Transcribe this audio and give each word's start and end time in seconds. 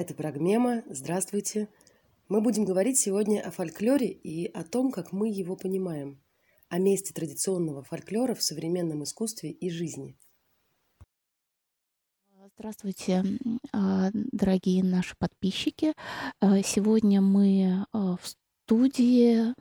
Это 0.00 0.14
Прогмема. 0.14 0.82
Здравствуйте. 0.88 1.68
Мы 2.30 2.40
будем 2.40 2.64
говорить 2.64 2.98
сегодня 2.98 3.42
о 3.42 3.50
фольклоре 3.50 4.08
и 4.08 4.46
о 4.46 4.64
том, 4.64 4.92
как 4.92 5.12
мы 5.12 5.28
его 5.28 5.56
понимаем, 5.56 6.22
о 6.70 6.78
месте 6.78 7.12
традиционного 7.12 7.82
фольклора 7.82 8.34
в 8.34 8.42
современном 8.42 9.04
искусстве 9.04 9.50
и 9.50 9.68
жизни. 9.68 10.16
Здравствуйте, 12.56 13.22
а, 13.74 14.08
дорогие 14.14 14.82
наши 14.82 15.14
подписчики. 15.18 15.92
А, 16.40 16.62
сегодня 16.62 17.20
мы 17.20 17.84
а, 17.92 18.16
в 18.16 18.26
студии 18.64 19.54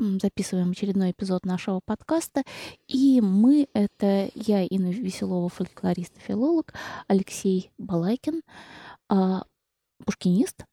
записываем 0.00 0.70
очередной 0.70 1.10
эпизод 1.10 1.44
нашего 1.44 1.80
подкаста. 1.84 2.44
И 2.86 3.20
мы— 3.20 3.66
это 3.74 4.30
я, 4.34 4.62
Инна 4.64 4.90
Веселова, 4.90 5.48
фольклорист 5.48 6.16
и 6.16 6.20
филолог, 6.20 6.72
Алексей 7.08 7.72
Балайкин, 7.78 8.42
пушкинист, 10.04 10.64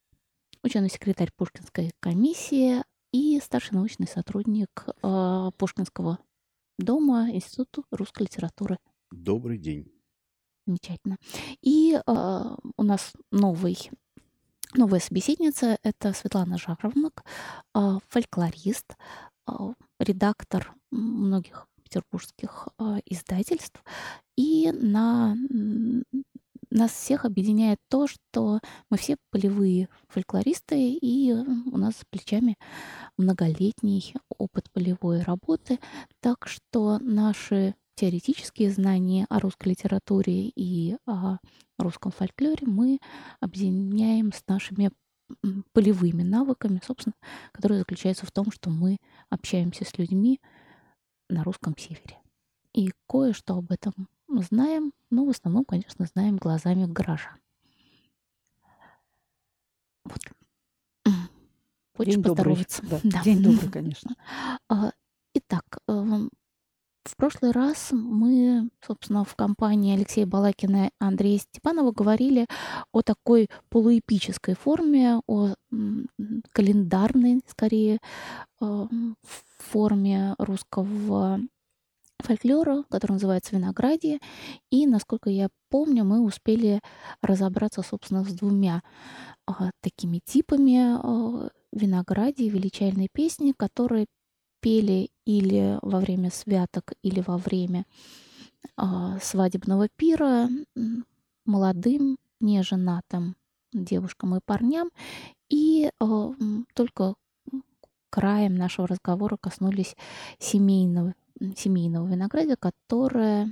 ученый 0.63 0.89
секретарь 0.89 1.31
Пушкинской 1.35 1.91
комиссии 1.99 2.83
и 3.11 3.39
старший 3.39 3.75
научный 3.75 4.07
сотрудник 4.07 4.85
Пушкинского 5.57 6.19
дома 6.77 7.29
Института 7.31 7.83
русской 7.91 8.23
литературы. 8.23 8.77
Добрый 9.11 9.57
день. 9.57 9.91
Замечательно. 10.65 11.17
И 11.61 11.93
э, 11.95 12.55
у 12.77 12.83
нас 12.83 13.13
новый, 13.31 13.77
новая 14.73 14.99
собеседница— 14.99 15.77
это 15.83 16.11
Светлана 16.13 16.57
Жаровнак, 16.57 17.23
э, 17.75 17.99
фольклорист, 18.09 18.95
э, 19.47 19.51
редактор 19.99 20.73
многих 20.91 21.67
петербургских 21.83 22.69
э, 22.79 22.97
издательств. 23.05 23.83
И 24.35 24.71
на 24.71 25.37
нас 26.75 26.91
всех 26.91 27.25
объединяет 27.25 27.79
то, 27.89 28.07
что 28.07 28.59
мы 28.89 28.97
все 28.97 29.17
полевые 29.31 29.89
фольклористы, 30.07 30.93
и 30.93 31.31
у 31.33 31.77
нас 31.77 31.97
с 31.97 32.05
плечами 32.09 32.57
многолетний 33.17 34.13
опыт 34.37 34.71
полевой 34.71 35.21
работы. 35.21 35.79
Так 36.21 36.47
что 36.47 36.99
наши 36.99 37.75
теоретические 37.95 38.71
знания 38.71 39.25
о 39.29 39.39
русской 39.39 39.69
литературе 39.69 40.49
и 40.49 40.97
о 41.05 41.37
русском 41.77 42.11
фольклоре 42.11 42.67
мы 42.67 42.99
объединяем 43.39 44.33
с 44.33 44.43
нашими 44.47 44.91
полевыми 45.73 46.23
навыками, 46.23 46.81
собственно, 46.85 47.15
которые 47.51 47.79
заключаются 47.79 48.25
в 48.25 48.31
том, 48.31 48.51
что 48.51 48.69
мы 48.69 48.97
общаемся 49.29 49.85
с 49.85 49.97
людьми 49.97 50.39
на 51.29 51.43
русском 51.43 51.75
севере. 51.77 52.19
И 52.73 52.91
кое-что 53.07 53.55
об 53.55 53.71
этом 53.71 53.93
знаем, 54.27 54.93
но 55.09 55.25
в 55.25 55.29
основном, 55.29 55.65
конечно, 55.65 56.05
знаем 56.05 56.37
глазами 56.37 56.85
горожан. 56.85 57.37
Вот. 60.03 60.19
Хочешь 61.95 62.15
День 62.15 62.23
поздороваться? 62.23 62.81
Добрый. 62.81 63.01
Да. 63.03 63.09
Да. 63.19 63.23
День 63.23 63.43
добрый, 63.43 63.71
конечно. 63.71 64.15
А, 64.69 64.91
итак, 65.33 65.63
эм, 65.87 66.29
в 67.05 67.15
прошлый 67.17 67.51
раз 67.51 67.89
мы, 67.91 68.69
собственно, 68.85 69.23
в 69.23 69.35
компании 69.35 69.95
Алексея 69.95 70.25
Балакина 70.25 70.87
и 70.87 70.89
Андрея 70.99 71.37
Степанова 71.37 71.91
говорили 71.91 72.47
о 72.91 73.03
такой 73.03 73.49
полуэпической 73.69 74.55
форме, 74.55 75.21
о 75.27 75.53
календарной, 76.51 77.41
скорее, 77.47 77.99
э, 78.59 78.87
форме 79.59 80.33
русского 80.39 81.39
фольклора, 82.25 82.83
который 82.89 83.13
называется 83.13 83.55
«Виноградие». 83.55 84.19
И, 84.69 84.85
насколько 84.87 85.29
я 85.29 85.49
помню, 85.69 86.03
мы 86.03 86.21
успели 86.21 86.81
разобраться, 87.21 87.81
собственно, 87.81 88.23
с 88.23 88.33
двумя 88.33 88.81
а, 89.45 89.69
такими 89.81 90.19
типами 90.23 90.97
а, 90.97 91.49
виноградия, 91.71 92.49
величайной 92.49 93.07
песни, 93.11 93.53
которые 93.55 94.07
пели 94.61 95.11
или 95.25 95.77
во 95.81 95.99
время 95.99 96.31
святок, 96.31 96.93
или 97.03 97.21
во 97.21 97.37
время 97.37 97.85
э, 98.77 98.83
свадебного 99.21 99.87
пира 99.95 100.49
молодым, 101.45 102.17
неженатым 102.39 103.35
девушкам 103.73 104.35
и 104.35 104.39
парням. 104.43 104.89
И 105.49 105.91
э, 105.99 106.31
только 106.73 107.13
краем 108.09 108.55
нашего 108.55 108.87
разговора 108.87 109.37
коснулись 109.39 109.95
семейного, 110.39 111.13
семейного 111.55 112.07
виноградия, 112.07 112.55
которое 112.55 113.51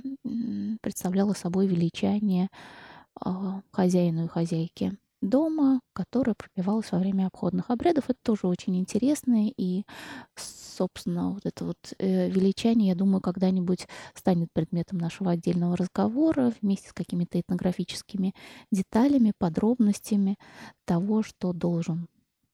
представляло 0.80 1.34
собой 1.34 1.66
величание 1.66 2.48
э, 3.24 3.30
хозяину 3.70 4.24
и 4.24 4.28
хозяйке 4.28 4.96
дома, 5.24 5.80
которая 5.92 6.34
пропивалась 6.34 6.92
во 6.92 6.98
время 6.98 7.26
обходных 7.26 7.70
обрядов. 7.70 8.04
Это 8.08 8.18
тоже 8.22 8.46
очень 8.46 8.76
интересно. 8.76 9.48
И, 9.56 9.84
собственно, 10.36 11.30
вот 11.30 11.46
это 11.46 11.64
вот 11.64 11.78
э, 11.98 12.28
величание, 12.28 12.88
я 12.88 12.94
думаю, 12.94 13.20
когда-нибудь 13.20 13.88
станет 14.14 14.48
предметом 14.52 14.98
нашего 14.98 15.30
отдельного 15.32 15.76
разговора 15.76 16.52
вместе 16.60 16.90
с 16.90 16.92
какими-то 16.92 17.40
этнографическими 17.40 18.34
деталями, 18.70 19.32
подробностями 19.36 20.36
того, 20.84 21.22
что 21.22 21.52
должен 21.52 22.08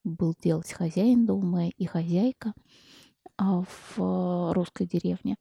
был 0.05 0.35
делать 0.43 0.73
хозяин 0.73 1.27
дома 1.27 1.69
и 1.69 1.85
хозяйка 1.87 2.55
а, 2.55 3.00
в 3.39 4.53
русской 4.53 4.87
деревне. 4.87 5.37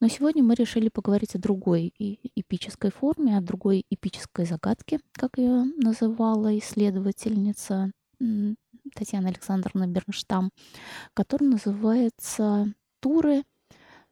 Но 0.00 0.08
сегодня 0.08 0.42
мы 0.42 0.54
решили 0.54 0.88
поговорить 0.88 1.34
о 1.34 1.38
другой 1.38 1.92
эпической 1.98 2.90
форме, 2.90 3.38
о 3.38 3.40
другой 3.40 3.86
эпической 3.90 4.44
загадке, 4.44 5.00
как 5.12 5.38
ее 5.38 5.64
называла 5.76 6.56
исследовательница 6.58 7.90
Татьяна 8.94 9.28
Александровна 9.28 9.86
Бернштам, 9.86 10.50
которая 11.14 11.50
называется 11.50 12.72
«Туры», 13.00 13.44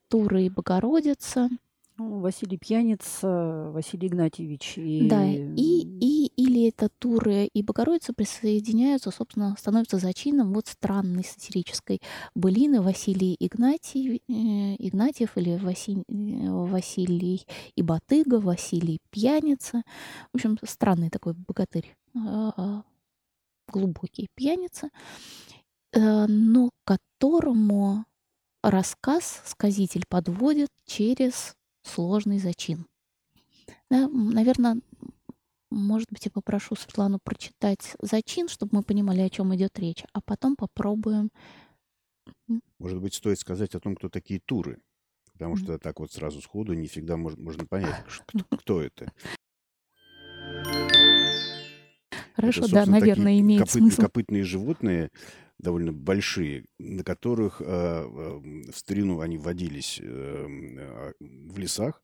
«Туры 0.09 0.45
и 0.45 0.51
Богородица», 0.51 1.51
ну, 2.03 2.21
Василий 2.21 2.59
Пьяница, 2.59 3.71
Василий 3.73 4.09
Игнатьевич. 4.09 4.79
И... 4.79 5.09
Да, 5.09 5.25
и, 5.25 5.55
и 5.57 6.33
или 6.37 6.69
это 6.69 6.89
Туры 6.99 7.49
и 7.53 7.63
Богородица 7.63 8.13
присоединяются, 8.13 9.11
собственно, 9.11 9.55
становятся 9.59 9.99
зачином 9.99 10.53
вот 10.53 10.67
странной 10.67 11.25
сатирической 11.25 12.01
былины 12.35 12.81
Василий 12.83 13.37
Игнатьев, 13.39 14.21
э, 14.29 14.33
Игнатьев 14.79 15.37
или 15.37 15.57
Василий, 15.57 16.05
э, 16.09 16.51
Василий 16.51 17.47
Ибатыга, 17.77 18.41
Василий 18.41 19.01
Пьяница. 19.11 19.83
В 20.33 20.37
общем, 20.37 20.59
странный 20.65 21.11
такой 21.11 21.35
богатырь, 21.35 21.95
а, 22.15 22.83
глубокий 23.69 24.29
пьяница, 24.35 24.91
э, 25.93 26.27
но 26.27 26.71
которому 26.85 28.05
рассказ 28.63 29.43
сказитель 29.47 30.05
подводит 30.09 30.69
через 30.87 31.55
сложный 31.83 32.39
зачин. 32.39 32.87
Да, 33.91 34.09
наверное, 34.09 34.81
может 35.71 36.11
быть, 36.11 36.25
я 36.25 36.31
попрошу 36.31 36.75
Светлану 36.75 37.19
прочитать 37.23 37.97
зачин, 38.01 38.49
чтобы 38.49 38.77
мы 38.77 38.83
понимали, 38.83 39.21
о 39.21 39.31
чем 39.31 39.55
идет 39.55 39.79
речь, 39.79 40.05
а 40.13 40.21
потом 40.21 40.57
попробуем. 40.57 41.31
Может 42.79 43.01
быть, 43.01 43.15
стоит 43.15 43.39
сказать 43.39 43.75
о 43.75 43.81
том, 43.81 43.97
кто 43.97 44.09
такие 44.09 44.41
туры, 44.41 44.81
потому 45.33 45.57
что 45.57 45.79
так 45.79 46.01
вот 46.01 46.13
сразу 46.13 46.41
сходу 46.41 46.75
не 46.75 46.89
всегда 46.89 47.17
можно, 47.17 47.43
можно 47.43 47.67
понять, 47.67 48.05
кто, 48.27 48.57
кто 48.57 48.83
это. 48.83 49.13
Хорошо, 52.35 52.65
это, 52.65 52.73
да, 52.73 52.87
наверное, 52.87 53.39
имеет 53.41 53.61
копыт, 53.61 53.73
смысл. 53.73 54.03
Копытные 54.03 54.43
животные, 54.43 55.11
довольно 55.63 55.93
большие, 55.93 56.65
на 56.79 57.05
которых 57.05 57.61
э, 57.61 57.65
в 58.05 58.73
старину 58.73 59.21
они 59.21 59.39
водились 59.39 60.01
э, 60.03 61.13
в 61.21 61.59
лесах, 61.59 62.03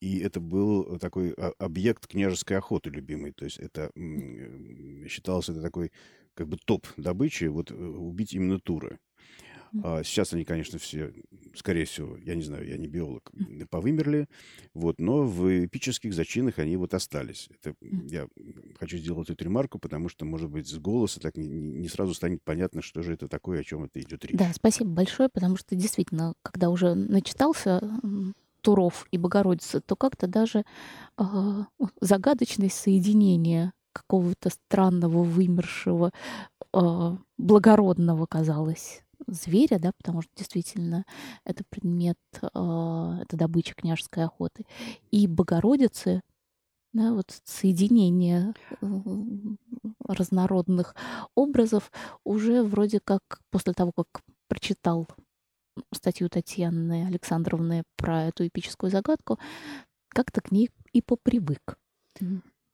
и 0.00 0.20
это 0.20 0.40
был 0.40 0.98
такой 0.98 1.32
объект 1.58 2.06
княжеской 2.06 2.56
охоты 2.56 2.88
любимый. 2.88 3.32
То 3.32 3.44
есть 3.44 3.58
это 3.58 3.90
считалось 5.08 5.48
это 5.48 5.60
такой 5.60 5.92
как 6.34 6.48
бы 6.48 6.56
топ 6.56 6.86
добычи, 6.96 7.44
вот 7.44 7.70
э, 7.70 7.74
убить 7.74 8.32
именно 8.32 8.58
туры. 8.58 8.98
А 9.82 10.02
сейчас 10.02 10.32
они, 10.32 10.44
конечно, 10.44 10.78
все, 10.78 11.12
скорее 11.54 11.84
всего, 11.84 12.16
я 12.16 12.34
не 12.34 12.42
знаю, 12.42 12.66
я 12.66 12.76
не 12.76 12.88
биолог, 12.88 13.30
повымерли, 13.70 14.28
вот, 14.74 15.00
но 15.00 15.22
в 15.24 15.66
эпических 15.66 16.12
зачинах 16.12 16.58
они 16.58 16.76
вот 16.76 16.94
остались. 16.94 17.48
Это, 17.50 17.74
я 18.08 18.26
хочу 18.78 18.98
сделать 18.98 19.30
эту 19.30 19.44
ремарку, 19.44 19.78
потому 19.78 20.08
что, 20.08 20.24
может 20.24 20.50
быть, 20.50 20.68
с 20.68 20.78
голоса 20.78 21.20
так 21.20 21.36
не, 21.36 21.48
не 21.48 21.88
сразу 21.88 22.14
станет 22.14 22.42
понятно, 22.42 22.82
что 22.82 23.02
же 23.02 23.14
это 23.14 23.28
такое, 23.28 23.60
о 23.60 23.64
чем 23.64 23.84
это 23.84 24.00
идет 24.00 24.24
речь. 24.24 24.36
Да, 24.36 24.50
спасибо 24.54 24.90
большое, 24.90 25.28
потому 25.28 25.56
что 25.56 25.76
действительно, 25.76 26.34
когда 26.42 26.70
уже 26.70 26.94
начитался 26.94 27.80
Туров 28.62 29.06
и 29.10 29.18
Богородицы, 29.18 29.80
то 29.80 29.96
как-то 29.96 30.26
даже 30.26 30.64
э, 31.16 31.24
загадочность 32.00 32.76
соединения 32.76 33.72
какого-то 33.92 34.50
странного, 34.50 35.22
вымершего, 35.22 36.12
э, 36.72 37.16
благородного 37.38 38.26
казалось 38.26 39.02
зверя, 39.26 39.78
да, 39.78 39.92
потому 39.96 40.22
что 40.22 40.30
действительно 40.36 41.04
это 41.44 41.64
предмет, 41.68 42.18
э, 42.42 42.46
это 43.22 43.36
добыча 43.36 43.74
княжеской 43.74 44.24
охоты, 44.24 44.66
и 45.10 45.26
Богородицы, 45.26 46.22
да, 46.92 47.12
вот 47.12 47.40
соединение 47.44 48.52
разнородных 50.04 50.94
образов 51.36 51.92
уже 52.24 52.62
вроде 52.64 52.98
как 53.00 53.22
после 53.50 53.74
того, 53.74 53.92
как 53.92 54.22
прочитал 54.48 55.06
статью 55.92 56.28
Татьяны 56.28 57.06
Александровны 57.06 57.84
про 57.96 58.24
эту 58.24 58.46
эпическую 58.46 58.90
загадку, 58.90 59.38
как-то 60.08 60.40
к 60.40 60.50
ней 60.50 60.70
и 60.92 61.00
попривык. 61.00 61.78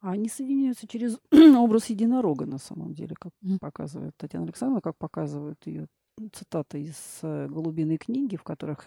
А 0.00 0.12
они 0.12 0.28
соединяются 0.28 0.87
через 0.87 1.19
образ 1.32 1.90
единорога, 1.90 2.46
на 2.46 2.58
самом 2.58 2.94
деле, 2.94 3.14
как 3.19 3.32
mm. 3.44 3.58
показывает 3.58 4.16
Татьяна 4.16 4.44
Александровна, 4.44 4.81
как 4.81 4.96
показывают 4.96 5.58
ее 5.66 5.88
цитаты 6.32 6.80
из 6.80 7.18
э, 7.22 7.46
«Голубиной 7.48 7.98
книги», 7.98 8.36
в 8.36 8.42
которых 8.42 8.86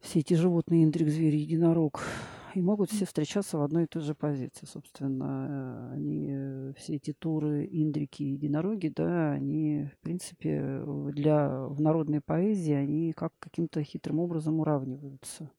все 0.00 0.20
эти 0.20 0.34
животные, 0.34 0.84
интриг, 0.84 1.08
звери, 1.08 1.38
единорог, 1.38 2.02
и 2.54 2.62
могут 2.62 2.90
все 2.90 3.04
встречаться 3.04 3.58
в 3.58 3.62
одной 3.62 3.84
и 3.84 3.86
той 3.86 4.02
же 4.02 4.14
позиции. 4.14 4.64
Собственно, 4.66 5.90
э, 5.90 5.94
они, 5.94 6.28
э, 6.30 6.72
все 6.76 6.96
эти 6.96 7.12
туры, 7.12 7.68
индрики, 7.70 8.22
единороги, 8.22 8.92
да, 8.94 9.32
они, 9.32 9.88
в 9.92 9.98
принципе, 9.98 10.82
для, 11.12 11.66
в 11.66 11.80
народной 11.80 12.20
поэзии, 12.20 12.74
они 12.74 13.12
как 13.12 13.32
каким-то 13.40 13.82
хитрым 13.82 14.20
образом 14.20 14.60
уравниваются 14.60 15.50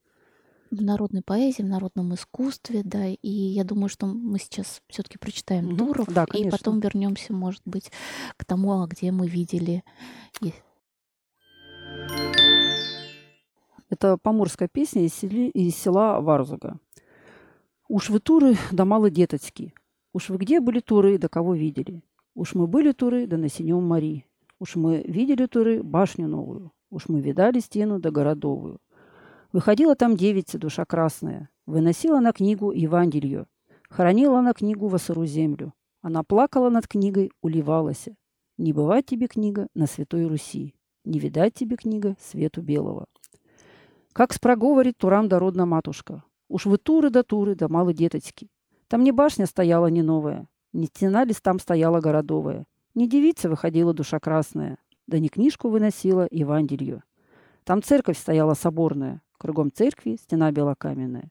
в 0.76 0.82
народной 0.82 1.22
поэзии, 1.22 1.62
в 1.62 1.68
народном 1.68 2.14
искусстве, 2.14 2.82
да, 2.84 3.08
и 3.08 3.30
я 3.30 3.64
думаю, 3.64 3.90
что 3.90 4.06
мы 4.06 4.40
сейчас 4.40 4.82
все-таки 4.88 5.18
прочитаем 5.18 5.70
угу. 5.70 5.78
Туров, 5.78 6.08
да, 6.08 6.26
и 6.34 6.50
потом 6.50 6.80
вернемся, 6.80 7.34
может 7.34 7.62
быть, 7.66 7.92
к 8.38 8.46
тому, 8.46 8.82
а 8.82 8.88
где 8.88 9.12
мы 9.12 9.28
видели. 9.28 9.84
Это 13.90 14.18
поморская 14.18 14.68
песня 14.68 15.06
из, 15.06 15.14
сели, 15.14 15.50
из 15.50 15.76
села 15.76 16.20
Варзуга. 16.20 16.80
«Уж 17.88 18.10
вы 18.10 18.20
туры, 18.20 18.58
да 18.72 18.84
мало 18.84 19.10
деточки. 19.10 19.74
Уж 20.12 20.30
вы 20.30 20.38
где 20.38 20.60
были 20.60 20.80
туры, 20.80 21.18
да 21.18 21.28
кого 21.28 21.54
видели? 21.54 22.02
Уж 22.34 22.56
мы 22.56 22.68
были 22.68 22.92
туры, 22.94 23.28
да 23.28 23.38
на 23.38 23.48
синем 23.48 23.84
мари. 23.84 24.26
Уж 24.60 24.76
мы 24.76 25.04
видели 25.04 25.46
туры, 25.46 25.84
башню 25.84 26.28
новую. 26.28 26.72
Уж 26.90 27.10
мы 27.10 27.22
видали 27.22 27.60
стену, 27.60 28.00
да 28.00 28.10
городовую. 28.12 28.80
Выходила 29.56 29.96
там 29.96 30.18
девица, 30.18 30.58
душа 30.58 30.84
красная. 30.84 31.48
Выносила 31.66 32.20
на 32.20 32.34
книгу 32.34 32.74
Евангелие. 32.74 33.48
Хоронила 33.90 34.42
на 34.42 34.52
книгу 34.52 34.90
во 34.90 34.98
сыру 34.98 35.26
землю. 35.26 35.74
Она 36.02 36.24
плакала 36.24 36.70
над 36.70 36.90
книгой, 36.90 37.32
уливалась. 37.40 38.10
Не 38.58 38.74
бывать 38.74 39.06
тебе 39.06 39.28
книга 39.28 39.70
на 39.74 39.88
Святой 39.88 40.28
Руси. 40.28 40.76
Не 41.06 41.20
видать 41.20 41.54
тебе 41.54 41.78
книга 41.78 42.18
свету 42.20 42.62
белого. 42.62 43.06
Как 44.12 44.34
спроговорит 44.34 44.98
Турам 44.98 45.30
дородна 45.30 45.66
матушка. 45.66 46.26
Уж 46.50 46.66
вы 46.66 46.78
туры 46.78 47.10
да 47.10 47.24
туры, 47.24 47.56
да 47.56 47.70
мало 47.70 47.94
деточки. 47.94 48.50
Там 48.90 49.06
не 49.06 49.14
башня 49.14 49.46
стояла 49.46 49.88
не 49.88 50.02
новая, 50.02 50.50
не 50.74 50.88
стена 50.88 51.24
лишь 51.24 51.40
там 51.40 51.60
стояла 51.60 52.02
городовая. 52.02 52.66
Не 52.94 53.08
девица 53.08 53.48
выходила 53.48 53.94
душа 53.94 54.20
красная, 54.20 54.80
да 55.08 55.18
не 55.18 55.30
книжку 55.30 55.70
выносила 55.70 56.28
Евангелие. 56.30 57.04
Там 57.64 57.82
церковь 57.82 58.20
стояла 58.20 58.54
соборная, 58.54 59.22
Кругом 59.38 59.72
церкви 59.72 60.18
стена 60.22 60.52
белокаменная. 60.52 61.30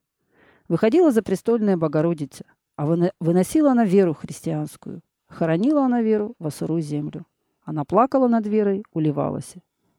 Выходила 0.69 1.11
за 1.11 1.23
престольная 1.23 1.77
Богородица, 1.77 2.45
а 2.77 2.87
выносила 3.21 3.73
она 3.73 3.85
веру 3.85 4.15
христианскую. 4.15 5.03
Хоронила 5.29 5.85
она 5.85 6.03
веру 6.03 6.35
во 6.39 6.51
сырую 6.51 6.81
землю. 6.81 7.27
Она 7.65 7.85
плакала 7.85 8.29
над 8.29 8.47
верой, 8.47 8.85
уливалась. 8.93 9.55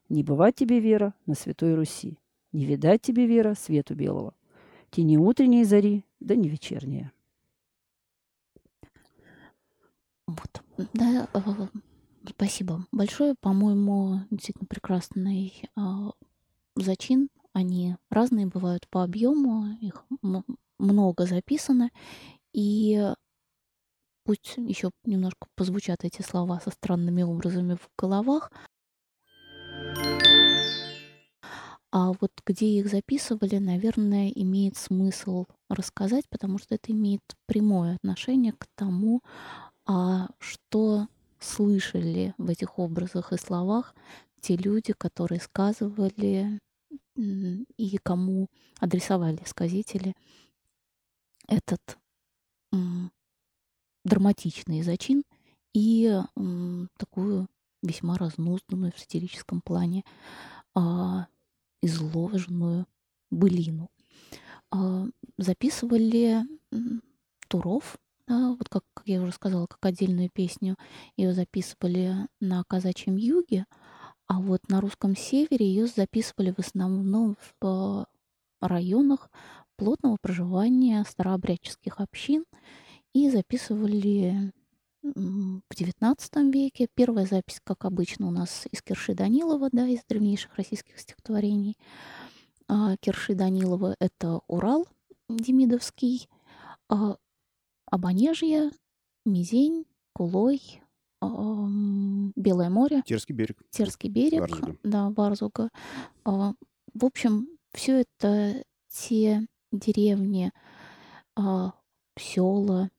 Не 0.08 0.22
бывать 0.22 0.54
тебе, 0.54 0.78
вера, 0.78 1.14
на 1.26 1.34
святой 1.34 1.74
Руси. 1.74 2.18
Не 2.52 2.64
видать 2.64 3.02
тебе, 3.02 3.26
вера, 3.26 3.54
свету 3.54 3.94
белого. 3.94 4.34
Тени 4.90 5.16
утренней 5.16 5.64
зари, 5.64 6.04
да 6.20 6.36
не 6.36 6.48
вечерняя. 6.48 7.12
Вот. 10.26 10.62
Да, 10.92 11.28
э, 11.32 11.40
спасибо 12.28 12.86
большое. 12.92 13.34
По-моему, 13.40 14.20
действительно 14.30 14.66
прекрасный 14.68 15.62
э, 15.76 15.80
зачин 16.76 17.28
они 17.56 17.96
разные 18.10 18.46
бывают 18.46 18.86
по 18.90 19.02
объему, 19.02 19.78
их 19.80 20.04
много 20.78 21.24
записано. 21.24 21.90
И 22.52 23.14
пусть 24.24 24.58
еще 24.58 24.90
немножко 25.04 25.46
позвучат 25.54 26.04
эти 26.04 26.20
слова 26.20 26.60
со 26.60 26.70
странными 26.70 27.22
образами 27.22 27.76
в 27.76 27.88
головах. 27.96 28.52
А 31.90 32.12
вот 32.20 32.30
где 32.44 32.66
их 32.66 32.90
записывали, 32.90 33.56
наверное, 33.56 34.28
имеет 34.28 34.76
смысл 34.76 35.46
рассказать, 35.70 36.28
потому 36.28 36.58
что 36.58 36.74
это 36.74 36.92
имеет 36.92 37.22
прямое 37.46 37.94
отношение 37.94 38.52
к 38.52 38.66
тому, 38.74 39.22
а 39.86 40.28
что 40.40 41.08
слышали 41.40 42.34
в 42.36 42.50
этих 42.50 42.78
образах 42.78 43.32
и 43.32 43.38
словах 43.38 43.94
те 44.42 44.56
люди, 44.56 44.92
которые 44.92 45.40
сказывали 45.40 46.60
и 47.16 47.98
кому 48.02 48.48
адресовали 48.80 49.40
сказители 49.46 50.14
этот 51.48 51.98
драматичный 54.04 54.82
зачин 54.82 55.24
и 55.74 56.20
такую 56.96 57.48
весьма 57.82 58.16
разнузданную 58.16 58.92
в 58.92 58.98
сатирическом 58.98 59.60
плане 59.60 60.04
а, 60.74 61.26
изложенную 61.82 62.86
былину. 63.30 63.90
А, 64.70 65.06
записывали 65.38 66.42
Туров, 67.48 67.98
вот 68.28 68.68
как 68.68 68.84
я 69.04 69.22
уже 69.22 69.32
сказала, 69.32 69.66
как 69.66 69.84
отдельную 69.84 70.30
песню, 70.30 70.76
ее 71.16 71.32
записывали 71.32 72.26
на 72.40 72.64
казачьем 72.64 73.16
юге, 73.16 73.66
а 74.26 74.40
вот 74.40 74.68
на 74.68 74.80
русском 74.80 75.16
севере 75.16 75.66
ее 75.66 75.86
записывали 75.86 76.52
в 76.52 76.58
основном 76.58 77.36
в 77.60 78.06
районах 78.60 79.30
плотного 79.76 80.16
проживания 80.20 81.04
старообрядческих 81.08 82.00
общин 82.00 82.44
и 83.12 83.30
записывали 83.30 84.52
в 85.02 85.62
XIX 85.72 86.50
веке. 86.50 86.88
Первая 86.94 87.26
запись, 87.26 87.60
как 87.62 87.84
обычно, 87.84 88.26
у 88.26 88.30
нас 88.30 88.66
из 88.72 88.82
Кирши 88.82 89.14
Данилова, 89.14 89.68
да, 89.70 89.86
из 89.86 90.02
древнейших 90.08 90.56
российских 90.56 90.98
стихотворений. 90.98 91.76
А 92.68 92.96
Кирши 92.96 93.34
Данилова— 93.34 93.94
это 94.00 94.40
Урал 94.48 94.88
Демидовский, 95.28 96.28
а 96.88 97.16
Абанежье, 97.88 98.70
Мизень, 99.24 99.86
Кулой, 100.12 100.82
Белое 101.22 102.68
море. 102.68 103.02
Терский 103.06 103.34
берег. 103.34 103.58
Терский 103.70 104.10
берег, 104.10 104.40
Варзуга. 104.40 104.76
да, 104.82 105.10
Варзуга. 105.10 105.70
А, 106.24 106.52
в 106.94 107.04
общем, 107.04 107.48
все 107.72 108.02
это 108.02 108.64
те 108.88 109.46
деревни, 109.72 110.52
а, 111.34 111.72
села, 112.18 112.90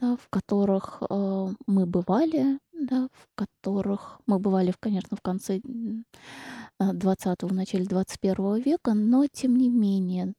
да, 0.00 0.16
в 0.16 0.28
которых 0.28 1.02
а, 1.08 1.48
мы 1.66 1.86
бывали, 1.86 2.58
да, 2.72 3.08
в 3.12 3.28
которых 3.34 4.20
мы 4.26 4.38
бывали, 4.38 4.74
конечно, 4.78 5.16
в 5.16 5.22
конце 5.22 5.60
20-го, 6.80 7.54
начале 7.54 7.84
21 7.84 8.60
века, 8.62 8.94
но 8.94 9.26
тем 9.26 9.56
не 9.56 9.68
менее 9.68 10.34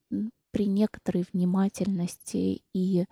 при 0.52 0.66
некоторой 0.66 1.26
внимательности 1.32 2.64
и, 2.74 3.06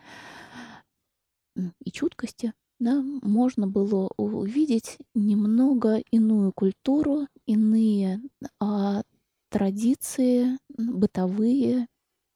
и 1.56 1.92
чуткости 1.92 2.54
да, 2.80 3.02
можно 3.22 3.68
было 3.68 4.10
увидеть 4.18 4.98
немного 5.16 5.98
иную 6.12 6.52
культуру, 6.54 7.28
иные 7.46 8.22
а, 8.60 9.02
традиции 9.50 10.58
бытовые, 10.70 11.88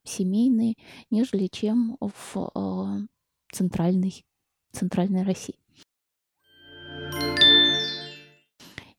семейные, 0.04 0.76
нежели 1.10 1.48
чем 1.48 1.98
в 2.00 2.52
а, 2.56 3.00
центральной, 3.52 4.26
центральной 4.72 5.24
России. 5.24 5.56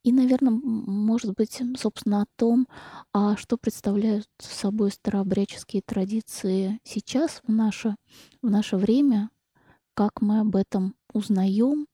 И, 0.05 0.11
наверное, 0.11 0.53
может 0.53 1.35
быть, 1.37 1.63
собственно, 1.77 2.23
о 2.23 2.27
том, 2.37 2.67
а 3.13 3.37
что 3.37 3.57
представляют 3.57 4.29
собой 4.39 4.91
старообрядческие 4.91 5.81
традиции 5.83 6.81
сейчас, 6.83 7.41
в 7.47 7.53
наше, 7.53 7.95
в 8.43 8.51
наше 8.51 8.77
время, 8.77 9.31
как 9.95 10.21
мы 10.21 10.41
об 10.41 10.57
этом 10.57 10.95
узнаем 11.13 11.87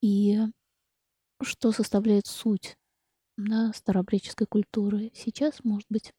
и 0.00 0.38
что 1.42 1.72
составляет 1.72 2.26
суть 2.26 2.76
да, 3.36 3.72
старообрядческой 3.74 4.46
культуры 4.46 5.10
сейчас, 5.14 5.64
может 5.64 5.86
быть, 5.88 6.12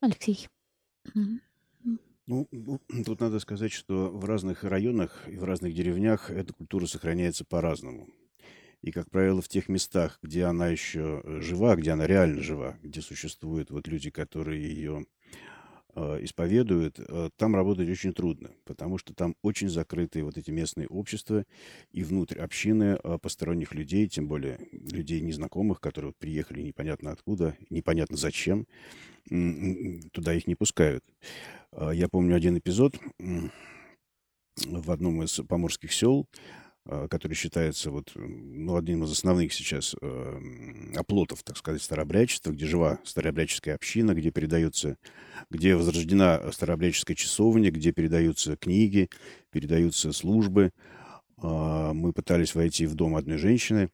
Алексей. 0.00 0.48
Ну, 2.26 2.48
тут 3.04 3.20
надо 3.20 3.38
сказать, 3.38 3.72
что 3.72 4.08
в 4.10 4.24
разных 4.24 4.64
районах 4.64 5.28
и 5.28 5.36
в 5.36 5.44
разных 5.44 5.74
деревнях 5.74 6.30
эта 6.30 6.54
культура 6.54 6.86
сохраняется 6.86 7.44
по-разному. 7.44 8.08
И, 8.80 8.92
как 8.92 9.10
правило, 9.10 9.40
в 9.40 9.48
тех 9.48 9.68
местах, 9.68 10.18
где 10.22 10.44
она 10.44 10.68
еще 10.68 11.22
жива, 11.40 11.76
где 11.76 11.92
она 11.92 12.06
реально 12.06 12.42
жива, 12.42 12.78
где 12.82 13.00
существуют 13.00 13.70
вот 13.70 13.88
люди, 13.88 14.10
которые 14.10 14.62
ее 14.62 15.06
исповедуют, 16.22 16.98
э, 16.98 17.30
там 17.36 17.54
работать 17.54 17.88
очень 17.88 18.12
трудно, 18.12 18.50
потому 18.64 18.98
что 18.98 19.14
там 19.14 19.36
очень 19.42 19.68
закрытые 19.68 20.24
вот 20.24 20.36
эти 20.36 20.50
местные 20.50 20.88
общества 20.88 21.44
и 21.92 22.02
внутрь 22.02 22.38
общины 22.38 22.98
э, 23.02 23.18
посторонних 23.18 23.74
людей, 23.74 24.08
тем 24.08 24.28
более 24.28 24.58
людей 24.72 25.20
незнакомых, 25.20 25.80
которые 25.80 26.12
приехали 26.12 26.62
непонятно 26.62 27.12
откуда, 27.12 27.56
непонятно 27.70 28.16
зачем, 28.16 28.66
туда 30.12 30.34
их 30.34 30.46
не 30.46 30.54
пускают. 30.54 31.02
Я 31.92 32.08
помню 32.08 32.36
один 32.36 32.58
эпизод 32.58 32.94
в 34.56 34.90
одном 34.90 35.22
из 35.22 35.40
поморских 35.48 35.92
сел, 35.92 36.28
Э, 36.28 36.63
который 36.86 37.32
считается 37.32 37.90
вот, 37.90 38.12
ну, 38.14 38.76
одним 38.76 39.04
из 39.04 39.10
основных 39.10 39.54
сейчас 39.54 39.96
э, 40.00 40.40
оплотов, 40.94 41.42
так 41.42 41.56
сказать, 41.56 41.82
старообрядчества, 41.82 42.50
где 42.50 42.66
жива 42.66 42.98
старообрядческая 43.04 43.74
община, 43.74 44.14
где 44.14 44.30
передаются, 44.30 44.98
где 45.50 45.76
возрождена 45.76 46.52
старообрядческая 46.52 47.16
часовня, 47.16 47.70
где 47.70 47.92
передаются 47.92 48.56
книги, 48.56 49.08
передаются 49.50 50.12
службы. 50.12 50.72
Э, 51.42 51.92
мы 51.94 52.12
пытались 52.12 52.54
войти 52.54 52.84
в 52.84 52.94
дом 52.94 53.16
одной 53.16 53.38
женщины. 53.38 53.88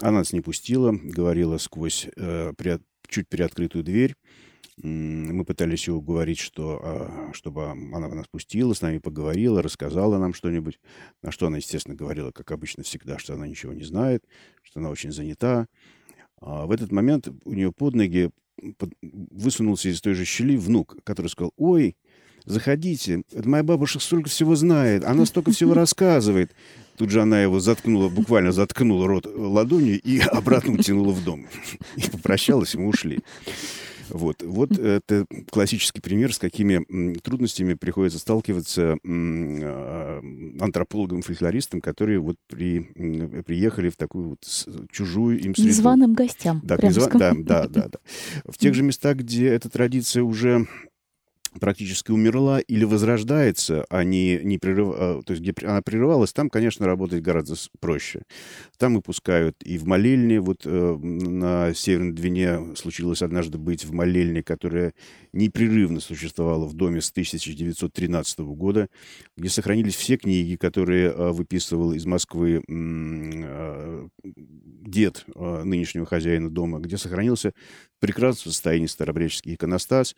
Она 0.00 0.18
нас 0.18 0.32
не 0.32 0.40
пустила, 0.40 0.92
говорила 0.92 1.58
сквозь 1.58 2.06
э, 2.16 2.52
при, 2.56 2.78
чуть 3.08 3.28
приоткрытую 3.28 3.82
дверь, 3.82 4.14
мы 4.82 5.44
пытались 5.44 5.88
ее 5.88 5.94
уговорить, 5.94 6.38
что, 6.38 6.80
а, 6.82 7.30
чтобы 7.32 7.70
она 7.70 8.08
нас 8.08 8.26
пустила, 8.28 8.72
с 8.72 8.80
нами 8.80 8.98
поговорила, 8.98 9.62
рассказала 9.62 10.18
нам 10.18 10.32
что-нибудь. 10.32 10.80
На 11.22 11.30
что 11.30 11.46
она, 11.46 11.58
естественно, 11.58 11.94
говорила, 11.94 12.30
как 12.30 12.50
обычно 12.50 12.82
всегда, 12.82 13.18
что 13.18 13.34
она 13.34 13.46
ничего 13.46 13.72
не 13.72 13.84
знает, 13.84 14.24
что 14.62 14.80
она 14.80 14.90
очень 14.90 15.12
занята. 15.12 15.66
А 16.40 16.66
в 16.66 16.70
этот 16.70 16.92
момент 16.92 17.28
у 17.44 17.52
нее 17.52 17.72
под 17.72 17.94
ноги 17.94 18.30
высунулся 19.02 19.88
из 19.88 20.00
той 20.00 20.14
же 20.14 20.24
щели 20.24 20.56
внук, 20.56 20.96
который 21.04 21.28
сказал, 21.28 21.52
ой, 21.56 21.96
заходите, 22.44 23.22
это 23.32 23.48
моя 23.48 23.62
бабушка 23.62 23.98
столько 23.98 24.28
всего 24.28 24.54
знает, 24.54 25.04
она 25.04 25.26
столько 25.26 25.50
всего 25.50 25.74
рассказывает. 25.74 26.52
Тут 26.96 27.10
же 27.10 27.22
она 27.22 27.42
его 27.42 27.60
заткнула, 27.60 28.08
буквально 28.08 28.52
заткнула 28.52 29.06
рот 29.06 29.26
ладонью 29.26 30.00
и 30.00 30.20
обратно 30.20 30.74
утянула 30.74 31.12
в 31.12 31.24
дом. 31.24 31.46
И 31.96 32.10
попрощалась, 32.10 32.74
и 32.74 32.78
мы 32.78 32.88
ушли. 32.88 33.20
Вот, 34.10 34.42
вот 34.42 34.78
это 34.78 35.26
классический 35.50 36.00
пример, 36.00 36.34
с 36.34 36.38
какими 36.38 37.14
трудностями 37.18 37.74
приходится 37.74 38.18
сталкиваться 38.18 38.96
а, 39.04 40.20
антропологам, 40.60 41.22
фольклористам, 41.22 41.80
которые 41.80 42.18
вот 42.18 42.36
при, 42.48 42.80
приехали 43.42 43.90
в 43.90 43.96
такую 43.96 44.30
вот 44.30 44.88
чужую 44.90 45.40
им 45.40 45.54
среду. 45.54 45.68
Незваным 45.68 46.14
гостям. 46.14 46.60
Да, 46.64 46.76
незва... 46.76 47.08
да, 47.08 47.32
да, 47.36 47.68
да, 47.68 47.88
да. 47.88 47.98
В 48.46 48.58
тех 48.58 48.74
же 48.74 48.82
местах, 48.82 49.16
где 49.16 49.48
эта 49.48 49.68
традиция 49.68 50.22
уже 50.22 50.66
практически 51.58 52.10
умерла 52.10 52.60
или 52.60 52.84
возрождается, 52.84 53.84
а 53.90 54.04
не, 54.04 54.38
не 54.42 54.58
прерыв... 54.58 54.94
А, 54.96 55.22
то 55.22 55.32
есть 55.32 55.42
где 55.42 55.54
она 55.66 55.82
прерывалась, 55.82 56.32
там, 56.32 56.48
конечно, 56.48 56.86
работать 56.86 57.22
гораздо 57.22 57.56
проще. 57.80 58.22
Там 58.78 58.94
выпускают 58.94 59.56
и 59.64 59.78
в 59.78 59.86
молельне, 59.86 60.40
вот 60.40 60.62
э, 60.64 60.96
на 60.96 61.74
Северной 61.74 62.12
Двине 62.12 62.76
случилось 62.76 63.22
однажды 63.22 63.58
быть 63.58 63.84
в 63.84 63.92
молельне, 63.92 64.42
которая 64.42 64.94
непрерывно 65.32 66.00
существовала 66.00 66.66
в 66.66 66.74
доме 66.74 67.00
с 67.00 67.10
1913 67.10 68.38
года, 68.40 68.88
где 69.36 69.48
сохранились 69.48 69.96
все 69.96 70.16
книги, 70.16 70.56
которые 70.56 71.10
э, 71.10 71.30
выписывал 71.30 71.92
из 71.92 72.06
Москвы 72.06 72.62
э, 72.68 74.08
дед 74.22 75.24
э, 75.34 75.62
нынешнего 75.64 76.06
хозяина 76.06 76.50
дома, 76.50 76.78
где 76.78 76.96
сохранился 76.96 77.52
в 77.96 78.00
прекрасном 78.00 78.52
состоянии 78.52 78.86
старобреческий 78.86 79.54
иконостас. 79.54 80.16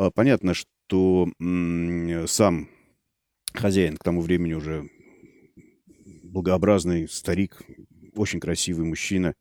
Э, 0.00 0.10
понятно, 0.14 0.54
что 0.54 1.28
сам 2.26 2.68
хозяин 3.52 3.96
к 3.96 4.04
тому 4.04 4.22
времени 4.22 4.54
уже 4.54 4.88
благообразный 6.22 7.08
старик, 7.08 7.60
очень 8.14 8.40
красивый 8.40 8.86
мужчина, 8.86 9.34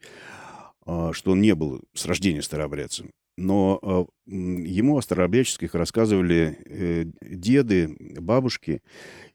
а, 0.85 1.13
что 1.13 1.31
он 1.31 1.41
не 1.41 1.55
был 1.55 1.81
с 1.93 2.05
рождения 2.05 2.41
старообрядцем. 2.41 3.11
Но 3.37 3.79
а, 3.81 4.05
ему 4.25 4.97
о 4.97 5.01
старообрядческих 5.01 5.73
рассказывали 5.73 6.57
э, 6.65 7.05
деды, 7.21 7.95
бабушки. 8.19 8.81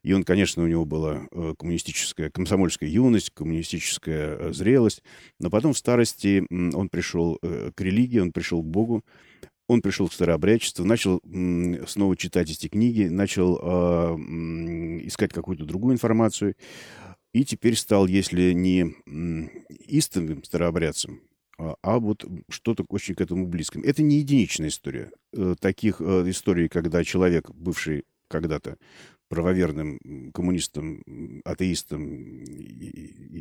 И 0.03 0.13
он, 0.13 0.25
конечно, 0.25 0.63
у 0.63 0.67
него 0.67 0.85
была 0.85 1.27
э, 1.31 1.55
коммунистическая, 1.59 2.29
комсомольская 2.29 2.89
юность, 2.89 3.31
коммунистическая 3.31 4.37
э, 4.37 4.53
зрелость. 4.53 5.03
Но 5.41 5.49
потом 5.49 5.73
в 5.73 5.79
старости 5.79 6.45
он 6.51 6.89
пришел 6.91 7.39
к 7.41 7.81
религии, 7.81 8.19
он 8.19 8.33
пришел 8.33 8.63
к 8.63 8.67
Богу. 8.67 9.05
Он 9.75 9.83
пришел 9.83 10.09
к 10.09 10.13
старообрядчеству, 10.13 10.85
начал 10.85 11.21
снова 11.89 12.17
читать 12.17 12.49
эти 12.49 12.69
книги, 12.69 13.09
начал 13.09 13.59
э, 13.61 14.17
искать 15.05 15.33
какую-то 15.33 15.65
другую 15.65 15.95
информацию. 15.95 16.55
И 17.33 17.45
теперь 17.45 17.75
стал, 17.75 18.07
если 18.07 18.53
не 18.53 18.95
истинным 19.89 20.45
старообрядцем, 20.45 21.23
а, 21.59 21.75
а 21.83 21.99
вот 21.99 22.25
что-то 22.49 22.85
очень 22.89 23.17
к 23.17 23.21
этому 23.21 23.49
близким. 23.49 23.83
Это 23.83 24.05
не 24.05 24.19
единичная 24.19 24.69
история. 24.69 25.11
Э, 25.33 25.57
таких 25.59 26.01
э, 26.01 26.31
историй, 26.31 26.69
когда 26.69 27.03
человек, 27.03 27.51
бывший 27.51 28.05
когда-то 28.29 28.79
правоверным 29.35 29.99
коммунистом, 30.33 31.03
атеистом 31.45 32.07
и, 32.07 32.87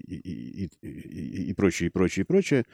и, 0.03 0.69
и, 0.81 1.49
и 1.49 1.53
прочее, 1.53 1.87
и 1.87 1.91
прочее, 1.91 2.23
и 2.23 2.25
прочее, 2.25 2.65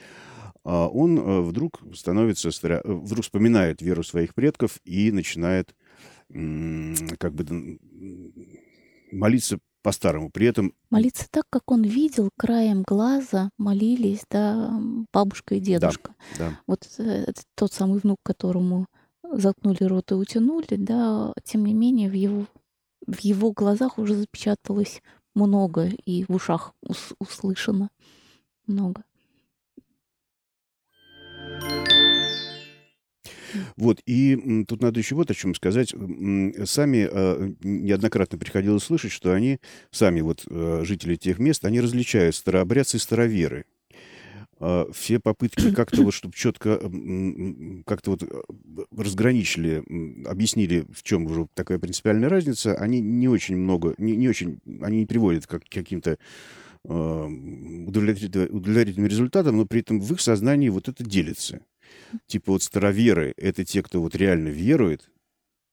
а 0.64 0.88
он 0.88 1.18
э, 1.18 1.42
вдруг 1.42 1.82
становится, 1.94 2.50
вдруг 2.84 3.24
вспоминает 3.24 3.82
веру 3.82 4.04
своих 4.04 4.34
предков 4.34 4.80
и 4.86 5.12
начинает 5.12 5.76
как 6.30 7.34
бы 7.34 7.80
молиться 9.12 9.60
по-старому. 9.82 10.30
При 10.30 10.48
этом... 10.48 10.74
Молиться 10.90 11.28
так, 11.32 11.46
как 11.50 11.72
он 11.72 11.84
видел, 11.84 12.30
краем 12.38 12.84
глаза 12.84 13.50
молились, 13.58 14.24
да, 14.30 14.80
бабушка 15.12 15.56
и 15.56 15.60
дедушка. 15.60 16.14
Да, 16.38 16.50
да. 16.50 16.60
Вот 16.68 16.88
э, 17.00 17.26
это 17.28 17.42
тот 17.56 17.74
самый 17.74 18.00
внук, 18.00 18.18
которому 18.24 18.86
заткнули 19.24 19.84
рот 19.84 20.12
и 20.12 20.16
утянули, 20.16 20.76
да, 20.76 21.34
тем 21.44 21.66
не 21.66 21.74
менее 21.74 22.10
в 22.10 22.14
его, 22.14 22.46
в 23.12 23.20
его 23.22 23.52
глазах 23.52 23.98
уже 23.98 24.16
запечаталось 24.16 25.02
много 25.34 25.90
и 26.06 26.26
в 26.28 26.36
ушах 26.36 26.74
ус- 26.82 27.14
услышано 27.20 27.90
много. 28.68 29.04
Вот, 33.76 34.00
и 34.06 34.64
тут 34.68 34.82
надо 34.82 35.00
еще 35.00 35.16
вот 35.16 35.32
о 35.32 35.34
чем 35.34 35.56
сказать. 35.56 35.90
Сами 35.90 37.08
э, 37.12 37.54
неоднократно 37.64 38.38
приходилось 38.38 38.84
слышать, 38.84 39.12
что 39.12 39.34
они, 39.34 39.60
сами 39.90 40.22
вот 40.22 40.46
э, 40.48 40.82
жители 40.84 41.16
тех 41.16 41.40
мест, 41.40 41.66
они 41.66 41.82
различают 41.82 42.36
старообрядцы 42.36 42.98
и 42.98 43.00
староверы. 43.00 43.66
А, 44.60 44.88
все 44.92 45.20
попытки 45.20 45.72
как-то 45.76 46.04
вот, 46.04 46.14
чтобы 46.14 46.36
четко 46.36 46.78
как-то 47.86 48.12
вот 48.12 48.24
э, 48.24 48.28
разграничили, 48.96 49.84
объяснили, 50.28 50.86
в 50.94 51.04
чем 51.04 51.26
уже 51.26 51.48
такая 51.54 51.80
принципиальная 51.80 52.30
разница, 52.30 52.76
они 52.76 53.00
не 53.00 53.28
очень 53.28 53.56
много, 53.56 53.96
не, 53.98 54.16
не 54.16 54.28
очень, 54.28 54.60
они 54.82 55.00
не 55.00 55.06
приводят 55.06 55.48
к 55.48 55.62
каким-то 55.70 56.18
удовлетворительным 56.84 59.08
результатам, 59.08 59.58
но 59.58 59.66
при 59.66 59.82
этом 59.82 60.00
в 60.00 60.14
их 60.14 60.22
сознании 60.22 60.70
вот 60.70 60.88
это 60.88 61.04
делится. 61.04 61.60
Типа 62.26 62.54
вот 62.54 62.64
староверы— 62.64 63.34
это 63.38 63.66
те, 63.66 63.84
кто 63.84 64.02
вот 64.02 64.16
реально 64.16 64.48
верует, 64.48 65.12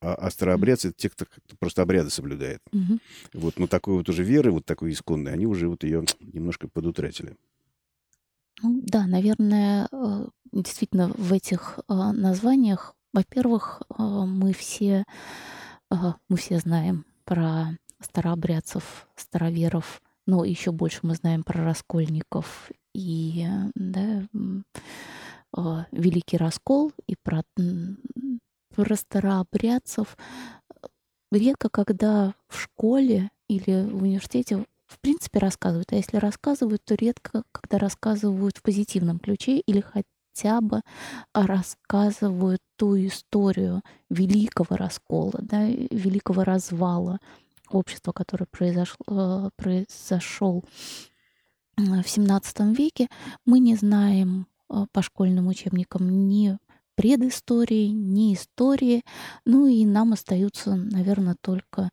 а, 0.01 0.15
а 0.15 0.31
старообрядцы— 0.31 0.89
это 0.91 0.97
те, 0.97 1.09
кто 1.09 1.27
просто 1.61 1.83
обряды 1.83 2.11
соблюдает. 2.11 2.61
Угу. 2.73 2.99
Вот, 3.35 3.59
но 3.59 3.69
такой 3.69 3.95
вот 3.95 4.09
уже 4.09 4.25
веры, 4.25 4.51
вот 4.51 4.65
такой 4.65 4.93
исконной, 4.93 5.33
они 5.33 5.47
уже 5.47 5.69
вот 5.69 5.85
ее 5.85 6.05
немножко 6.21 6.67
подутратили. 6.69 7.37
Ну 8.63 8.81
да, 8.83 9.07
наверное, 9.07 9.89
э, 9.93 10.27
действительно 10.53 11.09
в 11.09 11.33
этих 11.33 11.79
э, 11.89 11.95
названиях, 11.95 12.95
во-первых, 13.13 13.83
э, 13.91 14.03
мы 14.03 14.53
все, 14.53 15.05
мы 15.91 16.37
все 16.37 16.59
знаем 16.59 17.05
про 17.25 17.77
старообрядцев, 18.01 19.09
староверов, 19.15 20.03
но 20.27 20.45
еще 20.45 20.73
больше 20.73 21.01
мы 21.03 21.15
знаем 21.15 21.45
про 21.45 21.65
раскольников 21.65 22.71
и 22.95 23.47
да, 23.75 24.27
а, 25.53 25.87
Великий 25.93 26.37
Раскол 26.37 26.93
и 27.07 27.15
про, 27.23 27.43
про 28.75 28.97
старообрядцев. 28.97 30.17
Редко, 31.31 31.69
когда 31.69 32.35
в 32.49 32.61
школе 32.61 33.31
или 33.49 33.85
в 33.89 34.03
университете 34.03 34.67
в 34.87 35.01
принципе 35.01 35.39
рассказывают, 35.39 35.93
а 35.93 35.97
если 35.97 36.17
рассказывают, 36.17 36.83
то 36.85 36.95
редко, 36.95 37.43
когда 37.53 37.79
рассказывают 37.79 38.59
в 38.59 38.63
позитивном 38.63 39.19
ключе 39.19 39.59
или 39.59 39.81
хотя 39.81 40.61
бы 40.61 40.83
рассказывают 41.35 42.61
ту 42.77 42.97
историю 42.97 43.83
великого 44.11 44.77
раскола, 44.77 45.41
да, 45.41 45.67
великого 45.67 46.45
развала 46.45 47.19
общества, 47.71 48.13
который 48.13 48.47
произошло, 48.47 49.51
произошел 49.57 50.65
в 51.77 52.01
XVII 52.01 52.75
веке. 52.75 53.09
Мы 53.45 53.59
не 53.59 53.75
знаем 53.75 54.47
а, 54.69 54.87
по 54.93 55.03
школьным 55.03 55.49
учебникам 55.49 56.29
ни 56.29 56.59
предыстории, 56.95 57.89
ни 57.89 58.35
истории. 58.35 59.05
Ну 59.45 59.67
и 59.67 59.85
нам 59.85 60.13
остаются, 60.13 60.75
наверное, 60.75 61.37
только 61.41 61.91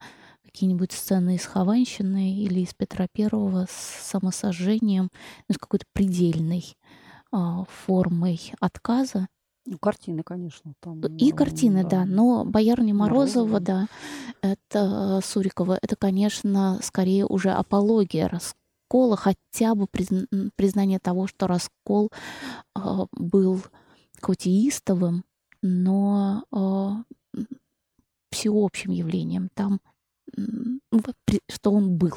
какие-нибудь 0.53 0.91
сцены 0.91 1.35
из 1.35 1.45
Хованщины 1.45 2.35
или 2.35 2.61
из 2.61 2.73
Петра 2.73 3.07
Первого 3.11 3.65
с 3.69 4.07
самосожжением, 4.11 5.09
ну, 5.49 5.55
с 5.55 5.57
какой-то 5.57 5.85
предельной 5.93 6.77
а, 7.31 7.65
формой 7.65 8.53
отказа. 8.59 9.27
Ну, 9.65 9.79
картины, 9.79 10.21
конечно. 10.23 10.73
Там, 10.79 11.01
и 11.01 11.31
картины, 11.31 11.83
да. 11.83 11.89
да. 11.89 12.05
Но 12.05 12.45
Боярня 12.45 12.93
Морозова, 12.93 13.47
Морозова, 13.47 13.59
да, 13.59 13.87
это 14.41 15.21
Сурикова, 15.23 15.79
это, 15.81 15.95
конечно, 15.95 16.79
скорее 16.83 17.25
уже 17.25 17.49
апология 17.49 18.27
раскола, 18.27 19.15
хотя 19.15 19.73
бы 19.73 19.87
признание 19.87 20.99
того, 20.99 21.27
что 21.27 21.47
раскол 21.47 22.11
э, 22.75 22.79
был 23.13 23.63
хоть 24.21 24.45
и 24.45 24.67
истовым, 24.67 25.23
но 25.61 26.43
э, 26.51 27.41
всеобщим 28.31 28.91
явлением. 28.91 29.49
Там, 29.53 29.79
что 31.49 31.71
он 31.71 31.97
был. 31.97 32.13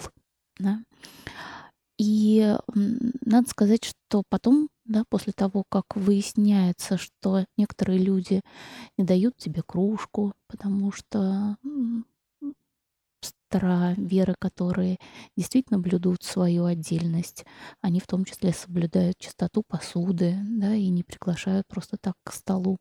Да? 0.58 0.82
И 1.98 2.56
надо 2.74 3.48
сказать, 3.48 3.84
что 3.84 4.22
потом 4.28 4.68
да, 4.84 5.04
после 5.08 5.32
того, 5.32 5.64
как 5.68 5.96
выясняется, 5.96 6.96
что 6.98 7.44
некоторые 7.56 7.98
люди 7.98 8.40
не 8.98 9.04
дают 9.04 9.36
тебе 9.36 9.62
кружку, 9.66 10.34
потому 10.46 10.92
что 10.92 11.56
веры, 13.96 14.34
которые 14.38 14.98
действительно 15.36 15.78
блюдут 15.78 16.22
свою 16.22 16.64
отдельность. 16.64 17.44
Они 17.80 18.00
в 18.00 18.06
том 18.06 18.24
числе 18.24 18.52
соблюдают 18.52 19.16
чистоту 19.18 19.62
посуды, 19.66 20.36
да, 20.42 20.74
и 20.74 20.88
не 20.88 21.02
приглашают 21.02 21.66
просто 21.66 21.96
так 21.98 22.14
к 22.22 22.32
столу. 22.32 22.76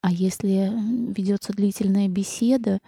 А 0.00 0.10
если 0.10 0.72
ведется 1.12 1.52
длительная 1.52 2.08
беседа, 2.08 2.80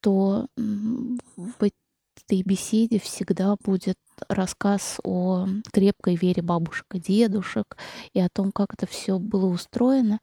то 0.00 0.46
в 0.56 1.62
этой 1.62 2.42
беседе 2.42 2.98
всегда 2.98 3.56
будет 3.64 3.96
рассказ 4.28 4.98
о 5.04 5.46
крепкой 5.72 6.16
вере 6.16 6.42
бабушек 6.42 6.86
и 6.94 7.00
дедушек 7.00 7.76
и 8.12 8.20
о 8.20 8.28
том, 8.32 8.52
как 8.52 8.74
это 8.74 8.86
все 8.86 9.18
было 9.18 9.46
устроено. 9.46 10.20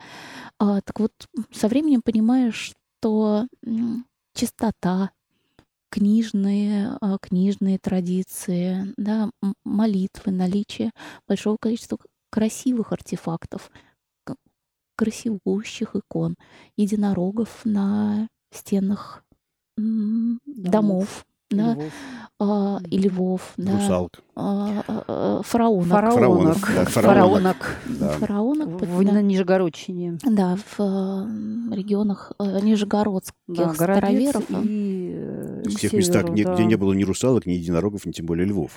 А, 0.60 0.82
так 0.82 1.00
вот, 1.00 1.12
со 1.52 1.68
временем 1.68 2.02
понимаешь, 2.04 2.74
что 3.00 3.48
чистота, 4.34 5.12
книжные, 5.90 6.98
а, 7.02 7.18
книжные 7.18 7.80
традиции, 7.80 8.94
да, 8.98 9.30
молитвы, 9.64 10.32
наличие 10.32 10.92
большого 11.28 11.58
количества 11.60 11.98
красивых 12.30 12.92
артефактов, 12.92 13.72
красивущих 14.96 15.96
икон, 15.96 16.36
единорогов 16.76 17.64
на 17.66 18.28
стенах 18.52 19.24
домов, 19.78 20.38
домов 20.46 21.26
да, 21.50 21.74
львов. 21.74 21.94
А, 22.40 22.80
и 22.90 22.98
львов, 22.98 23.54
да, 23.58 23.72
Русалок. 23.74 24.22
А, 24.40 24.84
а, 24.88 25.42
фараонок. 25.44 25.88
Фараонок. 25.88 26.58
Фараонок. 26.58 26.58
Да, 26.76 26.86
фараонок. 26.86 27.76
Да. 27.88 28.10
Фараонок. 28.10 28.82
В, 28.82 29.04
да. 29.04 29.12
на 29.14 29.22
Нижегородщине. 29.24 30.20
Да, 30.24 30.56
в 30.58 30.80
э, 30.80 31.76
регионах 31.76 32.34
э, 32.38 32.60
Нижегородских 32.62 33.34
Да, 33.48 33.74
староверов. 33.74 34.44
И 34.64 35.12
э, 35.16 35.64
В 35.66 35.80
тех 35.80 35.92
местах, 35.94 36.22
северу, 36.22 36.34
где, 36.34 36.44
да. 36.44 36.54
где 36.54 36.66
не 36.66 36.76
было 36.76 36.94
ни 36.94 37.04
русалок, 37.04 37.48
ни 37.48 37.54
единорогов, 37.54 38.06
ни 38.06 38.12
тем 38.12 38.28
более 38.28 38.46
львов. 38.46 38.74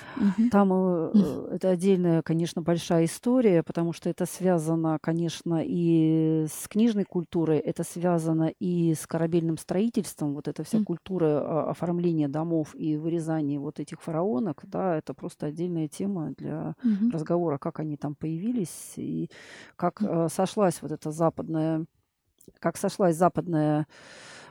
Там 0.51 0.71
э, 0.73 1.11
э, 1.13 1.49
это 1.53 1.69
отдельная, 1.69 2.23
конечно, 2.23 2.63
большая 2.63 3.05
история, 3.05 3.61
потому 3.61 3.93
что 3.93 4.09
это 4.09 4.25
связано, 4.25 4.97
конечно, 4.99 5.61
и 5.63 6.47
с 6.51 6.67
книжной 6.69 7.03
культурой, 7.03 7.59
это 7.59 7.83
связано 7.83 8.51
и 8.59 8.95
с 8.95 9.05
корабельным 9.05 9.59
строительством, 9.59 10.33
вот 10.33 10.47
эта 10.47 10.63
вся 10.63 10.83
культура 10.83 11.25
а, 11.25 11.69
оформления 11.69 12.27
домов 12.27 12.73
и 12.73 12.97
вырезания 12.97 13.59
вот 13.59 13.79
этих 13.79 14.01
фараонок, 14.01 14.63
да, 14.63 14.97
это 14.97 15.13
просто 15.13 15.50
отдельная 15.51 15.87
тема 15.87 16.33
для 16.37 16.75
Мгм. 16.83 17.11
разговора, 17.11 17.57
как 17.57 17.79
они 17.79 17.97
там 17.97 18.15
появились 18.15 18.93
и 18.97 19.29
как 19.75 20.01
э, 20.01 20.27
сошлась 20.29 20.81
вот 20.81 20.91
эта 20.91 21.11
западная, 21.11 21.85
как 22.59 22.77
сошлась 22.77 23.15
западная 23.15 23.87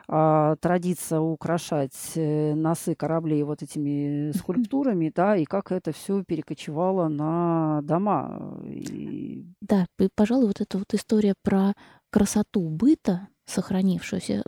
а, 0.09 0.57
традиция 0.57 1.21
украшать 1.21 2.13
э, 2.17 2.55
носы 2.55 2.95
кораблей 2.95 3.43
вот 3.45 3.63
этими 3.63 4.33
скульптурами, 4.37 5.13
да, 5.15 5.37
и 5.37 5.45
как 5.45 5.71
это 5.73 5.93
все 5.93 6.25
перекочевало 6.25 7.09
на 7.09 7.81
дома. 7.83 8.61
И 8.67 9.45
Да, 9.61 9.87
и, 9.99 10.09
пожалуй, 10.15 10.47
вот 10.49 10.61
эта 10.61 10.79
вот 10.79 10.93
история 10.95 11.35
про 11.43 11.75
красоту 12.11 12.69
быта, 12.69 13.29
сохранившуюся, 13.47 14.43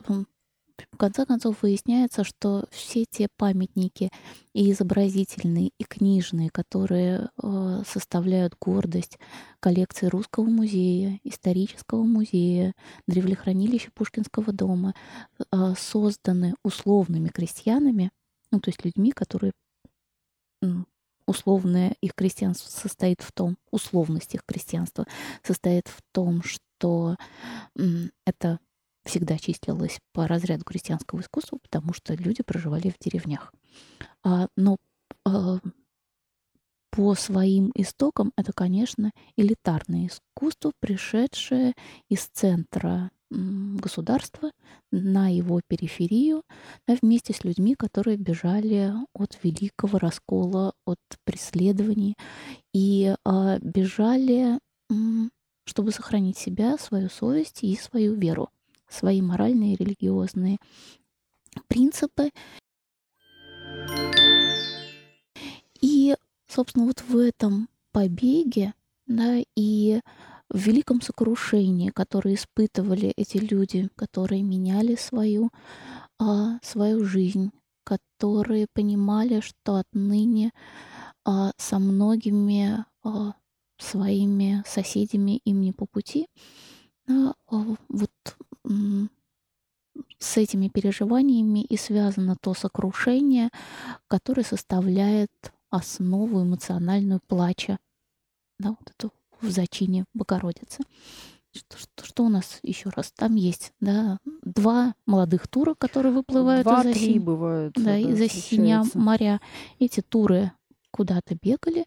в 0.91 0.97
конце 0.97 1.27
концов 1.27 1.63
выясняется, 1.63 2.25
что 2.25 2.67
все 2.71 3.05
те 3.05 3.29
памятники 3.37 4.11
и 4.55 4.71
изобразительные, 4.73 5.71
и 5.79 5.85
книжные, 5.85 6.51
которые 6.51 7.29
э, 7.43 7.83
составляют 7.87 8.55
гордость 8.61 9.19
коллекции 9.61 10.07
Русского 10.07 10.45
музея, 10.45 11.21
исторического 11.25 12.03
музея, 12.05 12.75
древлехранилища 13.07 13.91
Пушкинского 13.95 14.53
дома, 14.53 14.95
э, 15.39 15.75
созданы 15.79 16.55
условными 16.65 17.29
крестьянами, 17.29 18.11
ну, 18.51 18.61
то 18.61 18.71
есть 18.71 18.85
людьми, 18.85 19.13
которые 19.13 19.53
условное 21.27 21.97
их 22.01 22.15
крестьянство 22.15 22.69
состоит 22.69 23.23
в 23.23 23.33
том, 23.33 23.57
условность 23.71 24.35
их 24.35 24.43
крестьянства 24.45 25.07
состоит 25.43 25.89
в 25.89 26.01
том, 26.13 26.43
что 26.43 27.17
это 28.27 28.59
всегда 29.05 29.39
числилось 29.39 29.99
по 30.13 30.27
разряду 30.27 30.65
крестьянского 30.65 31.21
искусства, 31.21 31.59
потому 31.63 31.93
что 31.93 32.15
люди 32.15 32.43
проживали 32.43 32.91
в 32.91 33.03
деревнях. 33.03 33.53
А, 34.25 34.49
но 34.57 34.77
а, 35.25 35.59
по 36.91 37.15
своим 37.15 37.73
истокам 37.75 38.33
это, 38.37 38.53
конечно, 38.53 39.13
элитарное 39.37 40.09
искусство, 40.09 40.73
пришедшее 40.81 41.73
из 42.09 42.27
центра 42.27 43.11
государства 43.31 44.51
на 44.91 45.29
его 45.29 45.63
периферию 45.67 46.43
да, 46.87 46.97
вместе 47.01 47.33
с 47.33 47.45
людьми, 47.45 47.75
которые 47.75 48.19
бежали 48.19 48.93
от 49.15 49.39
великого 49.43 49.99
раскола, 49.99 50.75
от 50.85 50.99
преследований 51.25 52.15
и 52.75 53.15
а, 53.25 53.59
бежали, 53.61 54.59
чтобы 55.65 55.93
сохранить 55.93 56.37
себя, 56.37 56.77
свою 56.77 57.09
совесть 57.09 57.63
и 57.65 57.75
свою 57.77 58.15
веру, 58.15 58.51
свои 58.93 59.23
моральные 59.23 59.75
и 59.75 59.77
религиозные 59.77 60.59
принципы. 61.69 62.31
И, 65.81 66.15
собственно, 66.47 66.87
вот 66.87 67.03
в 67.07 67.17
этом 67.17 67.69
побеге, 67.93 68.75
да, 69.07 69.39
и 69.57 70.01
в 70.49 70.59
великом 70.59 71.01
сокрушении, 71.01 71.91
которое 71.91 72.35
испытывали 72.35 73.13
эти 73.17 73.39
люди, 73.39 73.89
которые 73.97 74.43
меняли 74.43 74.97
свою, 74.97 75.51
а, 76.19 76.59
свою 76.63 77.05
жизнь, 77.05 77.51
которые 77.85 78.67
понимали, 78.73 79.41
что 79.41 79.77
отныне 79.77 80.53
а, 81.25 81.53
со 81.57 81.79
многими 81.79 82.85
а, 83.03 83.35
своими 83.79 84.63
соседями 84.67 85.41
им 85.45 85.61
не 85.61 85.73
по 85.73 85.87
пути, 85.87 86.29
вот 87.09 88.11
м, 88.65 89.11
с 90.19 90.37
этими 90.37 90.69
переживаниями 90.69 91.61
и 91.65 91.77
связано 91.77 92.37
то 92.41 92.55
сокрушение, 92.55 93.51
которое 94.09 94.43
составляет 94.45 95.31
основу 95.71 96.43
эмоциональную 96.43 97.21
плача, 97.27 97.79
да, 98.59 98.71
вот 98.71 98.91
эту 98.91 99.13
в 99.41 99.51
зачине 99.51 100.05
Богородицы. 100.15 100.83
Что, 101.55 101.77
что, 101.77 102.05
что 102.07 102.25
у 102.25 102.29
нас 102.31 102.61
еще 102.63 102.89
раз? 102.91 103.13
Там 103.13 103.35
есть, 103.35 103.73
да, 103.81 104.19
два 104.43 104.95
молодых 105.05 105.49
тура, 105.49 105.75
которые 105.75 106.13
выплывают 106.13 106.61
из-за 106.67 106.83
Два-три 106.83 106.95
синь- 106.95 107.21
бывают. 107.21 107.75
да, 107.75 107.99
из-за 107.99 108.29
синя 108.29 108.83
моря. 108.95 109.41
Эти 109.79 110.01
туры 110.01 110.53
куда-то 110.91 111.37
бегали. 111.43 111.85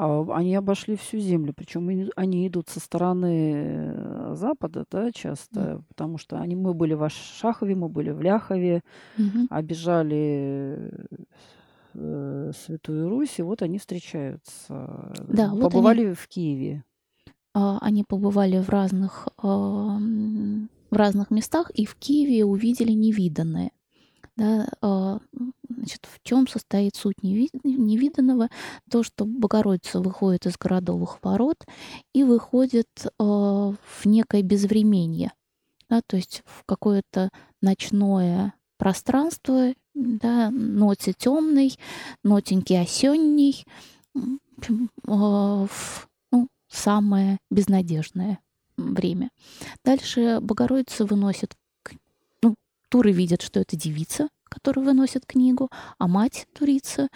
Они 0.00 0.54
обошли 0.54 0.96
всю 0.96 1.18
землю, 1.18 1.52
причем 1.56 1.88
они 2.16 2.46
идут 2.48 2.68
со 2.68 2.80
стороны 2.80 3.52
э, 3.54 4.34
запада, 4.36 4.84
да, 4.90 5.10
часто, 5.12 5.82
потому 5.88 6.18
что 6.18 6.38
они, 6.40 6.56
мы 6.56 6.74
были 6.74 6.94
в 6.94 7.08
Шахове, 7.10 7.74
мы 7.74 7.88
были 7.88 8.10
в 8.10 8.20
Ляхове, 8.22 8.82
Мгм. 9.18 9.46
обижали 9.50 10.90
э, 11.94 12.52
Святую 12.54 13.08
Русь, 13.08 13.38
и 13.38 13.42
вот 13.42 13.62
они 13.62 13.78
встречаются. 13.78 15.12
Да, 15.28 15.50
вот 15.50 15.62
Побывали 15.62 16.12
в 16.14 16.28
Киеве. 16.28 16.84
А, 17.52 17.78
Они 17.80 18.04
побывали 18.04 18.58
в 18.60 18.68
разных, 18.68 19.28
ам, 19.42 20.68
в 20.90 20.96
разных 20.96 21.30
местах 21.30 21.70
и 21.70 21.84
в 21.84 21.94
Киеве 21.96 22.44
увидели 22.44 22.92
невиданное. 22.92 23.70
Да, 24.36 24.68
а, 24.80 25.18
значит, 25.68 26.06
в 26.10 26.22
чем 26.22 26.46
состоит 26.46 26.96
суть 26.96 27.22
невиданного? 27.22 28.48
То, 28.90 29.02
что 29.02 29.24
Богородица 29.24 30.00
выходит 30.00 30.46
из 30.46 30.56
городовых 30.56 31.22
ворот 31.22 31.66
и 32.14 32.22
выходит 32.24 32.88
а, 33.18 33.72
в 33.72 34.06
некое 34.06 34.42
безвременье, 34.42 35.32
да, 35.88 36.00
то 36.06 36.16
есть 36.16 36.42
в 36.46 36.64
какое-то 36.64 37.30
ночное 37.60 38.54
пространство, 38.78 39.74
да, 39.94 40.50
ноте 40.50 41.12
темный, 41.12 41.76
нотенький 42.24 42.80
осенний, 42.80 43.66
в, 45.06 46.08
ну, 46.32 46.48
самое 46.68 47.38
безнадежное 47.50 48.38
время. 48.76 49.30
Дальше 49.84 50.38
Богородица 50.40 51.04
выносит, 51.04 51.54
туры 52.90 53.12
видят, 53.12 53.40
что 53.40 53.60
это 53.60 53.76
девица, 53.76 54.28
которая 54.44 54.84
выносит 54.84 55.24
книгу, 55.24 55.70
а 55.98 56.08
мать 56.08 56.46
турица 56.52 57.08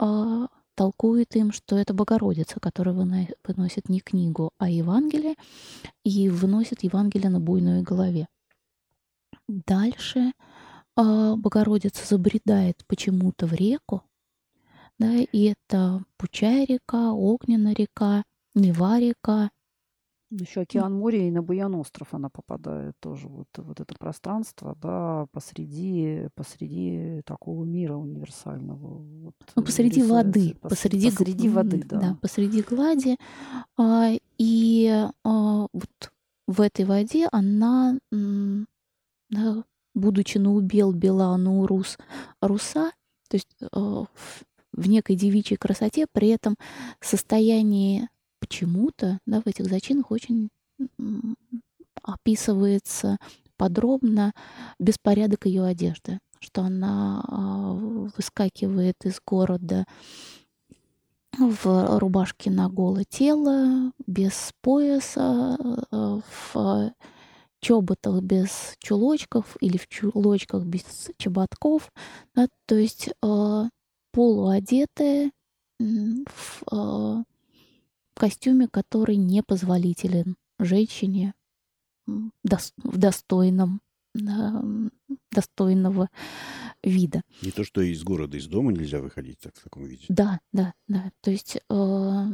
э, 0.00 0.46
толкует 0.74 1.36
им, 1.36 1.52
что 1.52 1.76
это 1.76 1.92
Богородица, 1.92 2.60
которая 2.60 2.94
выносит 2.94 3.88
не 3.88 4.00
книгу, 4.00 4.52
а 4.58 4.70
Евангелие, 4.70 5.34
и 6.04 6.30
выносит 6.30 6.84
Евангелие 6.84 7.30
на 7.30 7.40
буйной 7.40 7.82
голове. 7.82 8.28
Дальше 9.48 10.32
э, 10.96 11.34
Богородица 11.36 12.06
забредает 12.06 12.84
почему-то 12.86 13.46
в 13.46 13.52
реку, 13.52 14.02
да, 14.98 15.14
и 15.14 15.52
это 15.52 16.02
Пучая 16.16 16.64
река, 16.66 17.12
Огненная 17.12 17.74
река, 17.74 18.24
Нева 18.54 18.98
река, 18.98 19.50
еще 20.30 20.60
океан 20.60 20.94
моря 20.94 21.26
и 21.26 21.30
на 21.30 21.42
Буян 21.42 21.74
остров 21.74 22.08
она 22.12 22.28
попадает 22.28 22.94
тоже. 23.00 23.28
Вот, 23.28 23.48
вот 23.56 23.80
это 23.80 23.94
пространство, 23.98 24.76
да, 24.80 25.26
посреди, 25.32 26.28
посреди 26.34 27.22
такого 27.24 27.64
мира 27.64 27.94
универсального. 27.94 28.98
Вот, 28.98 29.34
ну, 29.56 29.62
посреди 29.62 30.02
воды. 30.02 30.56
Пос, 30.60 30.70
посреди, 30.70 31.10
посреди 31.10 31.48
воды, 31.48 31.82
да. 31.84 32.00
да. 32.00 32.18
Посреди 32.20 32.62
глади. 32.62 33.16
А, 33.78 34.10
и 34.38 35.08
а, 35.24 35.66
вот 35.72 36.12
в 36.46 36.60
этой 36.60 36.84
воде 36.84 37.28
она, 37.32 37.98
да, 38.10 39.64
будучи 39.94 40.38
на 40.38 40.52
убел 40.52 40.92
бела, 40.92 41.36
на 41.36 41.60
урус 41.60 41.98
руса, 42.40 42.92
то 43.28 43.36
есть 43.36 43.56
а, 43.72 44.04
в 44.72 44.88
некой 44.88 45.16
девичьей 45.16 45.56
красоте, 45.56 46.06
при 46.12 46.28
этом 46.28 46.56
состоянии 47.00 48.08
почему-то 48.48 49.18
да, 49.26 49.40
в 49.40 49.46
этих 49.46 49.66
зачинах 49.66 50.10
очень 50.10 50.48
описывается 52.02 53.18
подробно 53.56 54.32
беспорядок 54.78 55.46
ее 55.46 55.64
одежды, 55.64 56.18
что 56.40 56.62
она 56.62 57.24
а, 57.26 57.72
выскакивает 58.16 58.96
из 59.04 59.20
города 59.26 59.84
в 61.36 61.98
рубашке 61.98 62.50
на 62.50 62.68
голое 62.68 63.04
тело, 63.04 63.92
без 64.06 64.52
пояса, 64.62 65.58
а, 65.90 66.20
в 66.52 66.92
чоботах 67.60 68.22
без 68.22 68.76
чулочков 68.78 69.56
или 69.60 69.76
в 69.76 69.88
чулочках 69.88 70.64
без 70.64 71.10
чеботков, 71.18 71.92
да, 72.36 72.46
то 72.66 72.76
есть 72.76 73.08
э, 73.20 73.64
полуодетая 74.12 75.32
в 75.80 77.24
в 78.18 78.20
костюме, 78.20 78.66
который 78.66 79.14
непозволителен 79.14 80.34
женщине 80.58 81.34
в 82.04 82.98
достойном 82.98 83.80
достойного 85.30 86.10
вида. 86.82 87.22
Не 87.42 87.52
то, 87.52 87.62
что 87.62 87.80
из 87.80 88.02
города, 88.02 88.36
из 88.36 88.48
дома 88.48 88.72
нельзя 88.72 88.98
выходить 88.98 89.38
так, 89.38 89.54
в 89.54 89.62
таком 89.62 89.84
виде. 89.84 90.06
Да, 90.08 90.40
да, 90.52 90.74
да. 90.88 91.12
То 91.20 91.30
есть 91.30 91.58
э, 91.70 92.24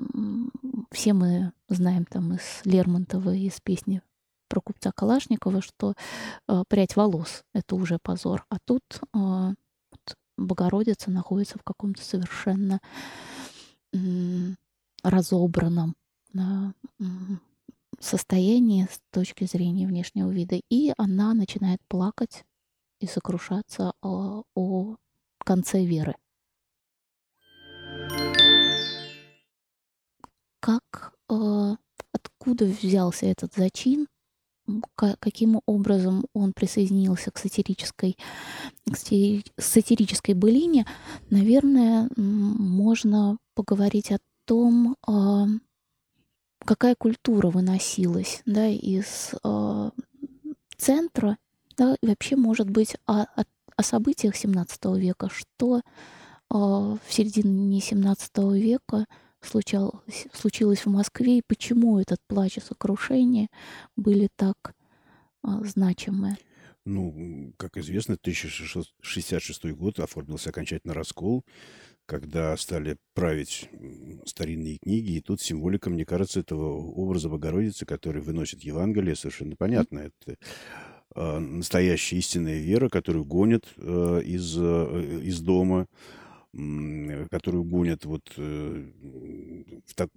все 0.91 1.13
мы 1.13 1.53
знаем 1.69 2.07
там 2.07 2.33
из 2.33 2.63
Лермонтова, 2.65 3.35
из 3.35 3.61
песни 3.61 4.01
про 4.49 4.63
купца 4.63 4.91
Калашникова, 4.91 5.61
что 5.61 5.93
э, 6.49 6.63
прядь 6.67 6.97
волос— 6.97 7.45
это 7.53 7.75
уже 7.75 7.99
позор. 7.99 8.47
А 8.49 8.57
тут 8.65 8.85
э, 8.93 8.99
вот, 9.13 10.17
Богородица 10.39 11.11
находится 11.11 11.59
в 11.59 11.63
каком-то 11.63 12.03
совершенно 12.03 12.81
разобранном 15.05 15.95
состоянии 18.01 18.89
с 18.91 19.01
точки 19.11 19.45
зрения 19.45 19.87
внешнего 19.87 20.31
вида. 20.31 20.61
И 20.69 20.93
она 20.97 21.35
начинает 21.35 21.81
плакать 21.89 22.45
и 23.01 23.07
сокрушаться 23.07 23.93
о, 24.03 24.43
о 24.55 24.97
конце 25.39 25.85
веры. 25.85 26.17
Как, 30.61 31.15
э, 31.31 31.77
откуда 32.13 32.65
взялся 32.65 33.27
этот 33.27 33.55
зачин, 33.55 34.07
каким 34.97 35.61
образом 35.67 36.25
он 36.33 36.55
присоединился 36.55 37.31
к 37.31 37.39
сатирической, 37.39 38.17
к 38.87 38.97
сатирической 39.61 40.35
былине, 40.35 40.87
наверное, 41.29 42.09
можно 42.17 43.37
поговорить 43.55 44.11
о 44.11 44.19
том, 44.45 44.97
а, 45.07 45.47
какая 46.65 46.95
культура 46.95 47.49
выносилась 47.49 48.43
да, 48.47 48.69
из 48.69 49.35
а, 49.43 49.91
центра, 50.77 51.39
да, 51.77 51.97
и 52.01 52.07
вообще, 52.07 52.37
может 52.37 52.71
быть, 52.71 52.97
о, 53.07 53.23
о, 53.23 53.45
о 53.77 53.83
событиях 53.83 54.35
XVII 54.35 54.99
века, 54.99 55.29
что 55.31 55.81
а, 56.51 56.97
в 56.97 57.01
середине 57.09 57.79
XVII 57.79 58.59
века 58.59 59.07
случалось, 59.41 60.27
случилось 60.33 60.87
в 60.87 60.91
Москве, 60.91 61.39
и 61.39 61.45
почему 61.47 61.99
этот 61.99 62.19
плач 62.27 62.59
и 62.59 62.61
сокрушение 62.61 63.49
были 63.97 64.29
так 64.37 64.75
значимы. 65.43 66.39
Ну, 66.87 67.53
как 67.59 67.77
известно, 67.77 68.15
1666 68.15 69.73
год 69.73 70.01
оформился 70.01 70.51
окончательно 70.51 70.95
раскол 70.95 71.45
когда 72.07 72.57
стали 72.57 72.97
править 73.15 73.69
старинные 74.27 74.79
книги, 74.79 75.13
и 75.13 75.21
тут 75.21 75.41
символика, 75.41 75.91
мне 75.91 76.05
кажется, 76.05 76.41
этого 76.41 76.75
образа 76.75 77.29
Богородицы, 77.29 77.87
который 77.87 78.23
выносит 78.23 78.61
Евангелие, 78.63 79.17
совершенно 79.17 79.57
понятно. 79.57 80.11
Это 80.27 80.37
э, 81.15 81.39
настоящая 81.39 82.17
истинная 82.17 82.61
вера, 82.61 82.89
которую 82.89 83.25
гонят 83.25 83.73
э, 83.77 84.23
из, 84.25 84.57
э, 84.59 85.21
из 85.23 85.41
дома, 85.41 85.87
которую 87.31 87.65
гонят 87.65 88.05
вот 88.05 88.33
э, 88.37 88.85
в 89.87 89.95
так, 89.95 90.09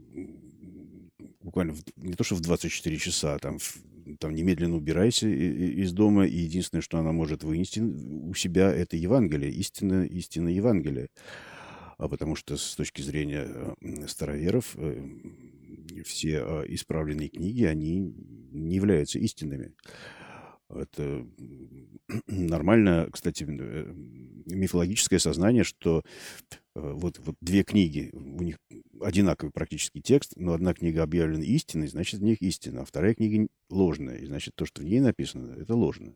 буквально 1.42 1.74
в, 1.74 1.82
не 1.96 2.14
то 2.14 2.24
что 2.24 2.36
в 2.36 2.42
24 2.42 2.98
часа, 2.98 3.36
а 3.36 3.40
там, 3.40 3.58
в, 3.60 3.78
там 4.20 4.36
немедленно 4.36 4.76
убирайся 4.76 5.28
из 5.28 5.94
дома, 5.94 6.28
и 6.28 6.38
единственное, 6.38 6.82
что 6.82 7.00
она 7.00 7.12
может 7.12 7.44
вынести 7.44 7.80
у 7.80 8.34
себя, 8.36 8.72
это 8.72 8.98
Евангелие, 8.98 9.52
истина, 9.52 10.06
истина 10.06 10.50
Евангелия 10.50 11.08
а 11.98 12.08
потому 12.08 12.36
что 12.36 12.58
с 12.58 12.76
точки 12.76 13.02
зрения 13.02 13.76
староверов 14.08 14.76
э, 14.78 15.04
все 16.06 16.42
а, 16.42 16.64
исправленные 16.68 17.30
книги, 17.30 17.64
они 17.64 18.00
не 18.52 18.76
являются 18.76 19.20
истинными. 19.20 19.74
Это 20.70 21.26
нормально, 22.28 23.10
кстати, 23.12 23.46
э, 23.48 23.94
мифологическое 24.46 25.20
сознание, 25.20 25.64
что 25.64 26.04
э, 26.76 26.80
вот, 26.80 27.20
вот 27.20 27.36
две 27.42 27.64
книги, 27.64 28.10
у 28.14 28.44
них 28.44 28.58
одинаковый 29.02 29.52
практически 29.52 30.02
текст, 30.02 30.34
но 30.36 30.54
одна 30.54 30.74
книга 30.74 31.04
объявлена 31.04 31.44
истинной, 31.44 31.88
значит, 31.88 32.20
в 32.20 32.24
них 32.24 32.42
истина, 32.42 32.82
а 32.82 32.86
вторая 32.86 33.16
книга 33.16 33.48
ложная, 33.70 34.18
и 34.18 34.26
значит, 34.26 34.56
то, 34.56 34.66
что 34.66 34.82
в 34.82 34.86
ней 34.86 35.00
написано, 35.00 35.54
это 35.54 35.76
ложно. 35.76 36.16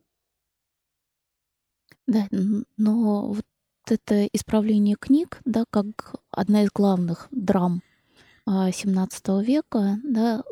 Да, 2.08 2.28
но 2.78 3.34
вот 3.34 3.46
это 3.92 4.26
исправление 4.34 4.96
книг, 5.00 5.40
да, 5.46 5.66
как 5.70 6.16
одна 6.32 6.64
из 6.64 6.70
главных 6.74 7.28
драм 7.32 7.82
XVII 8.48 9.10
а, 9.28 9.42
века, 9.42 10.00
да, 10.04 10.44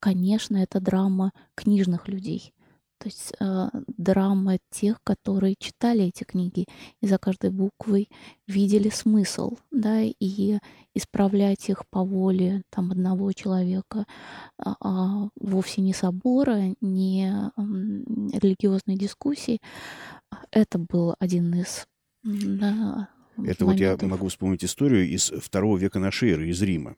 конечно, 0.00 0.56
это 0.56 0.80
драма 0.80 1.32
книжных 1.54 2.08
людей. 2.08 2.52
То 2.98 3.08
есть 3.08 3.32
э, 3.40 3.68
драма 3.88 4.58
тех, 4.70 4.98
которые 5.02 5.56
читали 5.58 6.04
эти 6.04 6.22
книги 6.22 6.66
и 7.00 7.08
за 7.08 7.18
каждой 7.18 7.50
буквой 7.50 8.08
видели 8.46 8.90
смысл, 8.90 9.56
да, 9.72 10.02
и 10.02 10.58
исправлять 10.94 11.68
их 11.68 11.82
по 11.90 12.04
воле 12.04 12.62
там 12.70 12.92
одного 12.92 13.32
человека, 13.32 14.04
а, 14.56 14.76
а 14.80 15.28
вовсе 15.34 15.80
не 15.80 15.94
собора, 15.94 16.76
не 16.80 17.50
религиозной 17.56 18.96
дискуссии. 18.96 19.60
Это 20.52 20.78
был 20.78 21.16
один 21.18 21.52
из 21.54 21.86
да. 22.22 23.08
Это 23.44 23.64
вот 23.64 23.78
я 23.78 23.96
могу 24.02 24.28
вспомнить 24.28 24.64
историю 24.64 25.08
из 25.08 25.30
второго 25.30 25.78
века 25.78 25.98
нашей 25.98 26.30
эры, 26.32 26.48
из 26.48 26.60
Рима. 26.62 26.96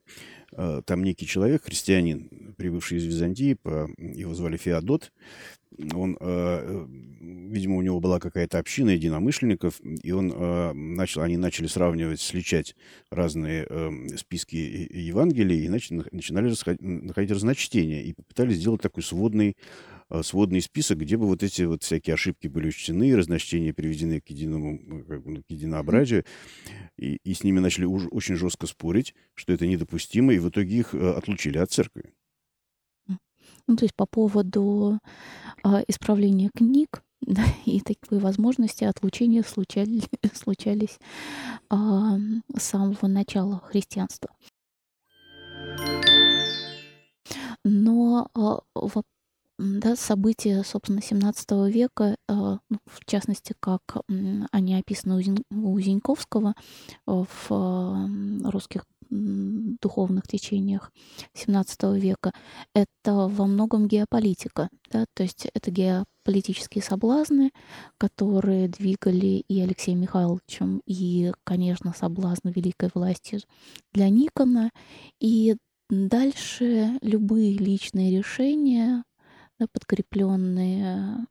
э, 0.57 0.83
там 0.85 1.03
некий 1.03 1.27
человек, 1.27 1.65
христианин, 1.65 2.55
прибывший 2.57 2.99
из 2.99 3.05
Византии, 3.05 3.57
его 3.99 4.35
звали 4.35 4.57
Феодот, 4.57 5.13
он, 5.93 6.17
э, 6.21 6.87
видимо, 7.21 7.77
у 7.77 7.83
него 7.83 7.99
была 7.99 8.21
какая-то 8.21 8.59
община 8.59 8.91
единомышленников, 8.91 9.81
и 9.81 10.13
он 10.13 10.29
начал, 10.97 11.23
они 11.23 11.37
начали 11.37 11.67
сравнивать, 11.67 12.21
сличать 12.21 12.77
разные 13.11 13.67
списки 14.17 14.55
Евангелий 14.55 15.65
и 15.65 15.69
начали, 15.69 16.05
начинали 16.13 16.55
находить 16.81 17.33
разночтения, 17.33 18.03
и 18.03 18.13
попытались 18.13 18.59
сделать 18.59 18.83
такой 18.83 19.03
сводный 19.03 19.57
Э, 19.57 19.94
сводный 20.23 20.61
список, 20.61 20.99
где 20.99 21.17
бы 21.17 21.27
вот 21.27 21.43
эти 21.43 21.63
вот 21.63 21.83
всякие 21.83 22.15
ошибки 22.15 22.49
были 22.49 22.69
учтены, 22.69 23.17
разночтения 23.17 23.73
приведены 23.73 24.21
к 24.21 24.29
единому, 24.29 24.79
ну, 24.85 25.43
к 25.43 25.51
единообразию, 25.51 26.25
и, 26.99 27.17
и 27.25 27.35
с 27.35 27.43
ними 27.43 27.61
начали 27.61 27.85
уж 27.85 28.05
очень 28.11 28.37
жестко 28.37 28.67
спорить, 28.67 29.15
что 29.35 29.53
это 29.53 29.67
недопустимо, 29.67 30.33
и 30.33 30.39
в 30.39 30.49
итоге 30.49 30.79
их 30.79 30.95
э, 30.95 31.11
отлучили 31.13 31.59
от 31.59 31.71
церкви. 31.71 32.13
Ну, 33.67 33.77
то 33.77 33.85
есть 33.85 33.95
по 33.95 34.07
поводу 34.07 34.99
а, 35.63 35.83
исправления 35.89 36.51
книг 36.55 37.03
да, 37.21 37.45
и 37.65 37.81
такой 37.81 38.19
возможности 38.19 38.85
отлучения 38.85 39.43
случали, 39.43 40.03
случались 40.35 40.99
а, 41.71 42.19
с 42.57 42.63
самого 42.63 43.07
начала 43.07 43.61
христианства. 43.61 44.31
Но 47.65 48.29
а, 48.35 48.61
да, 49.59 49.95
события, 49.97 50.63
собственно, 50.65 50.99
XVII 50.99 51.71
века, 51.71 52.17
а, 52.29 52.59
ну, 52.69 52.79
в 52.87 53.05
частности, 53.05 53.55
как 53.61 53.83
они 54.53 54.75
описаны 54.75 55.23
у 55.51 55.81
Зиньковского 55.81 56.55
в 57.07 58.09
русских 58.45 58.85
духовных 59.11 60.27
течениях 60.27 60.93
XVII 61.35 61.99
века, 61.99 62.33
это 62.75 63.29
во 63.29 63.47
многом 63.47 63.87
геополитика. 63.87 64.69
Да? 64.91 65.07
То 65.15 65.23
есть 65.23 65.47
это 65.55 65.71
геополитические 65.71 66.83
соблазны, 66.83 67.53
которые 67.99 68.69
двигали 68.69 69.45
и 69.47 69.61
Алексеем 69.61 70.01
Михайловичем, 70.01 70.81
и, 70.87 71.33
конечно, 71.45 71.95
соблазны 71.97 72.53
великой 72.55 72.91
власти 72.95 73.41
для 73.93 74.09
Никона. 74.09 74.71
И 75.21 75.57
дальше 75.91 76.99
любые 77.03 77.57
личные 77.57 78.19
решения 78.19 79.05
да, 79.59 79.67
подкрепленные 79.73 81.27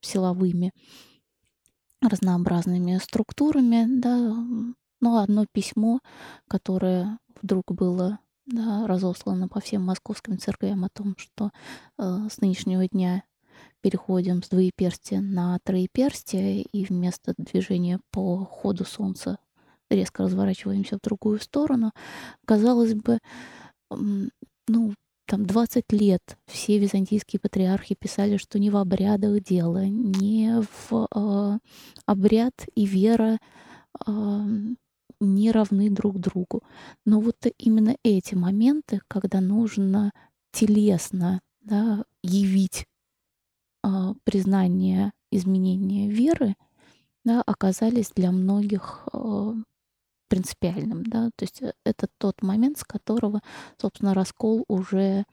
силовыми 0.00 0.72
разнообразными 2.00 2.98
структурами, 2.98 3.86
да, 3.88 4.34
но 5.00 5.18
одно 5.18 5.46
письмо, 5.50 6.00
которое 6.48 7.18
вдруг 7.40 7.72
было 7.72 8.18
да, 8.46 8.86
разослано 8.86 9.48
по 9.48 9.60
всем 9.60 9.82
московским 9.84 10.38
церквям 10.38 10.84
о 10.84 10.88
том, 10.88 11.14
что 11.16 11.50
э, 11.98 12.28
с 12.30 12.40
нынешнего 12.40 12.86
дня 12.88 13.22
переходим 13.80 14.42
с 14.42 14.48
двоеперстия 14.48 15.20
на 15.20 15.58
троеперстие, 15.64 16.62
и 16.62 16.84
вместо 16.84 17.34
движения 17.36 18.00
по 18.10 18.44
ходу 18.44 18.84
Солнца 18.84 19.38
резко 19.90 20.24
разворачиваемся 20.24 20.96
в 20.96 21.00
другую 21.02 21.40
сторону, 21.40 21.92
казалось 22.46 22.94
бы, 22.94 23.18
ну, 23.90 24.94
там 25.32 25.46
20 25.46 25.90
лет 25.92 26.36
все 26.44 26.78
византийские 26.78 27.40
патриархи 27.40 27.94
писали, 27.98 28.36
что 28.36 28.58
не 28.58 28.68
в 28.68 28.76
обрядах 28.76 29.42
дело, 29.42 29.82
не 29.86 30.60
в 30.60 31.06
э, 31.10 31.58
обряд 32.04 32.52
и 32.74 32.84
вера 32.84 33.38
э, 34.06 34.10
не 35.20 35.50
равны 35.50 35.88
друг 35.88 36.18
другу. 36.18 36.62
Но 37.06 37.18
вот 37.18 37.46
именно 37.56 37.96
эти 38.04 38.34
моменты, 38.34 39.00
когда 39.08 39.40
нужно 39.40 40.12
телесно 40.52 41.40
да, 41.62 42.04
явить 42.22 42.84
э, 43.82 43.88
признание 44.24 45.12
изменения 45.30 46.10
веры, 46.10 46.56
да, 47.24 47.40
оказались 47.40 48.10
для 48.14 48.32
многих 48.32 49.08
э, 49.14 49.54
принципиальным, 50.32 51.04
да, 51.04 51.28
то 51.36 51.42
есть 51.42 51.60
э, 51.60 51.74
это 51.84 52.08
тот 52.16 52.40
момент, 52.40 52.78
с 52.78 52.84
которого, 52.84 53.42
собственно, 53.78 54.14
раскол 54.14 54.64
уже 54.66 55.26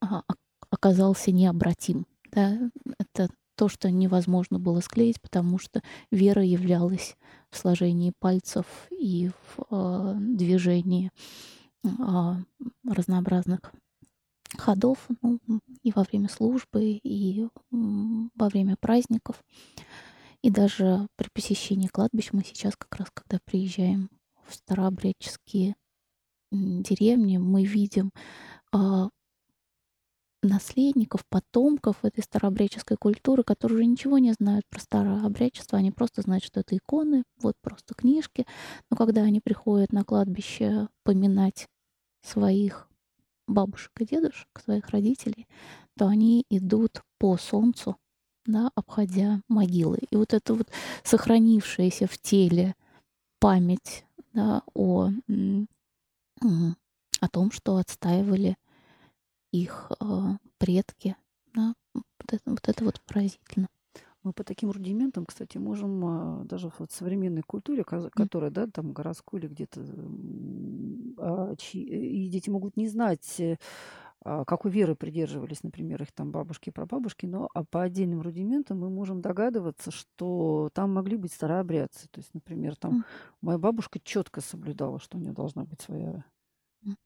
а, 0.00 0.24
оказался 0.68 1.30
необратим, 1.30 2.06
да, 2.32 2.58
это 2.98 3.28
то, 3.54 3.68
что 3.68 3.88
невозможно 3.88 4.58
было 4.58 4.80
склеить, 4.80 5.20
потому 5.20 5.58
что 5.60 5.80
вера 6.10 6.42
являлась 6.42 7.16
в 7.50 7.56
сложении 7.56 8.12
пальцев 8.18 8.66
и 8.90 9.30
в 9.30 9.62
э, 9.70 10.16
движении 10.18 11.12
э, 11.84 11.88
разнообразных 12.84 13.60
ходов 14.58 15.06
ну, 15.22 15.38
и 15.84 15.92
во 15.92 16.02
время 16.02 16.28
службы, 16.28 16.98
и 17.00 17.46
во 17.70 18.48
время 18.48 18.76
праздников. 18.80 19.40
И 20.42 20.50
даже 20.50 21.06
при 21.14 21.28
посещении 21.32 21.86
кладбищ 21.86 22.30
мы 22.32 22.42
сейчас 22.42 22.74
как 22.76 22.96
раз, 22.96 23.08
когда 23.14 23.38
приезжаем 23.44 24.10
старообрядческие 24.52 25.74
деревни, 26.50 27.38
мы 27.38 27.64
видим 27.64 28.10
э, 28.74 29.08
наследников, 30.42 31.24
потомков 31.28 32.04
этой 32.04 32.22
старообрядческой 32.22 32.96
культуры, 32.96 33.44
которые 33.44 33.76
уже 33.76 33.86
ничего 33.86 34.18
не 34.18 34.32
знают 34.32 34.64
про 34.68 34.80
старообрядчество, 34.80 35.78
они 35.78 35.92
просто 35.92 36.22
знают, 36.22 36.44
что 36.44 36.60
это 36.60 36.76
иконы, 36.76 37.22
вот 37.40 37.54
просто 37.62 37.94
книжки. 37.94 38.46
Но 38.90 38.96
когда 38.96 39.22
они 39.22 39.40
приходят 39.40 39.92
на 39.92 40.04
кладбище 40.04 40.88
поминать 41.04 41.68
своих 42.22 42.88
бабушек 43.46 43.92
и 44.00 44.04
дедушек, 44.04 44.48
своих 44.62 44.88
родителей, 44.90 45.46
то 45.96 46.06
они 46.06 46.44
идут 46.50 47.02
по 47.18 47.36
солнцу, 47.36 47.96
да, 48.46 48.70
обходя 48.74 49.40
могилы. 49.48 49.98
И 50.10 50.16
вот 50.16 50.32
это 50.32 50.54
вот 50.54 50.68
сохранившееся 51.04 52.06
в 52.06 52.18
теле 52.18 52.74
память 53.38 54.04
да, 54.32 54.62
о, 54.74 55.10
о 57.20 57.28
том, 57.28 57.50
что 57.50 57.76
отстаивали 57.76 58.56
их 59.52 59.92
э, 60.00 60.04
предки. 60.58 61.16
Да, 61.54 61.74
вот, 61.94 62.04
это, 62.28 62.50
вот 62.50 62.68
это 62.68 62.84
вот 62.84 63.00
поразительно. 63.02 63.68
Мы 64.22 64.32
по 64.32 64.44
таким 64.44 64.70
рудиментам, 64.70 65.26
кстати, 65.26 65.58
можем 65.58 66.04
а, 66.04 66.44
даже 66.44 66.68
в 66.68 66.86
современной 66.88 67.42
культуре, 67.42 67.84
которая, 67.84 68.52
да, 68.52 68.68
там 68.68 68.92
городской 68.92 69.40
или 69.40 69.48
где-то, 69.48 69.80
а, 71.18 71.54
и 71.72 72.28
дети 72.28 72.48
могут 72.48 72.76
не 72.76 72.88
знать 72.88 73.40
э, 73.40 73.56
а, 73.56 73.58
какой 74.24 74.70
веры 74.70 74.94
придерживались, 74.94 75.62
например, 75.62 76.02
их 76.02 76.12
там 76.12 76.30
бабушки 76.30 76.68
и 76.68 76.72
прабабушки, 76.72 77.26
но 77.26 77.48
а 77.54 77.64
по 77.64 77.82
отдельным 77.82 78.20
рудиментам 78.20 78.80
мы 78.80 78.90
можем 78.90 79.20
догадываться, 79.20 79.90
что 79.90 80.70
там 80.72 80.94
могли 80.94 81.16
быть 81.16 81.32
старообрядцы. 81.32 82.08
То 82.10 82.20
есть, 82.20 82.32
например, 82.34 82.76
там 82.76 83.04
моя 83.40 83.58
бабушка 83.58 83.98
четко 84.02 84.40
соблюдала, 84.40 85.00
что 85.00 85.18
у 85.18 85.20
нее 85.20 85.32
должна 85.32 85.64
быть 85.64 85.80
своя 85.80 86.24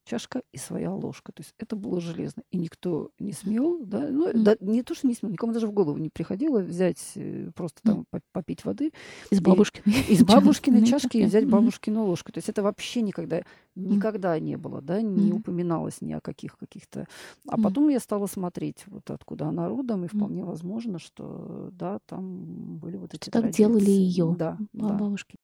чашка 0.05 0.41
и 0.51 0.57
своя 0.57 0.93
ложка. 0.93 1.31
То 1.31 1.41
есть 1.41 1.53
это 1.57 1.75
было 1.75 1.99
железно. 2.01 2.43
И 2.51 2.57
никто 2.57 3.11
не 3.19 3.33
смел, 3.33 3.79
да, 3.83 4.07
ну, 4.09 4.29
mm. 4.29 4.41
да, 4.41 4.57
не 4.61 4.83
то, 4.83 4.95
что 4.95 5.07
не 5.07 5.13
смел, 5.13 5.31
никому 5.31 5.53
даже 5.53 5.67
в 5.67 5.71
голову 5.71 5.97
не 5.97 6.09
приходило 6.09 6.59
взять 6.59 7.11
э, 7.15 7.51
просто 7.55 7.81
там 7.83 8.05
попить 8.31 8.65
воды. 8.65 8.91
Из 9.29 9.41
бабушкиной. 9.41 9.95
Из 10.09 10.23
бабушкиной 10.23 10.85
чашки 10.85 11.17
и 11.17 11.25
взять 11.25 11.47
бабушкину 11.47 12.05
ложку. 12.05 12.31
То 12.31 12.39
есть 12.39 12.49
это 12.49 12.63
вообще 12.63 13.01
никогда, 13.01 13.43
никогда 13.75 14.39
не 14.39 14.57
было, 14.57 14.81
да, 14.81 15.01
не 15.01 15.31
упоминалось 15.31 16.01
ни 16.01 16.13
о 16.13 16.21
каких 16.21 16.57
каких-то. 16.57 17.07
А 17.47 17.57
потом 17.57 17.89
я 17.89 17.99
стала 17.99 18.27
смотреть, 18.27 18.83
вот 18.87 19.09
откуда 19.09 19.47
она 19.47 19.67
родом, 19.69 20.05
и 20.05 20.07
вполне 20.07 20.43
возможно, 20.43 20.99
что, 20.99 21.69
да, 21.71 21.99
там 22.05 22.77
были 22.77 22.97
вот 22.97 23.13
эти 23.13 23.29
Так 23.29 23.49
делали 23.51 23.89
ее 23.89 24.35
да, 24.37 24.57
бабушки. 24.73 25.37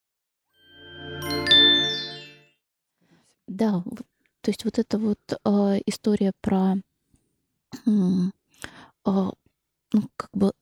Да, 3.46 3.84
то 4.44 4.50
есть 4.50 4.66
вот 4.66 4.78
эта 4.78 4.98
вот 4.98 5.18
э, 5.32 5.80
история 5.86 6.32
про 6.42 6.74
э, 6.74 6.78
ну, 7.86 9.32
как 10.16 10.30
бы 10.34 10.52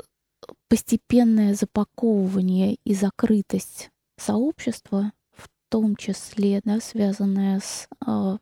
постепенное 0.69 1.55
запаковывание 1.55 2.77
и 2.85 2.95
закрытость 2.95 3.91
сообщества, 4.17 5.13
в 5.33 5.49
том 5.69 5.97
числе, 5.97 6.61
да, 6.65 6.79
связанная 6.81 7.59
с 7.59 7.89
э, 8.07 8.39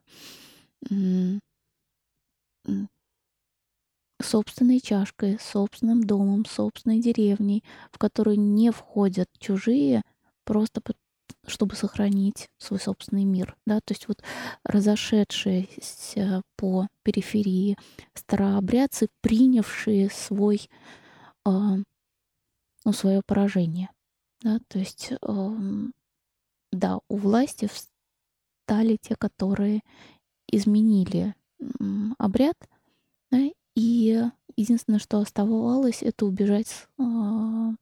собственной 4.21 4.81
чашкой, 4.81 5.39
собственным 5.41 6.05
домом, 6.05 6.45
собственной 6.45 7.01
деревней, 7.01 7.65
в 7.93 7.97
которую 7.97 8.39
не 8.39 8.71
входят 8.71 9.31
чужие, 9.39 10.03
просто 10.45 10.83
чтобы 11.51 11.75
сохранить 11.77 12.49
свой 12.59 12.81
собственный 12.81 13.25
мир. 13.25 13.57
Да? 13.67 13.81
То 13.85 13.93
есть 13.93 14.09
вот 14.09 14.23
разошедшиеся 14.65 16.43
по 16.57 16.89
периферии 17.03 17.77
старообрядцы, 18.15 19.09
принявшие 19.21 20.11
свой, 20.11 20.69
э, 21.47 21.51
ну, 21.51 22.93
свое 22.93 23.23
поражение. 23.27 23.91
Да? 24.43 24.61
То 24.69 24.79
есть, 24.79 25.13
э, 25.13 25.51
да, 26.73 26.99
у 27.09 27.17
власти 27.17 27.69
встали 27.69 28.97
те, 29.01 29.17
которые 29.17 29.81
изменили 30.49 31.35
обряд, 32.19 32.57
да, 33.31 33.39
и 33.75 34.25
единственное, 34.57 34.99
что 34.99 35.19
оставалось, 35.19 36.03
это 36.03 36.27
убежать 36.27 36.87
а, 36.99 37.73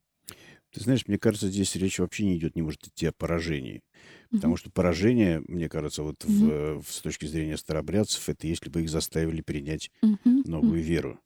ты 0.78 0.84
знаешь, 0.84 1.06
мне 1.06 1.18
кажется, 1.18 1.48
здесь 1.48 1.74
речь 1.76 1.98
вообще 1.98 2.24
не 2.24 2.38
идет, 2.38 2.56
не 2.56 2.62
может 2.62 2.86
идти 2.86 3.06
о 3.06 3.12
поражении. 3.12 3.82
Потому 4.30 4.56
что 4.56 4.70
поражение, 4.70 5.42
мне 5.48 5.68
кажется, 5.68 6.02
вот 6.02 6.22
в, 6.24 6.80
в, 6.80 6.92
с 6.92 7.00
точки 7.00 7.26
зрения 7.26 7.56
старобрядцев, 7.56 8.28
это 8.28 8.46
если 8.46 8.68
бы 8.68 8.82
их 8.82 8.90
заставили 8.90 9.40
принять 9.40 9.90
новую 10.22 10.82
веру. 10.82 11.18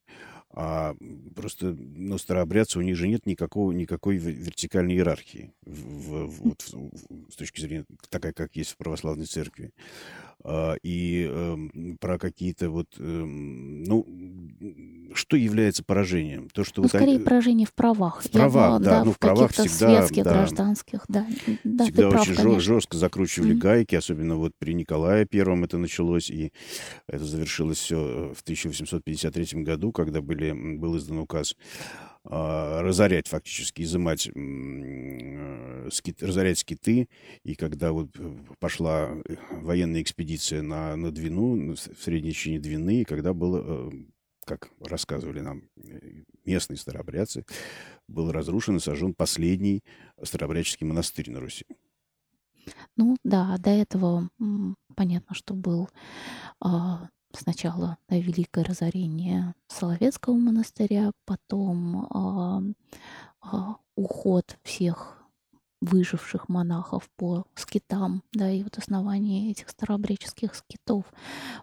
А 0.54 0.94
просто, 1.34 1.74
ну, 1.78 2.18
старообрядцы, 2.18 2.78
у 2.78 2.82
них 2.82 2.96
же 2.96 3.08
нет 3.08 3.24
никакого, 3.24 3.72
никакой 3.72 4.16
вертикальной 4.16 4.94
иерархии 4.94 5.54
в, 5.64 6.26
в, 6.26 6.42
вот, 6.42 6.62
в, 6.62 7.32
с 7.32 7.36
точки 7.36 7.60
зрения 7.60 7.84
такая, 8.10 8.32
как 8.32 8.54
есть 8.54 8.72
в 8.72 8.76
православной 8.76 9.24
церкви. 9.24 9.72
А, 10.44 10.74
и 10.82 11.28
э, 11.30 11.56
про 12.00 12.18
какие-то 12.18 12.68
вот, 12.68 12.88
э, 12.98 13.02
ну, 13.02 14.04
что 15.14 15.36
является 15.36 15.84
поражением? 15.84 16.48
То, 16.52 16.64
что 16.64 16.80
ну, 16.80 16.84
вот 16.84 16.88
скорее 16.88 17.16
они... 17.16 17.24
поражение 17.24 17.66
в 17.66 17.72
правах. 17.72 18.22
В 18.24 18.30
правах, 18.30 18.78
бы, 18.78 18.84
да, 18.84 18.90
да, 18.90 19.04
ну, 19.04 19.12
в, 19.12 19.14
в 19.14 19.18
правах 19.20 19.52
всегда... 19.52 19.68
светских, 19.68 20.24
да, 20.24 20.32
гражданских, 20.32 21.04
да. 21.06 21.26
да 21.62 21.84
всегда 21.84 22.08
очень 22.08 22.34
прав, 22.34 22.60
жестко 22.60 22.96
закручивали 22.96 23.54
mm-hmm. 23.54 23.58
гайки, 23.58 23.94
особенно 23.94 24.34
вот 24.34 24.52
при 24.58 24.74
Николае 24.74 25.26
Первом 25.26 25.62
это 25.62 25.78
началось, 25.78 26.28
и 26.28 26.52
это 27.06 27.24
завершилось 27.24 27.78
все 27.78 28.32
в 28.34 28.42
1853 28.42 29.62
году, 29.62 29.92
когда 29.92 30.22
были, 30.22 30.41
был 30.50 30.96
издан 30.96 31.18
указ 31.18 31.54
а, 32.24 32.82
разорять 32.82 33.26
фактически, 33.26 33.82
изымать, 33.82 34.28
э, 34.32 35.88
скит, 35.90 36.22
разорять 36.22 36.60
скиты. 36.60 37.08
И 37.42 37.56
когда 37.56 37.92
вот 37.92 38.10
э, 38.16 38.36
пошла 38.60 39.10
э, 39.10 39.34
военная 39.50 40.02
экспедиция 40.02 40.62
на, 40.62 40.94
на 40.94 41.10
Двину, 41.10 41.74
в 41.74 41.78
средней 42.00 42.30
течение 42.30 42.60
Двины, 42.60 43.00
и 43.00 43.04
когда 43.04 43.34
было, 43.34 43.92
как 44.44 44.70
рассказывали 44.80 45.40
нам 45.40 45.64
местные 46.44 46.76
старообрядцы, 46.76 47.44
был 48.06 48.30
разрушен 48.30 48.76
и 48.76 48.80
сожжен 48.80 49.14
последний 49.14 49.82
старообрядческий 50.22 50.86
монастырь 50.86 51.28
на 51.28 51.40
Руси. 51.40 51.66
Ну 52.96 53.16
да, 53.24 53.56
до 53.58 53.70
этого 53.70 54.28
понятно, 54.94 55.34
что 55.34 55.54
был 55.54 55.88
а, 56.60 57.08
сначала 57.36 57.98
да, 58.08 58.16
великое 58.16 58.64
разорение 58.64 59.54
Соловецкого 59.68 60.34
монастыря, 60.34 61.12
потом 61.24 62.06
а, 62.10 62.62
а, 63.40 63.76
уход 63.96 64.58
всех 64.62 65.22
выживших 65.82 66.48
монахов 66.48 67.10
по 67.16 67.44
скитам, 67.56 68.22
да, 68.32 68.48
и 68.50 68.62
вот 68.62 68.78
основание 68.78 69.50
этих 69.50 69.68
старообрядческих 69.68 70.54
скитов 70.54 71.04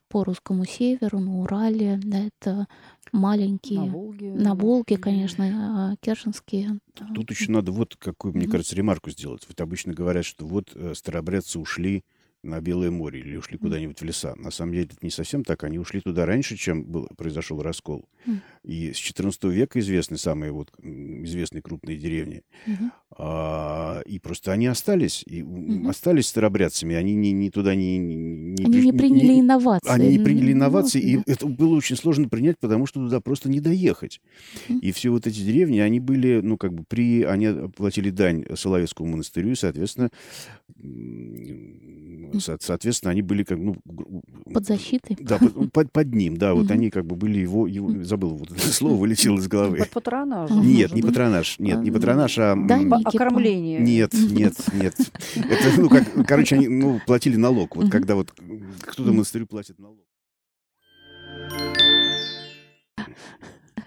по 0.10 0.26
русскому 0.26 0.66
северу, 0.66 1.20
на 1.20 1.40
Урале, 1.40 2.00
да, 2.04 2.20
это 2.20 2.68
маленькие... 3.14 3.80
На 3.80 3.92
Волге. 3.92 4.34
На 4.34 4.56
Волге, 4.56 4.98
конечно, 4.98 5.92
а, 5.92 5.96
керченские. 6.02 6.80
Тут 7.16 7.32
еще 7.32 7.50
надо 7.50 7.72
вот 7.72 7.96
какую, 7.96 8.36
мне 8.36 8.48
кажется, 8.48 8.76
ремарку 8.76 9.10
сделать. 9.10 9.46
Вот 9.48 9.60
обычно 9.62 9.94
говорят, 9.94 10.26
что 10.26 10.46
вот 10.46 10.72
э, 10.76 10.94
старообрядцы 10.96 11.58
ушли 11.58 12.04
на 12.42 12.62
Белое 12.62 12.90
море 12.90 13.20
или 13.20 13.36
ушли 13.36 13.58
куда-нибудь 13.58 14.00
в 14.00 14.06
леса. 14.06 14.34
На 14.38 14.52
самом 14.52 14.74
деле 14.74 14.86
это 14.86 14.96
не 15.02 15.10
совсем 15.10 15.44
так. 15.44 15.64
Они 15.64 15.78
ушли 15.78 16.00
туда 16.00 16.26
раньше, 16.26 16.56
чем 16.56 16.86
был, 16.86 17.08
произошел 17.18 17.62
раскол. 17.62 18.06
Mm. 18.26 18.38
И 18.64 18.94
с 18.94 18.98
XIV 18.98 19.52
века 19.52 19.80
известны 19.80 20.18
самые 20.18 20.52
вот 20.52 20.72
известные 20.82 21.62
крупные 21.62 21.98
деревни. 21.98 22.44
Mm-hmm. 22.66 22.92
А, 23.18 24.02
и 24.06 24.20
просто 24.20 24.54
они 24.54 24.68
остались. 24.68 25.24
И 25.26 25.42
mm-hmm. 25.42 25.90
остались 25.90 26.28
старобрядцами. 26.28 26.96
Они 26.96 27.14
не, 27.14 27.34
не 27.34 27.50
туда 27.50 27.76
не... 27.76 27.98
не 27.98 28.64
они 28.64 28.82
не 28.82 28.94
приняли 28.94 29.34
не, 29.34 29.42
инновации. 29.42 29.90
Они 29.90 30.18
не 30.18 30.24
приняли 30.24 30.54
инновации. 30.54 31.02
Mm-hmm. 31.02 31.24
И 31.28 31.32
это 31.32 31.46
было 31.48 31.76
очень 31.76 31.98
сложно 31.98 32.30
принять, 32.30 32.58
потому 32.60 32.86
что 32.86 33.02
туда 33.02 33.20
просто 33.20 33.50
не 33.50 33.60
доехать. 33.60 34.22
Mm-hmm. 34.70 34.80
И 34.80 34.92
все 34.94 35.10
вот 35.10 35.28
эти 35.28 35.42
деревни, 35.42 35.80
они 35.80 36.00
были, 36.00 36.40
ну, 36.42 36.58
как 36.58 36.74
бы 36.74 36.86
при... 36.88 37.24
Они 37.24 37.70
платили 37.76 38.12
дань 38.12 38.46
Соловецкому 38.56 39.12
монастырю, 39.12 39.52
и, 39.52 39.56
соответственно, 39.56 40.10
Со- 40.78 42.09
соответственно, 42.40 43.12
они 43.12 43.22
были 43.22 43.44
как 43.44 43.58
ну 43.58 43.78
под 44.54 44.66
защитой. 44.66 45.18
Да, 45.20 45.38
под, 45.38 45.72
под, 45.72 45.92
под 45.92 46.14
ним, 46.14 46.38
да, 46.38 46.54
вот 46.54 46.72
они 46.72 46.90
как 46.90 47.06
бы 47.06 47.16
были 47.16 47.40
его, 47.40 47.68
его 47.68 48.04
забыл 48.04 48.36
вот 48.36 48.52
это 48.52 48.60
слово 48.60 48.96
вылетело 48.96 49.38
из 49.38 49.48
головы. 49.48 49.78
Под 49.78 49.90
патронажем. 49.90 50.62
Нет, 50.62 50.94
не 50.94 51.02
патронаж, 51.02 51.60
нет, 51.60 51.82
не 51.82 51.92
патронаж, 51.92 52.38
а 52.38 52.54
окормление. 53.06 53.80
Нет, 53.80 54.14
нет, 54.32 54.54
нет. 54.74 54.96
Это 55.36 55.82
ну 55.82 55.90
как, 55.90 56.28
короче, 56.28 56.56
они 56.56 56.68
ну 56.68 57.00
платили 57.06 57.36
налог, 57.36 57.76
вот 57.76 57.90
когда 57.90 58.16
вот 58.16 58.32
кто-то 58.82 59.12
монастырю 59.12 59.48
платит 59.48 59.80
налог. 59.80 60.00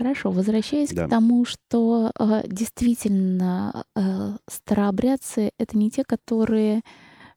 Хорошо, 0.02 0.30
возвращаясь 0.30 0.90
да. 0.90 1.06
к 1.06 1.10
тому, 1.10 1.44
что 1.44 2.10
э, 2.18 2.42
действительно 2.46 3.84
э, 3.94 4.32
старообрядцы 4.48 5.52
это 5.58 5.78
не 5.78 5.90
те, 5.90 6.02
которые 6.02 6.80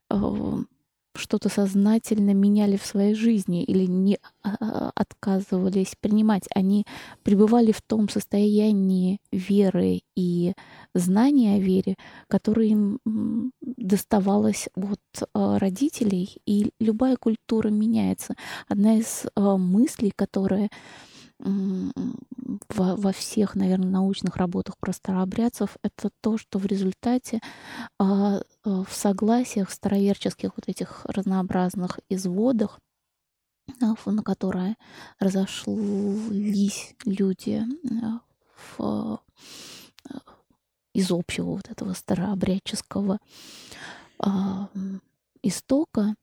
э, 0.09 0.15
что-то 1.17 1.49
сознательно 1.49 2.33
меняли 2.33 2.77
в 2.77 2.85
своей 2.85 3.15
жизни 3.15 3.63
или 3.63 3.85
не 3.85 4.19
а, 4.43 4.91
отказывались 4.95 5.95
принимать. 5.99 6.43
Они 6.53 6.85
пребывали 7.23 7.71
в 7.71 7.81
том 7.81 8.09
состоянии 8.09 9.19
веры 9.31 10.01
и 10.15 10.53
знания 10.93 11.55
о 11.55 11.59
вере, 11.59 11.95
которое 12.27 12.67
им 12.67 12.99
доставалось 13.61 14.67
от 14.75 14.99
а, 15.33 15.59
родителей, 15.59 16.37
и 16.45 16.71
любая 16.79 17.17
культура 17.17 17.69
меняется. 17.69 18.35
Одна 18.67 18.97
из 18.97 19.25
а, 19.35 19.57
мыслей, 19.57 20.11
которая 20.15 20.69
во, 21.39 22.95
во 22.95 23.11
всех, 23.11 23.55
наверное, 23.55 23.89
научных 23.89 24.37
работах 24.37 24.77
про 24.77 24.93
старообрядцев, 24.93 25.77
это 25.83 26.09
то, 26.21 26.37
что 26.37 26.59
в 26.59 26.65
результате 26.65 27.41
а, 27.99 28.41
а, 28.63 28.83
в 28.83 28.93
согласиях 28.93 29.69
староверческих 29.71 30.51
вот 30.55 30.67
этих 30.67 31.05
разнообразных 31.05 31.99
изводах, 32.09 32.79
а, 33.81 33.95
на 34.05 34.23
которые 34.23 34.75
разошлись 35.19 36.95
люди 37.03 37.63
а, 38.01 38.21
в, 38.67 39.19
из 40.93 41.11
общего 41.11 41.51
вот 41.51 41.69
этого 41.69 41.93
старообрядческого 41.93 43.19
истока, 45.43 46.15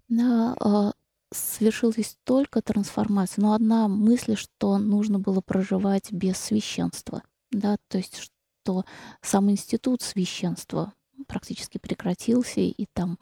совершилась 1.32 2.16
только 2.24 2.62
трансформация. 2.62 3.42
Но 3.42 3.52
одна 3.52 3.88
мысль, 3.88 4.36
что 4.36 4.78
нужно 4.78 5.18
было 5.18 5.40
проживать 5.40 6.12
без 6.12 6.36
священства. 6.38 7.22
Да, 7.50 7.76
то 7.88 7.98
есть, 7.98 8.18
что 8.18 8.84
сам 9.20 9.50
институт 9.50 10.02
священства 10.02 10.92
практически 11.26 11.78
прекратился, 11.78 12.60
и 12.60 12.86
там 12.94 13.18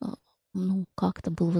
э, 0.00 0.06
ну, 0.54 0.84
как-то 0.94 1.30
был 1.30 1.52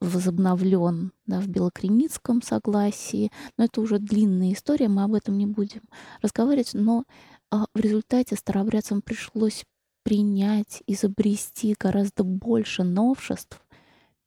возобновлен 0.00 1.12
да, 1.26 1.40
в 1.40 1.48
Белокреницком 1.48 2.42
согласии. 2.42 3.30
Но 3.56 3.64
это 3.64 3.80
уже 3.80 3.98
длинная 3.98 4.52
история, 4.52 4.88
мы 4.88 5.04
об 5.04 5.14
этом 5.14 5.36
не 5.36 5.46
будем 5.46 5.82
разговаривать. 6.22 6.74
Но 6.74 7.04
а, 7.50 7.66
в 7.74 7.80
результате 7.80 8.36
старообрядцам 8.36 9.02
пришлось 9.02 9.64
принять, 10.02 10.82
изобрести 10.86 11.76
гораздо 11.78 12.24
больше 12.24 12.84
новшеств, 12.84 13.60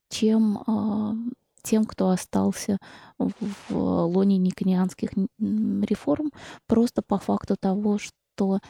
чем 0.08 0.62
а, 0.66 1.14
тем, 1.62 1.84
кто 1.86 2.10
остался 2.10 2.78
в 3.18 3.70
лоне 3.70 4.36
никонианских 4.36 5.10
реформ, 5.38 6.30
просто 6.66 7.02
по 7.02 7.18
факту 7.18 7.56
того, 7.58 7.98
что 7.98 8.60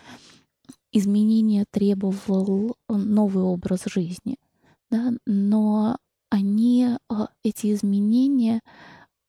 изменение 0.92 1.64
требовал 1.70 2.77
новый 2.88 3.44
образ 3.44 3.85
жизни. 3.87 4.37
Да? 4.90 5.12
Но 5.27 5.99
они, 6.31 6.88
а, 7.09 7.29
эти 7.42 7.73
изменения, 7.73 8.61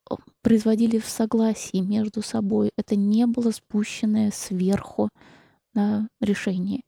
а, 0.10 0.15
производили 0.41 1.00
в 1.00 1.08
согласии 1.08 1.78
между 1.78 2.22
собой. 2.22 2.72
Это 2.78 2.96
не 2.96 3.26
было 3.26 3.50
спущенное 3.52 4.32
сверху 4.32 5.10
да, 5.74 6.08
решение. 6.22 6.84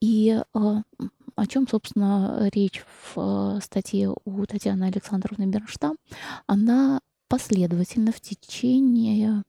И 0.00 0.40
о 1.38 1.46
чем, 1.46 1.68
собственно, 1.68 2.48
речь 2.52 2.84
в 3.14 3.56
э, 3.56 3.60
статье 3.62 4.12
у 4.24 4.46
Татьяны 4.46 4.84
Александровны 4.84 5.46
Бернштам, 5.46 5.96
она 6.48 7.00
последовательно 7.28 8.10
в 8.10 8.20
течение, 8.20 9.44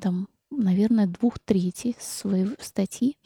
там, 0.00 0.28
наверное, 0.50 1.06
двух 1.06 1.38
третей 1.38 1.96
своей 2.00 2.46
статьи 2.60 3.18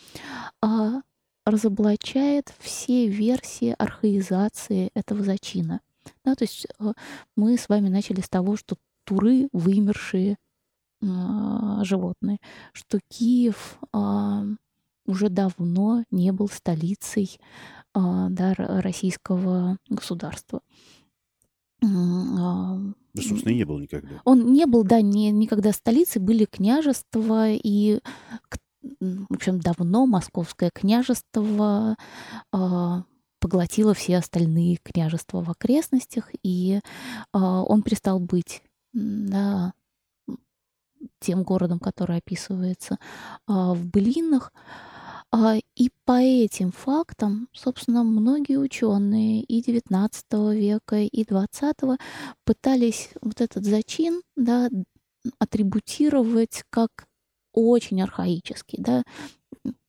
а, 0.60 1.02
разоблачает 1.46 2.52
все 2.58 3.06
версии 3.06 3.76
архаизации 3.78 4.90
этого 4.94 5.22
зачина. 5.22 5.80
Да, 6.24 6.34
то 6.34 6.42
есть 6.42 6.66
э, 6.80 6.92
мы 7.36 7.56
с 7.56 7.68
вами 7.68 7.88
начали 7.88 8.20
с 8.20 8.28
того, 8.28 8.56
что 8.56 8.76
туры 9.04 9.48
вымершие 9.52 10.38
э, 11.02 11.06
животные, 11.82 12.38
что 12.72 12.98
Киев 13.08 13.78
уже 15.08 15.30
давно 15.30 16.04
не 16.10 16.30
был 16.32 16.48
столицей 16.48 17.40
а, 17.94 18.28
да, 18.28 18.54
российского 18.56 19.78
государства. 19.88 20.60
А, 21.82 22.78
да, 23.14 23.22
собственно, 23.22 23.52
и 23.52 23.56
не 23.56 23.64
был 23.64 23.78
никогда. 23.78 24.20
Он 24.24 24.52
не 24.52 24.66
был, 24.66 24.84
да, 24.84 25.00
не, 25.00 25.30
никогда 25.30 25.72
столицей, 25.72 26.20
были 26.20 26.44
княжества, 26.44 27.48
и, 27.50 28.00
в 29.00 29.34
общем, 29.34 29.58
давно 29.60 30.06
московское 30.06 30.70
княжество 30.70 31.96
э, 32.52 33.02
поглотило 33.40 33.94
все 33.94 34.18
остальные 34.18 34.78
княжества 34.82 35.42
в 35.42 35.50
окрестностях, 35.50 36.30
и 36.42 36.80
он 37.32 37.82
перестал 37.82 38.18
быть 38.18 38.62
да, 38.92 39.72
тем 41.20 41.44
городом, 41.44 41.78
который 41.78 42.18
описывается 42.18 42.98
в 43.46 43.86
былинах. 43.86 44.52
А, 45.32 45.56
и 45.76 45.90
по 46.06 46.20
этим 46.22 46.72
фактам, 46.72 47.48
собственно, 47.52 48.02
многие 48.02 48.56
ученые 48.58 49.42
и 49.42 49.60
XIX 49.60 50.54
века, 50.54 50.96
и 50.96 51.24
XX 51.24 51.98
пытались 52.44 53.10
вот 53.20 53.40
этот 53.42 53.64
зачин 53.64 54.22
да, 54.36 54.70
атрибутировать 55.38 56.64
как 56.70 57.06
очень 57.52 58.00
архаический. 58.02 58.78
Да. 58.80 59.02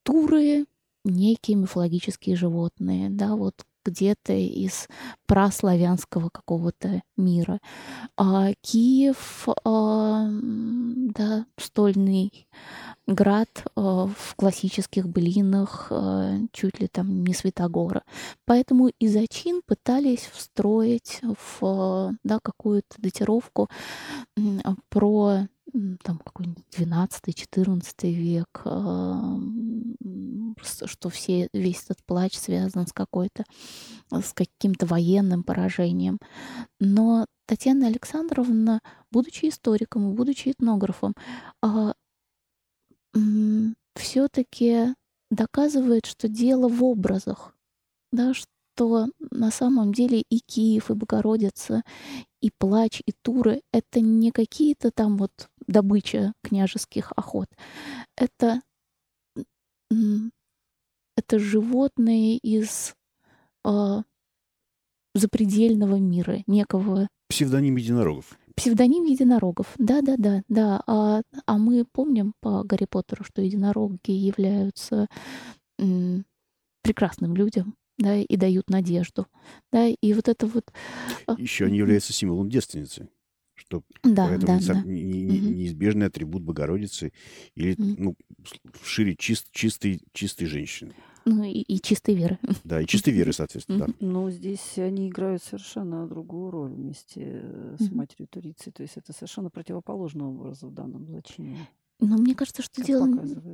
Туры— 0.03 0.65
некие 1.05 1.57
мифологические 1.57 2.35
животные, 2.35 3.09
да, 3.09 3.35
вот 3.35 3.55
где-то 3.85 4.33
из 4.33 4.87
праславянского 5.27 6.29
какого-то 6.29 7.01
мира. 7.17 7.59
А 8.17 8.53
Киев, 8.61 9.47
а, 9.63 10.27
да, 10.29 11.45
стольный 11.57 12.47
град 13.07 13.65
а, 13.75 14.07
в 14.07 14.35
классических 14.35 15.07
блинах, 15.07 15.87
а, 15.91 16.37
чуть 16.51 16.79
ли 16.79 16.87
там 16.87 17.23
не 17.23 17.33
Святогора. 17.33 18.03
Поэтому 18.45 18.89
и 18.89 19.07
зачин 19.07 19.61
пытались 19.65 20.29
встроить 20.33 21.21
в 21.21 22.15
да, 22.23 22.39
какую-то 22.41 22.95
датировку 22.97 23.69
про 24.89 25.47
там 26.03 26.17
какой-нибудь 26.19 26.65
12-14 26.71 28.11
век, 28.11 28.47
что 30.63 31.09
все, 31.09 31.47
весь 31.53 31.83
этот 31.83 32.03
плач 32.05 32.37
связан 32.37 32.87
с 32.87 32.93
какой-то, 32.93 33.43
с 34.11 34.33
каким-то 34.33 34.85
военным 34.85 35.43
поражением. 35.43 36.19
Но 36.79 37.25
Татьяна 37.45 37.87
Александровна, 37.87 38.81
будучи 39.11 39.49
историком 39.49 40.15
будучи 40.15 40.49
этнографом, 40.49 41.15
а, 41.61 41.93
все-таки 43.95 44.93
доказывает, 45.31 46.05
что 46.05 46.27
дело 46.27 46.67
в 46.67 46.83
образах, 46.83 47.55
да, 48.11 48.33
что 48.33 48.47
на 49.31 49.51
самом 49.51 49.93
деле 49.93 50.21
и 50.21 50.39
Киев, 50.39 50.91
и 50.91 50.93
Богородица, 50.93 51.83
и 52.41 52.51
плач, 52.57 53.01
и 53.05 53.11
туры— 53.11 53.61
это 53.73 53.99
не 53.99 54.31
какие-то 54.31 54.91
там 54.91 55.17
вот 55.17 55.49
добыча 55.67 56.33
княжеских 56.43 57.11
охот. 57.15 57.47
Это, 58.15 58.61
это 59.89 61.39
животные 61.39 62.37
из 62.37 62.95
э, 63.65 63.97
запредельного 65.13 65.97
мира, 65.97 66.43
некого... 66.47 67.07
Псевдоним 67.29 67.75
единорогов. 67.75 68.39
Псевдоним 68.55 69.03
единорогов, 69.05 69.73
да-да-да, 69.77 70.41
да. 70.49 70.81
А, 70.87 71.21
а 71.45 71.57
мы 71.57 71.85
помним 71.85 72.33
по 72.41 72.63
Гарри 72.63 72.87
Поттеру, 72.89 73.23
что 73.23 73.41
единороги 73.41 74.11
являются 74.11 75.07
прекрасным 76.81 77.35
людям, 77.35 77.75
да, 77.99 78.17
и 78.17 78.35
дают 78.37 78.69
надежду, 78.69 79.27
да, 79.71 79.87
и 79.87 80.13
вот 80.13 80.27
это 80.27 80.47
вот... 80.47 80.71
А, 81.27 81.35
Еще 81.37 81.65
они 81.65 81.77
являются 81.77 82.13
символом 82.13 82.49
девственницы 82.49 83.09
что 83.59 83.83
да, 84.03 84.27
поэтому 84.27 84.59
да, 84.59 84.73
да. 84.73 84.81
Не, 84.83 85.03
не, 85.03 85.39
неизбежный 85.39 86.07
атрибут 86.07 86.43
Богородицы 86.43 87.11
или 87.55 87.75
mm. 87.75 87.95
ну, 87.97 88.15
шире 88.81 89.15
чист, 89.15 89.49
чистой, 89.51 90.01
чистой 90.13 90.45
женщины. 90.45 90.93
Ну 91.25 91.43
и, 91.43 91.59
и 91.59 91.81
чистой 91.81 92.15
веры. 92.15 92.39
Да, 92.63 92.81
и 92.81 92.87
чистой 92.87 93.11
веры, 93.11 93.33
соответственно, 93.33 93.87
да. 93.87 93.93
Но 93.99 94.31
здесь 94.31 94.77
они 94.77 95.09
играют 95.09 95.43
совершенно 95.43 96.07
другую 96.07 96.51
роль 96.51 96.71
вместе 96.71 97.75
с 97.77 97.91
матерью 97.91 98.27
Турицей. 98.27 98.71
То 98.71 98.81
есть 98.81 98.95
это 98.95 99.11
совершенно 99.13 99.49
противоположный 99.49 100.25
образ 100.25 100.61
в 100.63 100.73
данном 100.73 101.05
значении. 101.05 101.57
Но 101.99 102.17
мне 102.17 102.33
кажется, 102.33 102.61
что 102.61 102.81
дело... 102.81 103.07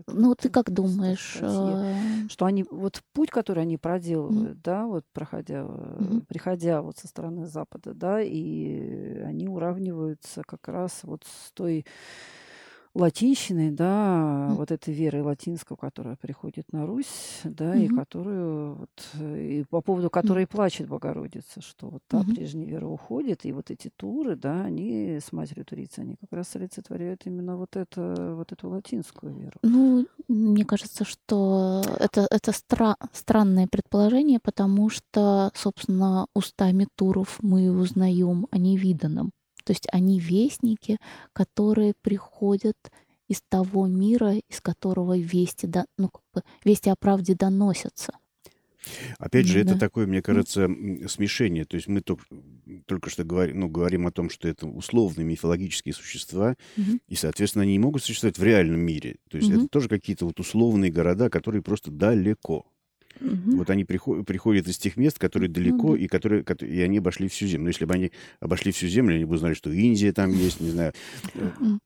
Ну, 0.08 0.36
ты 0.36 0.50
как 0.50 0.72
думаешь? 0.72 1.38
А, 1.42 1.96
что 2.30 2.46
они... 2.46 2.64
Вот 2.70 3.02
путь, 3.14 3.32
который 3.32 3.64
они 3.64 3.78
проделывают, 3.78 4.58
mm-hmm. 4.58 4.64
да, 4.64 4.86
вот 4.86 5.04
проходя, 5.14 5.62
mm-hmm. 5.62 6.26
приходя 6.28 6.82
вот 6.84 6.98
со 6.98 7.08
стороны 7.08 7.48
Запада, 7.48 7.94
да, 7.96 8.22
и 8.22 9.20
они 9.22 9.48
уравниваются 9.48 10.44
как 10.46 10.68
раз 10.68 11.00
вот 11.04 11.24
с 11.24 11.52
той 11.54 11.86
латинщиной, 12.96 13.72
да, 13.72 14.50
mm. 14.50 14.56
вот 14.56 14.72
этой 14.72 14.94
верой 14.94 15.22
латинской, 15.22 15.76
которая 15.78 16.16
приходит 16.16 16.72
на 16.72 16.86
Русь, 16.86 17.42
да, 17.44 17.76
mm-hmm. 17.76 17.86
и 17.86 17.88
которую, 17.90 18.76
вот, 18.76 19.22
и 19.22 19.66
по 19.70 19.82
поводу 19.82 20.10
которой 20.10 20.46
mm. 20.46 20.48
плачет 20.48 20.88
Богородица, 20.88 21.62
что 21.62 21.90
вот 21.90 22.04
та 22.08 22.22
mm-hmm. 22.22 22.36
прежняя 22.36 22.68
вера 22.68 22.88
уходит, 22.88 23.46
и 23.46 23.52
вот 23.52 23.70
эти 23.70 23.92
туры, 23.96 24.36
да, 24.38 24.64
они 24.64 25.20
с 25.20 25.34
Матерью 25.34 25.66
Турицы, 25.66 26.00
они 26.00 26.16
как 26.16 26.32
раз 26.32 26.56
олицетворяют 26.56 27.24
именно 27.26 27.58
вот, 27.58 27.76
это, 27.76 28.34
вот 28.36 28.52
эту 28.54 28.70
латинскую 28.70 29.34
веру. 29.36 29.60
Ну, 29.62 30.08
мне 30.30 30.64
кажется, 30.64 31.04
что 31.04 31.84
это, 32.00 32.28
это 32.32 32.52
стра- 32.52 32.96
странное 33.12 33.68
предположение, 33.68 34.40
потому 34.42 34.90
что, 34.90 35.52
собственно, 35.54 36.28
устами 36.34 36.88
туров 36.96 37.40
мы 37.42 37.70
узнаем 37.72 38.48
о 38.52 38.58
невиданном. 38.58 39.32
То 39.66 39.74
есть 39.74 39.88
они 39.92 40.20
вестники, 40.20 40.98
которые 41.34 41.94
приходят 42.02 42.78
из 43.28 43.42
того 43.50 43.88
мира, 43.88 44.36
из 44.50 44.62
которого 44.62 45.18
вести, 45.18 45.66
да, 45.68 45.86
ну, 45.98 46.10
как 46.10 46.24
бы, 46.34 46.42
вести 46.64 46.90
о 46.90 46.96
правде 46.96 47.34
доносятся. 47.34 48.14
Опять 49.18 49.48
же, 49.48 49.64
да. 49.64 49.72
это 49.72 49.80
такое, 49.80 50.06
мне 50.06 50.22
кажется, 50.22 50.70
смешение. 51.08 51.66
То 51.66 51.76
есть 51.76 51.88
мы 51.88 52.02
только, 52.02 52.24
только 52.86 53.10
что 53.10 53.24
говорим, 53.24 53.62
ну, 53.62 53.68
говорим 53.68 54.06
о 54.06 54.12
том, 54.12 54.30
что 54.30 54.48
это 54.48 54.68
условные 54.68 55.26
мифологические 55.26 55.94
существа, 55.94 56.56
угу. 56.78 57.00
и, 57.08 57.16
соответственно, 57.16 57.64
они 57.64 57.74
не 57.74 57.80
могут 57.80 58.04
существовать 58.04 58.38
в 58.38 58.44
реальном 58.44 58.82
мире. 58.82 59.18
То 59.30 59.38
есть 59.38 59.50
угу. 59.50 59.62
это 59.62 59.68
тоже 59.70 59.90
какие-то 59.90 60.26
вот 60.26 60.40
условные 60.40 60.92
города, 60.92 61.30
которые 61.30 61.62
просто 61.62 61.92
далеко. 61.92 62.66
Угу. 63.22 63.58
Вот 63.58 63.70
они 63.70 63.86
приходят, 63.86 64.26
приходят 64.26 64.68
из 64.68 64.78
тех 64.78 64.98
мест, 64.98 65.20
которые 65.20 65.50
далеко, 65.50 65.90
угу. 65.90 65.96
и, 65.96 66.08
которые, 66.08 66.44
и 66.62 66.82
они 66.82 66.98
обошли 67.00 67.28
всю 67.28 67.48
землю. 67.48 67.64
Но 67.66 67.70
если 67.70 67.86
бы 67.86 67.94
они 67.94 68.12
обошли 68.40 68.72
всю 68.72 68.88
землю, 68.88 69.16
они 69.16 69.26
бы 69.26 69.36
узнали, 69.36 69.54
что 69.54 69.72
Индия 69.72 70.12
там 70.12 70.32
есть, 70.32 70.60
не 70.60 70.70
знаю. 70.70 70.94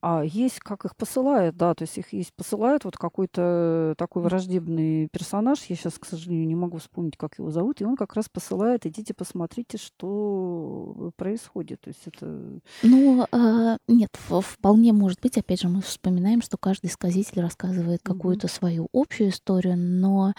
А 0.00 0.22
есть, 0.24 0.60
как 0.60 0.84
их 0.84 0.96
посылают, 0.96 1.56
да, 1.56 1.74
то 1.74 1.82
есть 1.82 1.98
их 1.98 2.12
есть 2.12 2.32
посылают 2.34 2.84
вот 2.84 2.96
какой-то 2.96 3.94
такой 3.96 4.22
враждебный 4.22 5.08
персонаж, 5.12 5.58
я 5.68 5.76
сейчас, 5.76 5.98
к 5.98 6.06
сожалению, 6.06 6.46
не 6.46 6.54
могу 6.54 6.78
вспомнить, 6.78 7.16
как 7.16 7.38
его 7.38 7.50
зовут, 7.50 7.80
и 7.80 7.84
он 7.84 7.96
как 7.96 8.14
раз 8.14 8.28
посылает, 8.28 8.86
идите 8.86 9.14
посмотрите, 9.14 9.78
что 9.78 11.12
происходит. 11.16 11.80
То 11.80 11.88
есть 11.88 12.02
это... 12.06 12.60
Ну, 12.82 13.26
э, 13.30 13.76
нет, 13.88 14.10
вполне 14.16 14.92
может 14.92 15.20
быть, 15.20 15.38
опять 15.38 15.60
же, 15.60 15.68
мы 15.68 15.82
вспоминаем, 15.82 16.42
что 16.42 16.56
каждый 16.56 16.90
сказитель 16.90 17.40
рассказывает 17.40 18.00
какую-то 18.02 18.48
свою 18.48 18.88
общую 18.92 19.30
историю, 19.30 19.76
но 19.76 20.32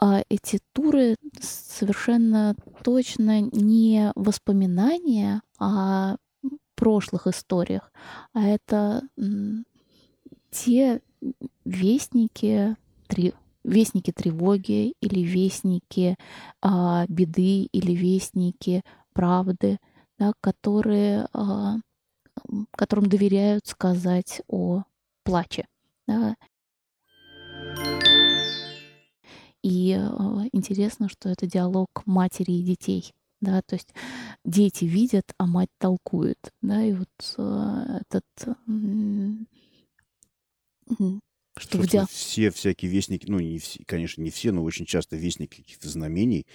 э, 0.00 0.22
эти 0.34 0.60
туры 0.72 1.16
совершенно 1.40 2.56
точно 2.82 3.40
не 3.40 4.12
воспоминания 4.16 5.42
о 5.58 6.16
прошлых 6.74 7.26
историях, 7.26 7.92
а 8.32 8.46
это 8.46 9.02
те 10.50 11.00
вестники, 11.64 12.76
три, 13.06 13.32
вестники 13.62 14.12
тревоги 14.12 14.94
или 15.00 15.20
вестники 15.20 16.16
а, 16.60 17.06
беды 17.08 17.64
или 17.72 17.92
вестники 17.92 18.82
правды, 19.12 19.78
да, 20.18 20.32
которые, 20.40 21.28
а, 21.32 21.76
которым 22.72 23.08
доверяют 23.08 23.66
сказать 23.66 24.42
о 24.48 24.82
плаче. 25.22 25.66
Да. 26.06 26.36
И 29.64 29.98
э, 29.98 30.48
интересно, 30.52 31.08
что 31.08 31.30
это 31.30 31.46
диалог 31.46 31.88
матери 32.04 32.52
и 32.52 32.62
детей. 32.62 33.14
Да, 33.40 33.62
то 33.62 33.76
есть 33.76 33.94
дети 34.44 34.84
видят, 34.84 35.32
а 35.38 35.46
мать 35.46 35.70
толкует. 35.78 36.38
Да, 36.60 36.82
и 36.82 36.92
вот 36.92 37.08
э, 37.38 38.00
этот 38.02 38.56
Что 41.56 41.78
Собственно, 41.78 42.04
где? 42.04 42.12
все 42.12 42.50
всякие 42.50 42.90
вестники, 42.90 43.26
ну, 43.30 43.38
не 43.38 43.60
все, 43.60 43.80
конечно, 43.86 44.20
не 44.22 44.30
все, 44.30 44.50
но 44.50 44.64
очень 44.64 44.86
часто 44.86 45.14
вестники 45.16 45.58
каких-то 45.62 45.88
знамений, 45.88 46.46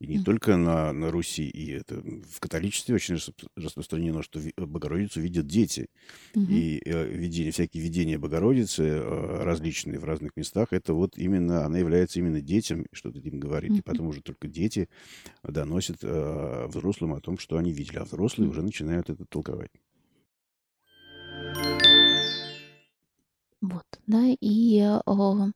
и 0.00 0.06
не 0.06 0.18
М. 0.18 0.24
только 0.24 0.56
на, 0.58 0.92
на 0.92 1.10
Руси, 1.10 1.48
и 1.48 1.70
это 1.72 2.02
в 2.02 2.40
католичестве 2.40 2.94
очень 2.94 3.14
расп- 3.14 3.48
распространено, 3.56 4.22
что 4.22 4.40
Богородицу 4.58 5.20
видят 5.22 5.46
дети. 5.46 5.88
Мгм. 6.34 6.46
И 6.50 6.82
э, 6.84 7.08
видения, 7.08 7.50
всякие 7.52 7.82
видения 7.82 8.18
Богородицы 8.18 8.82
э, 8.84 9.42
различные 9.44 9.98
в 9.98 10.04
разных 10.04 10.32
местах, 10.36 10.68
это 10.72 10.94
вот 10.94 11.18
именно, 11.18 11.64
она 11.64 11.78
является 11.78 12.18
именно 12.20 12.40
детям, 12.42 12.82
и 12.82 12.86
что-то 12.94 13.20
им 13.20 13.40
говорит. 13.40 13.78
И 13.78 13.82
Мгм. 13.82 13.82
потом 13.82 14.08
уже 14.08 14.22
только 14.22 14.48
дети 14.48 14.88
доносят 15.44 15.98
э, 16.02 16.66
взрослым 16.68 17.14
о 17.14 17.20
том, 17.20 17.38
что 17.38 17.58
они 17.58 17.72
видели, 17.72 17.98
а 17.98 18.04
взрослые 18.04 18.46
М. 18.46 18.50
уже 18.50 18.62
начинают 18.62 19.10
это 19.10 19.24
толковать. 19.26 19.70
Вот, 23.62 23.84
да, 24.06 24.24
и 24.40 24.80
а, 24.80 25.50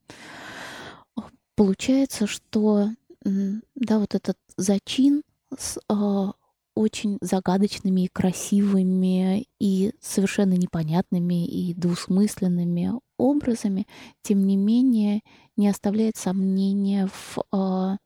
получается, 1.57 2.27
что 2.27 2.89
да, 3.25 3.99
вот 3.99 4.15
этот 4.15 4.39
зачин 4.57 5.23
с 5.59 5.79
а, 5.89 6.33
очень 6.77 7.19
загадочными 7.21 8.03
и 8.03 8.09
красивыми 8.09 9.47
и 9.59 9.93
совершенно 10.01 10.55
непонятными 10.55 11.47
и 11.47 11.75
двусмысленными 11.75 12.93
образами, 13.19 13.87
тем 14.23 14.47
не 14.47 14.57
менее, 14.57 15.23
не 15.57 15.69
оставляет 15.69 16.17
сомнения 16.17 17.09
в 17.09 17.39
а, 17.51 17.97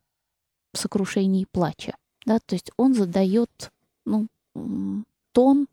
сокрушении 0.73 1.47
плача. 1.51 1.95
Да? 2.25 2.39
То 2.39 2.55
есть 2.55 2.71
он 2.77 2.95
задает 2.95 3.71
ну, 4.07 4.29
тон 5.33 5.67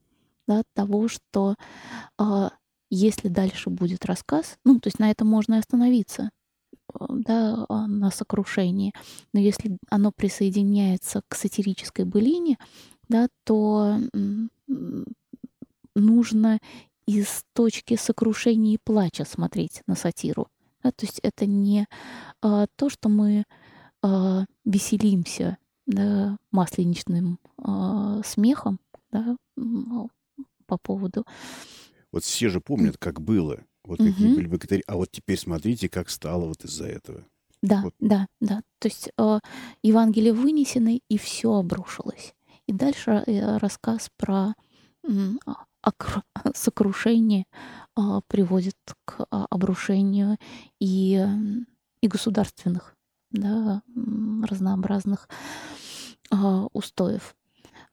да, 0.47 0.63
того, 0.73 1.07
что 1.07 1.55
а, 2.17 2.51
если 2.90 3.28
дальше 3.28 3.70
будет 3.70 4.06
рассказ, 4.06 4.58
ну, 4.64 4.80
то 4.80 4.88
есть 4.88 5.00
на 5.00 5.12
этом 5.12 5.28
можно 5.28 5.56
и 5.56 5.60
остановиться, 5.60 6.30
э, 6.94 7.06
да, 7.10 7.66
а, 7.70 7.88
на 7.88 8.12
сокрушении. 8.12 8.94
Но 9.34 9.40
если 9.40 9.78
оно 9.90 10.12
присоединяется 10.12 11.22
к 11.28 11.36
сатирической 11.36 12.06
былине, 12.06 12.58
да, 13.10 13.28
то 13.46 14.00
нужно 15.96 16.60
из 17.08 17.44
точки 17.54 17.96
сокрушения 17.96 18.76
и 18.76 18.80
плача 18.84 19.26
смотреть 19.26 19.82
на 19.88 19.96
сатиру. 19.96 20.48
Да, 20.84 20.92
то 20.92 21.06
есть 21.06 21.20
это 21.24 21.46
не 21.46 21.88
а, 22.42 22.68
то, 22.76 22.90
что 22.90 23.10
мы 23.10 23.46
а, 24.04 24.46
веселимся 24.66 25.58
да, 25.86 26.38
масленичным 26.52 27.40
а, 27.58 28.22
смехом 28.24 28.80
да, 29.12 29.38
по 30.66 30.78
поводу 30.78 31.26
Вот 32.12 32.24
все 32.24 32.49
же 32.49 32.62
помнят, 32.62 32.97
как 32.97 33.22
было, 33.22 33.64
вот 33.84 33.99
какие 33.99 34.28
Мгм. 34.28 34.36
были 34.36 34.47
богатыри, 34.47 34.84
а 34.88 34.95
вот 34.95 35.12
теперь 35.12 35.38
смотрите, 35.38 35.89
как 35.89 36.10
стало 36.10 36.45
вот 36.45 36.64
из-за 36.64 36.88
этого. 36.88 37.26
Да, 37.62 37.82
Вот. 37.84 37.93
да, 37.99 38.28
да. 38.39 38.62
То 38.80 38.88
есть 38.88 39.10
э, 39.18 39.39
Евангелие 39.84 40.34
вынесены, 40.34 41.01
и 41.10 41.18
все 41.18 41.53
обрушилось. 41.53 42.34
И 42.68 42.74
дальше 42.74 43.24
э, 43.26 43.58
рассказ 43.58 44.10
про 44.18 44.53
окр- 45.84 46.24
сокрушение 46.55 47.45
а, 47.95 48.22
приводит 48.28 48.76
к 49.05 49.26
а, 49.32 49.45
обрушению 49.49 50.38
и, 50.80 51.16
м, 51.16 51.68
и 52.01 52.08
государственных, 52.08 52.95
да, 53.32 53.82
разнообразных 54.43 55.28
а, 56.32 56.68
устоев. 56.74 57.36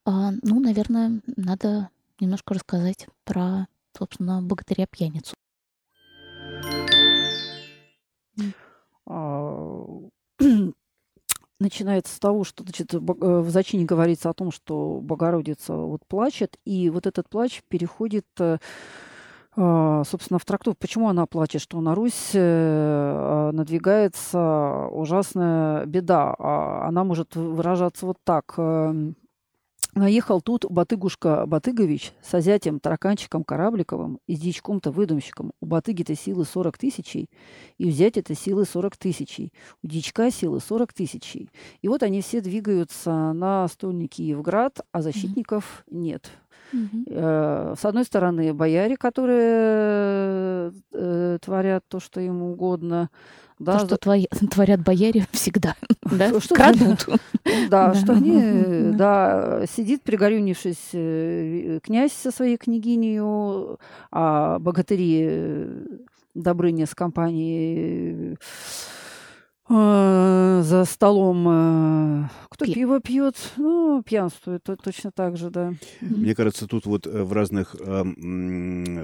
А, 0.05 0.33
ну, 0.43 0.61
наверное, 0.61 1.23
надо 1.37 1.91
немножко 2.21 2.55
рассказать 2.55 3.09
про, 3.25 3.67
собственно, 3.97 4.43
богатыря-пьяницу. 4.43 5.35
А, 9.07 9.85
начинается 11.61 12.15
с 12.15 12.19
того, 12.19 12.45
что 12.45 12.65
значит, 12.65 12.95
э, 12.95 12.99
в 12.99 13.49
зачине 13.51 13.85
говорится 13.85 14.31
о 14.31 14.35
том, 14.35 14.51
что 14.51 15.01
Богородица 15.03 15.75
вот 15.75 16.01
плачет, 16.07 16.57
и 16.65 16.91
вот 16.91 17.07
этот 17.07 17.29
плач 17.29 17.63
переходит, 17.69 18.27
э, 18.39 18.59
а, 19.57 20.03
собственно, 20.05 20.39
в 20.39 20.45
трактовку. 20.45 20.79
Почему 20.81 21.09
она 21.09 21.27
плачет? 21.27 21.61
Что 21.63 21.81
на 21.81 21.95
Русь 21.95 22.31
э, 22.35 23.51
надвигается 23.53 24.89
ужасная 24.91 25.87
беда. 25.87 26.35
А 26.39 26.89
Она 26.89 27.05
может 27.05 27.37
выражаться 27.37 28.07
вот 28.07 28.19
так. 28.25 28.59
Наехал 29.95 30.41
тут 30.41 30.65
Батыгушка 30.69 31.47
Батыгович 31.47 32.13
с 32.21 32.35
озятием 32.35 32.81
Тараканчиком 32.81 33.45
Корабликовым 33.45 34.19
и 34.27 34.35
с 34.35 34.41
дичком-то 34.41 34.91
выдумщиком. 34.91 35.53
У 35.61 35.67
Батыги-то 35.67 36.17
силы 36.17 36.45
40 36.45 36.77
тысячей, 36.79 37.31
и 37.79 37.87
у 37.87 37.91
зятя-то 37.91 38.35
силы 38.35 38.65
40 38.65 38.97
тысячей. 38.97 39.53
У 39.85 39.87
дичка 39.87 40.33
силы 40.33 40.59
40 40.59 40.93
тысячей. 40.93 41.49
И 41.81 41.87
вот 41.87 42.03
они 42.03 42.23
все 42.23 42.41
двигаются 42.41 43.33
на 43.33 43.69
стольный 43.69 44.09
Киевград, 44.09 44.81
а 44.91 45.01
защитников 45.01 45.85
нет. 45.89 46.29
Мгм. 46.73 47.05
Э, 47.09 47.75
С 47.79 47.85
одной 47.85 48.05
стороны, 48.05 48.53
бояре, 48.55 48.97
которые 48.97 50.73
э, 50.93 51.39
творят 51.41 51.85
то, 51.89 52.01
что 52.01 52.21
им 52.21 52.43
угодно. 52.43 53.11
Да, 53.61 53.79
То, 53.79 53.87
что 53.87 53.97
твои- 53.97 54.27
творят 54.51 54.81
бояре 54.83 55.27
всегда, 55.31 55.75
да? 56.11 56.41
Что- 56.41 56.55
Крадут. 56.55 57.07
Да, 57.71 57.95
что 57.95 58.13
они, 58.15 58.93
Да. 58.97 59.65
сидит 59.71 60.03
пригорюнившись 60.03 60.91
э, 60.93 61.79
князь 61.83 62.13
со 62.13 62.31
своей 62.31 62.57
княгинью, 62.57 63.79
а 64.11 64.59
богатыри 64.59 65.27
э, 65.29 65.87
Добрыня 66.35 66.87
с 66.87 66.95
компанией 66.97 68.37
за 69.75 70.85
столом. 70.87 71.47
э, 71.49 72.29
Кто 72.51 72.65
Пи- 72.67 72.75
пиво 72.75 73.01
пьет, 73.01 73.35
ну, 73.57 74.03
пьянствует 74.05 74.63
то- 74.63 74.77
точно 74.77 75.11
так 75.11 75.37
же, 75.37 75.51
да. 75.51 75.75
Мне 76.01 76.35
кажется, 76.37 76.67
тут 76.69 76.87
вот 76.87 77.07
э, 77.07 77.23
в 77.25 77.33
разных 77.33 77.75
э, 77.79 78.03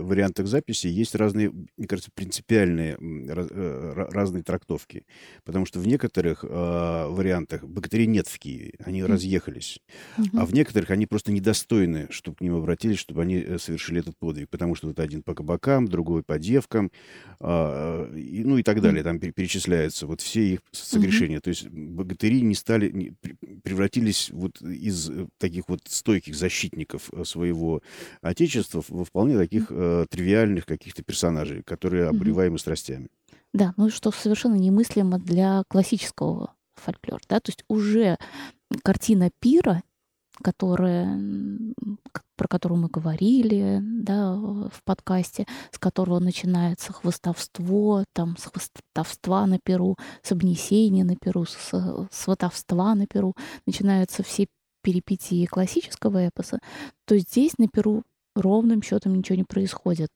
вариантах 0.02 0.46
записи 0.46 0.86
есть 0.86 1.14
разные, 1.16 1.50
мне 1.76 1.86
кажется, 1.88 2.10
принципиальные 2.14 2.96
раз- 3.28 3.48
э, 3.50 3.92
ра- 3.96 4.10
разные 4.12 4.42
трактовки. 4.44 5.04
Потому 5.44 5.66
что 5.66 5.80
в 5.80 5.86
некоторых 5.88 6.44
э, 6.44 7.06
вариантах 7.08 7.64
богатырей 7.64 8.06
нет 8.06 8.28
в 8.28 8.38
Киеве, 8.38 8.74
они 8.84 9.02
разъехались. 9.04 9.80
А 10.34 10.44
в 10.46 10.54
некоторых 10.54 10.90
они 10.90 11.06
просто 11.06 11.32
недостойны, 11.32 12.06
чтобы 12.10 12.36
к 12.36 12.40
ним 12.42 12.54
обратились, 12.54 12.98
чтобы 12.98 13.22
они 13.22 13.36
э, 13.36 13.58
совершили 13.58 14.00
этот 14.00 14.16
подвиг. 14.16 14.48
Потому 14.48 14.76
что 14.76 14.86
вот 14.86 15.00
один 15.00 15.22
по 15.22 15.34
кабакам, 15.34 15.88
другой 15.88 16.22
по 16.22 16.38
девкам, 16.38 16.90
а, 17.40 18.08
и, 18.14 18.44
ну 18.44 18.58
и 18.58 18.62
так 18.62 18.80
далее. 18.80 19.02
Там 19.02 19.18
пере- 19.18 19.32
перечисляются 19.32 20.06
вот 20.06 20.20
все 20.20 20.40
их 20.52 20.59
согрешения. 20.72 21.40
То 21.40 21.50
есть 21.50 21.68
богатыри 21.68 22.40
не 22.42 22.54
стали, 22.54 22.90
не- 22.90 23.08
пре- 23.10 23.60
превратились 23.62 24.30
вот 24.30 24.60
из 24.62 25.10
э, 25.10 25.26
таких 25.38 25.68
вот 25.68 25.80
стойких 25.86 26.34
защитников 26.34 27.10
э, 27.12 27.24
своего 27.24 27.82
отечества 28.22 28.82
во 28.88 29.04
вполне 29.04 29.36
таких 29.36 29.66
э, 29.70 30.06
тривиальных 30.08 30.66
каких-то 30.66 31.02
персонажей, 31.02 31.62
которые 31.62 32.08
обуреваемы 32.08 32.58
страстями. 32.58 33.08
Да, 33.52 33.74
ну 33.76 33.90
что 33.90 34.10
совершенно 34.12 34.54
немыслимо 34.56 35.18
для 35.18 35.64
классического 35.68 36.54
фольклора, 36.74 37.20
да, 37.28 37.40
то 37.40 37.50
есть 37.50 37.64
уже 37.68 38.16
картина 38.82 39.30
пира, 39.40 39.82
которая, 40.42 41.04
м, 41.06 41.74
к- 42.12 42.22
про 42.36 42.48
которую 42.48 42.80
мы 42.80 42.88
говорили, 42.88 43.80
да, 43.82 44.34
в 44.34 44.82
подкасте, 44.84 45.46
с 45.72 45.78
которого 45.78 46.18
начинается 46.20 46.92
хвостовство, 46.92 48.04
там, 48.14 48.36
с 48.38 48.44
хвостовства 48.44 49.46
на 49.46 49.58
перу, 49.58 49.96
с 50.22 50.32
обнесения 50.32 51.04
на 51.04 51.16
перу, 51.16 51.44
с 51.46 52.08
сватовства 52.10 52.94
на 52.94 53.06
перу, 53.06 53.34
начинаются 53.66 54.22
все 54.22 54.46
перипетии 54.82 55.44
классического 55.46 56.28
эпоса, 56.28 56.58
то 57.06 57.18
здесь 57.18 57.58
на 57.58 57.68
перу 57.68 58.02
ровным 58.36 58.82
счетом 58.82 59.14
ничего 59.14 59.36
не 59.36 59.44
происходит. 59.44 60.10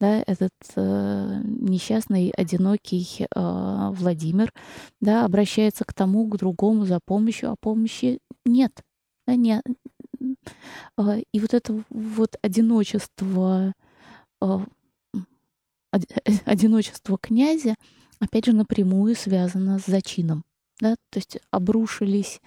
Да, 0.00 0.22
этот 0.26 0.50
э, 0.74 1.40
несчастный, 1.44 2.30
одинокий 2.36 3.06
э, 3.34 3.90
Владимир 3.92 4.52
да, 5.00 5.24
обращается 5.24 5.84
к 5.84 5.92
тому, 5.94 6.26
к 6.28 6.36
другому 6.38 6.84
за 6.86 6.98
помощью, 7.04 7.50
а 7.52 7.56
помощи 7.60 8.18
нет. 8.44 8.72
Нет. 9.26 9.64
А, 10.96 11.18
И 11.32 11.40
вот 11.40 11.54
это 11.54 11.84
вот 11.90 12.36
одиночество, 12.42 13.72
а, 14.40 14.66
одиночество 16.44 17.18
князя, 17.18 17.74
опять 18.20 18.46
же, 18.46 18.52
напрямую 18.52 19.14
связано 19.14 19.78
с 19.78 19.86
зачином. 19.86 20.44
Да? 20.80 20.96
То 21.10 21.18
есть 21.18 21.38
обрушились, 21.50 22.40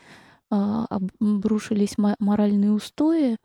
а, 0.52 0.88
обрушились 1.20 1.98
мо- 1.98 2.16
моральные 2.20 2.72
устои, 2.72 3.38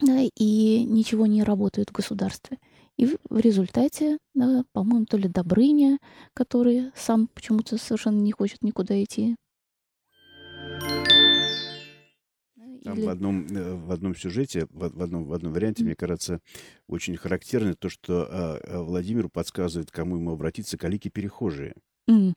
да, 0.00 0.20
и 0.36 0.84
ничего 0.84 1.26
не 1.26 1.42
работает 1.42 1.90
в 1.90 1.92
государстве. 1.92 2.58
И 2.96 3.06
в 3.06 3.38
результате, 3.38 4.18
да, 4.34 4.64
по-моему, 4.72 5.06
то 5.06 5.16
ли 5.16 5.28
Добрыня, 5.28 5.98
который 6.34 6.90
сам 6.96 7.28
почему-то 7.28 7.78
совершенно 7.78 8.20
не 8.20 8.32
хочет 8.32 8.62
никуда 8.62 9.00
идти. 9.02 9.36
Там 12.84 12.98
Или... 12.98 13.06
в 13.06 13.08
одном, 13.08 13.46
э, 13.46 13.74
в 13.74 13.90
одном 13.90 14.14
сюжете, 14.14 14.66
в, 14.70 14.88
в 14.96 15.02
одном, 15.02 15.24
в 15.24 15.32
одном 15.32 15.52
варианте, 15.52 15.82
Мгм. 15.82 15.88
мне 15.88 15.96
кажется, 15.96 16.40
очень 16.86 17.16
характерно 17.16 17.74
то, 17.74 17.88
что 17.88 18.26
а, 18.30 18.60
а, 18.62 18.82
Владимиру 18.82 19.28
подсказывает, 19.28 19.90
кому 19.90 20.16
ему 20.16 20.32
обратиться, 20.32 20.78
калики-перехожие. 20.78 21.74
Мгм. 22.06 22.34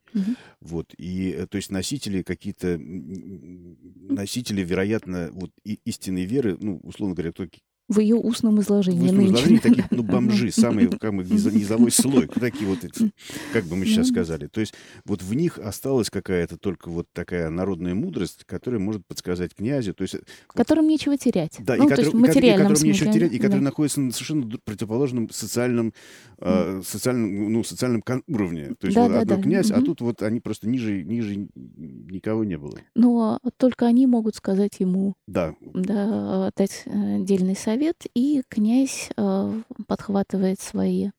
Вот, 0.60 0.94
и, 0.98 1.32
э, 1.32 1.48
то 1.48 1.56
есть 1.58 1.72
носители 1.72 2.24
какие-то, 2.24 2.78
носители, 2.78 4.62
вероятно, 4.64 5.30
вот 5.32 5.52
и- 5.64 5.80
истинной 5.86 6.26
веры, 6.26 6.58
ну, 6.60 6.80
условно 6.84 7.16
говоря, 7.16 7.32
кто 7.32 7.48
В 7.90 8.00
ее 8.00 8.16
устном 8.16 8.56
в 8.56 8.62
изложении 8.62 9.02
устном 9.04 9.18
нынче. 9.18 9.32
изложении 9.34 9.58
такие, 9.60 9.86
ну, 9.92 10.04
бомжи, 10.04 10.50
самые, 10.52 10.90
как 10.90 11.14
бы, 11.14 11.24
низо- 11.24 11.52
низовой 11.54 11.92
слой, 11.92 12.28
такие 12.28 12.66
вот, 12.66 12.84
эти, 12.86 13.12
как 13.52 13.66
бы 13.66 13.76
мы 13.76 13.86
сейчас 13.86 14.08
Ну, 14.08 14.14
сказали. 14.14 14.48
То 14.48 14.62
есть 14.62 14.74
вот 15.06 15.22
в 15.22 15.34
них 15.34 15.58
осталась 15.58 16.10
какая-то 16.10 16.58
только 16.58 16.90
вот 16.90 17.08
такая 17.12 17.50
народная 17.50 17.94
мудрость, 17.94 18.46
которая 18.46 18.80
может 18.80 19.06
подсказать 19.06 19.54
князю, 19.56 19.94
то 19.94 20.04
есть 20.04 20.16
э, 20.16 20.20
Которым 20.48 20.88
нечего 20.88 21.18
терять. 21.18 21.58
Да, 21.60 21.76
ну, 21.76 21.86
и 21.86 21.90
который, 21.90 22.06
в 22.12 22.16
и 22.16 22.18
и 22.18 22.52
которым 22.52 22.74
нечего 22.74 22.76
смысле. 22.76 23.12
терять, 23.14 23.34
и 23.34 23.40
который 23.40 23.60
да. 23.60 23.66
находится 23.66 24.00
на 24.00 24.12
совершенно 24.12 24.48
противоположном 24.64 25.30
социальном, 25.30 25.94
э, 26.40 26.82
социальном, 26.86 27.52
ну, 27.52 27.64
социальном 27.64 28.04
уровне. 28.28 28.74
То 28.80 28.88
есть 28.88 28.96
Да, 28.96 29.04
вот 29.04 29.12
да, 29.12 29.20
одно 29.22 29.36
да. 29.36 29.42
князь, 29.42 29.72
а 29.72 29.78
Мгм. 29.78 29.86
тут 29.86 30.02
вот 30.02 30.24
они 30.24 30.40
просто 30.40 30.70
ниже, 30.70 31.04
ниже 31.04 31.48
никого 31.56 32.44
не 32.46 32.58
было. 32.58 32.78
Но 32.96 33.40
только 33.58 33.86
они 33.86 34.08
могут 34.08 34.36
сказать 34.36 34.80
ему 34.80 35.16
Да, 35.28 35.56
да, 35.74 36.52
дать 36.56 36.84
э, 36.86 37.18
дельный 37.20 37.56
совет, 37.72 38.06
и 38.14 38.44
князь 38.50 39.10
э, 39.16 39.62
подхватывает 39.88 40.60
свои 40.60 41.12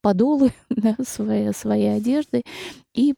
подолы, 0.00 0.52
да, 0.70 0.96
свои, 1.04 1.52
свои 1.52 1.84
одежды 1.84 2.42
и 2.94 3.14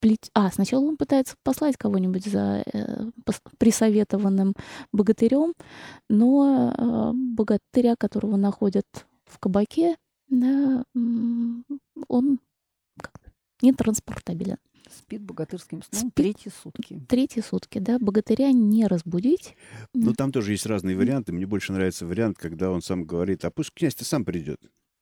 плет- 0.00 0.30
А, 0.34 0.50
сначала 0.52 0.84
он 0.84 0.96
пытается 0.96 1.34
послать 1.42 1.76
кого-нибудь 1.76 2.24
за 2.24 2.62
э, 2.72 3.10
присоветованным 3.58 4.54
богатырем, 4.92 5.54
но 6.08 6.72
э, 6.76 7.12
богатыря, 7.14 7.96
которого 7.96 8.36
находят 8.36 8.86
в 9.24 9.38
кабаке, 9.38 9.96
да, 10.28 10.84
он 10.94 12.38
нетранспортабелен. 13.60 14.58
Спит 14.98 15.22
богатырским 15.22 15.82
сном 15.82 16.00
Спит. 16.00 16.14
третьи 16.14 16.50
сутки. 16.62 17.00
Третьи 17.08 17.40
сутки, 17.40 17.78
да, 17.78 17.98
богатыря 17.98 18.52
не 18.52 18.86
разбудить. 18.86 19.56
М. 19.94 20.14
там 20.14 20.32
тоже 20.32 20.52
есть 20.52 20.66
разные 20.66 20.96
варианты. 20.96 21.32
Мне 21.32 21.46
больше 21.46 21.72
нравится 21.72 22.06
вариант, 22.06 22.38
когда 22.38 22.70
он 22.70 22.82
сам 22.82 23.04
говорит, 23.04 23.44
а 23.44 23.50
пусть 23.50 23.72
князь-то 23.74 24.04
сам 24.04 24.24
придет. 24.24 24.60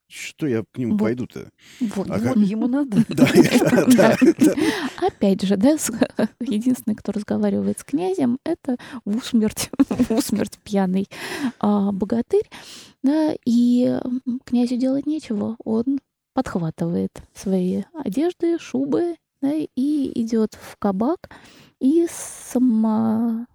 Что 0.09 0.47
я 0.47 0.63
к 0.71 0.77
нему 0.77 0.93
Вот. 0.93 1.01
пойду-то? 1.05 1.51
Вот. 1.81 2.11
А 2.11 2.19
Ему, 2.19 2.35
как- 2.35 2.37
ему 2.37 2.69
надо. 2.69 2.99
Опять 5.07 5.43
же, 5.43 5.57
да, 5.57 5.77
единственный, 6.41 6.95
кто 6.95 7.13
разговаривает 7.13 7.79
с 7.79 7.85
князем, 7.85 8.39
это 8.45 8.77
в 9.05 9.17
усмерть, 9.17 9.71
в 9.89 10.11
усмерть 10.13 10.59
пьяный 10.63 11.07
а, 11.61 11.93
богатырь, 11.93 12.49
да, 13.03 13.35
и 13.47 13.99
князю 14.45 14.77
делать 14.77 15.07
нечего, 15.07 15.57
он 15.65 15.99
подхватывает 16.35 17.11
свои 17.35 17.83
одежды, 17.95 18.59
шубы, 18.59 19.17
да, 19.43 19.53
и 19.55 20.13
идет 20.21 20.55
в 20.55 20.77
кабак 20.79 21.29
и 21.81 22.07
само, 22.11 23.47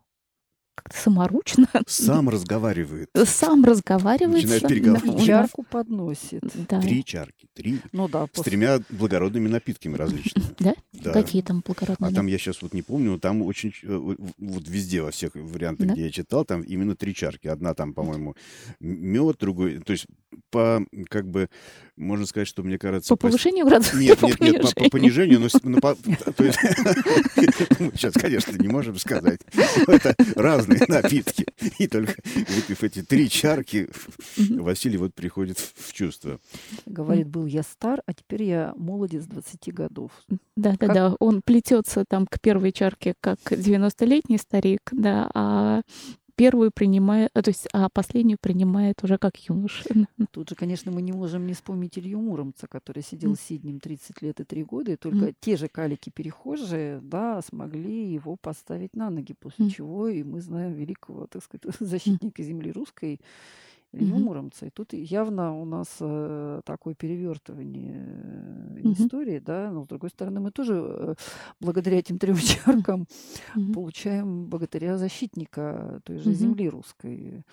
как-то 0.75 0.97
саморучно 0.97 1.67
Сам 1.87 2.29
разговаривает. 2.29 3.09
сам 3.25 3.63
разговаривает. 3.63 4.43
Начинает 4.49 5.03
да, 5.03 5.11
И 5.23 5.25
чарку 5.25 5.63
подносит. 5.63 6.43
да. 6.67 6.81
Три 6.81 7.03
чарки, 7.03 7.47
три. 7.53 7.79
Ну 7.93 8.07
да, 8.07 8.25
С 8.25 8.29
после- 8.29 8.51
тремя 8.51 8.79
благородными 8.89 9.47
напитками 9.47 9.95
различными. 9.95 10.45
Да? 10.59 10.73
Да. 11.13 11.21
Какие 11.23 11.41
там 11.41 11.61
благородные 11.65 12.11
А 12.11 12.13
там 12.13 12.27
я 12.27 12.37
сейчас 12.37 12.61
вот 12.61 12.73
не 12.73 12.81
помню, 12.81 13.11
но 13.11 13.19
там 13.19 13.41
очень 13.41 13.73
э, 13.83 13.95
вот 14.37 14.67
везде 14.67 15.01
во 15.01 15.11
всех 15.11 15.31
вариантах, 15.35 15.87
Да. 15.87 15.93
где 15.93 16.03
я 16.05 16.11
читал, 16.11 16.45
там 16.45 16.61
именно 16.61 16.95
три 16.95 17.13
чарки. 17.15 17.47
Одна 17.47 17.73
там, 17.73 17.93
по-моему, 17.93 18.35
мед, 18.79 19.37
другой, 19.39 19.79
то 19.79 19.91
есть 19.93 20.05
по 20.51 20.85
как 21.09 21.27
бы 21.29 21.49
можно 21.95 22.25
сказать, 22.25 22.47
что 22.47 22.61
мне 22.63 22.77
кажется 22.77 23.09
По 23.09 23.15
повышению 23.15 23.65
градуса? 23.65 23.97
Нет, 23.97 24.19
по 24.19 24.25
нет, 24.27 24.39
нет, 24.39 24.61
по, 24.61 24.83
по 24.83 24.89
понижению, 24.89 25.39
понижению? 25.39 25.49
но, 25.63 25.79
по- 25.79 25.95
то 26.33 26.43
есть, 26.43 26.59
сейчас, 27.95 28.13
конечно, 28.13 28.55
не 28.57 28.67
можем 28.67 28.97
сказать. 28.97 29.39
Это 29.87 30.15
разные 30.35 30.83
напитки. 30.87 31.45
И 31.79 31.87
только 31.87 32.13
выпив 32.33 32.83
эти 32.83 33.01
три 33.01 33.29
чарки. 33.29 33.89
Василий 34.37 34.97
вот 34.97 35.13
приходит 35.13 35.57
в 35.57 35.87
в 35.87 35.93
чувство. 35.93 36.39
говорит, 36.85 37.27
был 37.27 37.45
я 37.45 37.63
стар, 37.63 38.01
а 38.05 38.13
теперь 38.13 38.43
я 38.43 38.73
молодец 38.75 39.23
20 39.25 39.73
годов. 39.73 40.11
Да, 40.27 40.71
да, 40.71 40.77
Как- 40.77 40.93
да. 40.93 40.96
Он 41.19 41.41
плетется 41.43 42.05
там 42.07 42.25
к 42.27 42.39
первой 42.39 42.71
чарке 42.71 43.13
как 43.19 43.39
90-летний 43.51 44.37
старик, 44.37 44.81
да, 44.91 45.29
а 45.33 45.81
первую 46.37 46.71
принимает, 46.71 47.31
а, 47.33 47.41
то 47.41 47.49
есть, 47.49 47.67
а 47.73 47.89
последнюю 47.89 48.37
принимает 48.39 49.03
уже 49.03 49.17
как 49.17 49.37
юноша. 49.49 49.83
Тут 50.31 50.49
же, 50.49 50.55
конечно, 50.55 50.91
мы 50.91 51.01
не 51.01 51.11
можем 51.11 51.47
не 51.47 51.53
вспомнить 51.53 51.97
Илью 51.97 52.21
Муромца, 52.21 52.67
который 52.67 53.01
сидел 53.03 53.35
с 53.35 53.41
Сиднем 53.41 53.79
30 53.79 54.21
лет 54.21 54.39
и 54.39 54.43
3 54.43 54.63
года, 54.63 54.91
и 54.91 54.95
только 54.97 55.25
М. 55.25 55.35
те 55.39 55.57
же 55.57 55.67
калики-перехожие, 55.67 56.99
да, 57.01 57.41
смогли 57.41 58.13
его 58.13 58.35
поставить 58.35 58.95
на 58.95 59.09
ноги, 59.09 59.33
после 59.33 59.65
М. 59.65 59.71
чего 59.71 60.07
и 60.07 60.23
мы 60.23 60.39
знаем 60.41 60.73
великого, 60.73 61.25
так 61.27 61.43
сказать, 61.43 61.63
защитника 61.79 62.43
земли 62.43 62.71
русской 62.71 63.19
Илью 63.97 64.15
Мгм. 64.15 64.23
Муромца. 64.23 64.65
И 64.65 64.69
тут 64.69 64.93
явно 64.93 65.59
у 65.59 65.65
нас 65.65 65.97
э, 65.99 66.61
такое 66.65 66.93
перевертывание 66.93 68.05
э, 68.77 68.91
истории, 68.93 69.39
да, 69.39 69.71
но 69.71 69.83
с 69.83 69.87
другой 69.87 70.09
стороны 70.09 70.39
мы 70.39 70.51
тоже 70.51 70.73
э, 70.75 71.15
благодаря 71.59 71.99
этим 71.99 72.19
трем 72.19 72.35
чаркам 72.37 73.07
получаем 73.73 74.47
богатыря-защитника 74.47 76.01
той 76.03 76.17
же 76.19 76.33
земли 76.33 76.69
русской. 76.69 77.43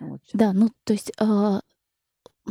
Вот. 0.00 0.20
Да, 0.32 0.52
ну, 0.52 0.70
то 0.84 0.92
есть 0.92 1.12
а, 1.18 1.60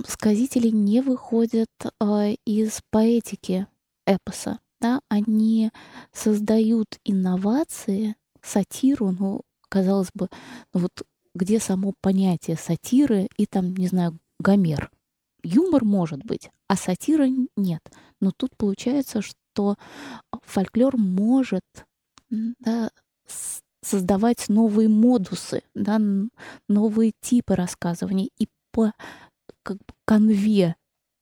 сказители 0.05 0.69
не 0.69 1.01
выходят 1.01 1.69
а, 1.99 2.29
из 2.45 2.81
поэтики 2.89 3.67
эпоса, 4.05 4.59
да, 4.81 5.01
они 5.09 5.71
создают 6.11 6.99
инновации, 7.03 8.15
сатиру, 8.41 9.11
ну, 9.11 9.41
казалось 9.69 10.09
бы, 10.13 10.29
ну 10.73 10.81
вот 10.81 11.03
где 11.35 11.59
само 11.59 11.93
понятие 12.01 12.57
сатиры 12.57 13.27
и 13.37 13.45
там, 13.45 13.75
не 13.75 13.87
знаю, 13.87 14.17
Гомер. 14.39 14.91
Юмор 15.43 15.83
может 15.83 16.23
быть, 16.25 16.51
а 16.67 16.75
сатира 16.75 17.27
нет. 17.55 17.81
Но 18.19 18.31
тут 18.35 18.55
получается, 18.57 19.21
что 19.21 19.75
фольклор 20.43 20.97
может 20.97 21.63
да, 22.29 22.91
создавать 23.81 24.49
новые 24.49 24.89
модусы, 24.89 25.61
да, 25.73 25.99
новые 26.67 27.13
типы 27.21 27.55
рассказываний 27.55 28.31
и 28.37 28.49
по 28.71 28.91
как 29.63 29.77
бы, 29.77 29.93
конве 30.05 30.75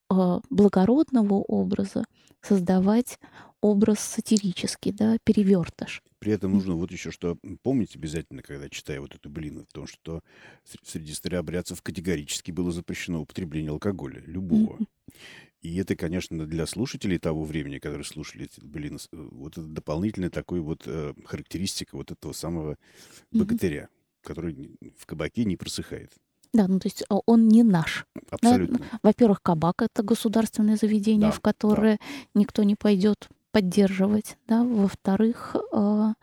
э, 0.10 0.40
благородного 0.50 1.36
образа 1.36 2.06
создавать 2.42 3.20
образ 3.62 4.00
сатирический, 4.00 4.92
да, 4.92 5.18
перевертыш. 5.24 6.02
При 6.20 6.32
этом 6.32 6.54
нужно 6.54 6.76
вот 6.76 6.92
еще 6.92 7.12
что 7.12 7.38
помнить 7.62 7.96
обязательно, 7.96 8.42
когда 8.42 8.70
читаю 8.70 9.02
вот 9.02 9.14
эту 9.16 9.30
блин, 9.30 9.66
в 9.70 9.74
том, 9.74 9.86
что 9.86 10.22
ср- 10.64 10.80
среди 10.84 11.14
старообрядцев 11.14 11.82
категорически 11.82 12.52
было 12.52 12.72
запрещено 12.72 13.22
употребление 13.22 13.72
алкоголя, 13.72 14.22
любого. 14.26 14.80
И 15.62 15.76
это, 15.78 15.96
конечно, 15.96 16.46
для 16.46 16.66
слушателей 16.68 17.18
того 17.18 17.44
времени, 17.44 17.80
которые 17.80 18.06
слушали 18.06 18.46
эти 18.46 18.60
блин, 18.64 19.00
с- 19.00 19.08
э, 19.12 19.18
вот 19.32 19.58
это 19.58 19.68
дополнительная 19.68 20.30
такой 20.30 20.62
вот 20.62 20.84
э, 20.86 21.14
характеристика 21.26 21.96
вот 21.98 22.12
этого 22.12 22.34
самого 22.34 22.78
богатыря, 23.32 23.90
который 24.22 24.78
в 24.98 25.06
кабаке 25.06 25.44
не 25.46 25.58
просыхает. 25.58 26.12
Да, 26.54 26.68
ну 26.68 26.80
то 26.80 26.88
есть 26.88 27.04
а, 27.10 27.18
он 27.26 27.48
не 27.50 27.64
наш. 27.64 28.06
Абсолютно. 28.30 28.80
Во-первых, 29.04 29.42
кабак 29.42 29.82
это 29.82 30.04
государственное 30.04 30.78
заведение, 30.78 31.30
Да, 31.32 31.36
в 31.36 31.42
которое 31.42 32.00
никто 32.34 32.64
не 32.64 32.76
пойдет 32.76 33.28
поддерживать, 33.56 34.36
да. 34.50 34.66
Во-вторых, 34.66 35.56
а, 35.72 36.16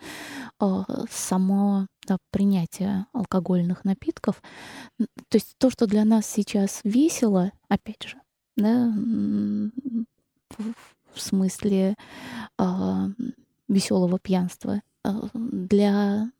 а, 0.61 0.85
само 1.11 1.87
да, 2.07 2.18
принятие 2.30 3.07
алкогольных 3.14 3.87
напитков, 3.87 4.43
то 4.99 5.37
есть 5.37 5.55
то, 5.57 5.70
что 5.70 5.87
для 5.87 6.05
нас 6.05 6.26
сейчас 6.26 6.83
весело, 6.85 7.53
опять 7.68 8.03
же, 8.03 8.20
да, 8.59 8.93
в 11.14 11.20
смысле 11.20 11.95
веселого 13.66 14.18
пьянства, 14.18 14.83
для 15.33 16.30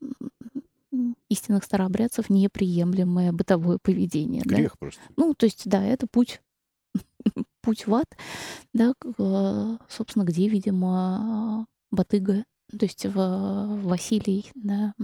истинных 1.31 1.65
старообрядцев 1.65 2.29
неприемлемое 2.29 3.33
бытовое 3.33 3.79
поведение. 3.83 4.43
да. 4.45 4.57
Грех 4.57 4.79
просто. 4.79 5.01
Ну, 5.17 5.33
то 5.33 5.47
есть, 5.47 5.63
да, 5.65 5.83
это 5.83 6.07
путь, 6.07 6.43
путь 7.63 7.87
в 7.87 7.95
ад, 7.95 8.07
да, 8.75 8.93
э, 9.19 9.77
собственно, 9.89 10.25
где, 10.25 10.49
видимо, 10.49 11.67
Батыга, 11.91 12.45
то 12.71 12.85
есть 12.85 13.07
в- 13.07 13.81
Василий, 13.85 14.51
да, 14.55 14.95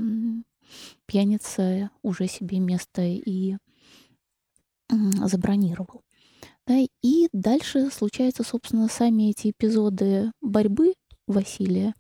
пьяница 1.07 1.91
уже 2.03 2.27
себе 2.27 2.59
место 2.61 3.03
и 3.03 3.57
забронировал. 5.25 6.03
Да, 6.67 6.79
и 7.03 7.29
дальше 7.33 7.91
случаются, 7.91 8.43
собственно, 8.43 8.89
сами 8.89 9.31
эти 9.31 9.51
эпизоды 9.51 10.33
борьбы 10.43 10.95
Василия. 11.27 11.95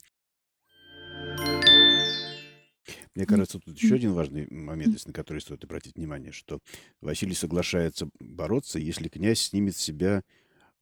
Мне 3.14 3.26
кажется, 3.26 3.58
тут 3.58 3.76
еще 3.76 3.96
один 3.96 4.12
важный 4.12 4.46
момент, 4.50 5.04
на 5.06 5.12
который 5.12 5.40
стоит 5.40 5.64
обратить 5.64 5.96
внимание, 5.96 6.32
что 6.32 6.60
Василий 7.00 7.34
соглашается 7.34 8.08
бороться, 8.20 8.78
если 8.78 9.08
князь 9.08 9.40
снимет 9.40 9.74
с 9.76 9.80
себя 9.80 10.22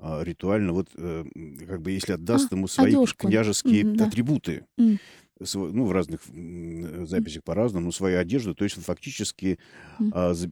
ритуально, 0.01 0.73
вот 0.73 0.89
э, 0.97 1.25
как 1.67 1.83
бы 1.83 1.91
если 1.93 2.13
отдаст 2.13 2.53
А, 2.53 2.55
ему 2.55 2.69
свои 2.69 2.97
одежку. 2.97 3.27
княжеские 3.29 3.83
Мгм, 3.83 3.97
да. 3.97 4.05
атрибуты, 4.05 4.67
М. 4.79 4.99
св- 5.43 5.73
ну, 5.73 5.85
в 5.87 5.93
разных 5.93 6.21
м, 6.31 7.07
записях 7.07 7.45
по-разному, 7.45 7.87
но 7.87 7.93
свою 7.93 8.19
одежду, 8.21 8.55
то 8.55 8.65
есть 8.65 8.79
он 8.79 8.85
фактически 8.85 9.59
М. 10.01 10.11
а, 10.13 10.35
за- 10.35 10.51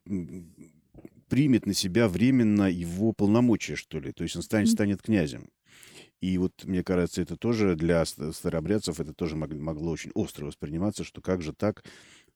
примет 1.28 1.66
на 1.66 1.74
себя 1.74 2.08
временно 2.08 2.70
его 2.70 3.12
полномочия, 3.12 3.76
что 3.76 3.98
ли, 3.98 4.12
то 4.12 4.22
есть 4.22 4.36
он 4.36 4.42
станет, 4.42 4.68
М. 4.68 4.72
станет 4.72 5.02
князем. 5.02 5.48
И 6.20 6.38
вот, 6.38 6.64
мне 6.64 6.84
кажется, 6.84 7.22
это 7.22 7.36
тоже 7.36 7.76
для 7.76 8.04
ст- 8.04 8.34
старообрядцев 8.34 9.00
это 9.00 9.14
тоже 9.14 9.36
мог- 9.36 9.52
могло 9.54 9.92
очень 9.92 10.12
остро 10.14 10.46
восприниматься, 10.46 11.04
что 11.04 11.20
как 11.22 11.42
же 11.42 11.52
так 11.54 11.84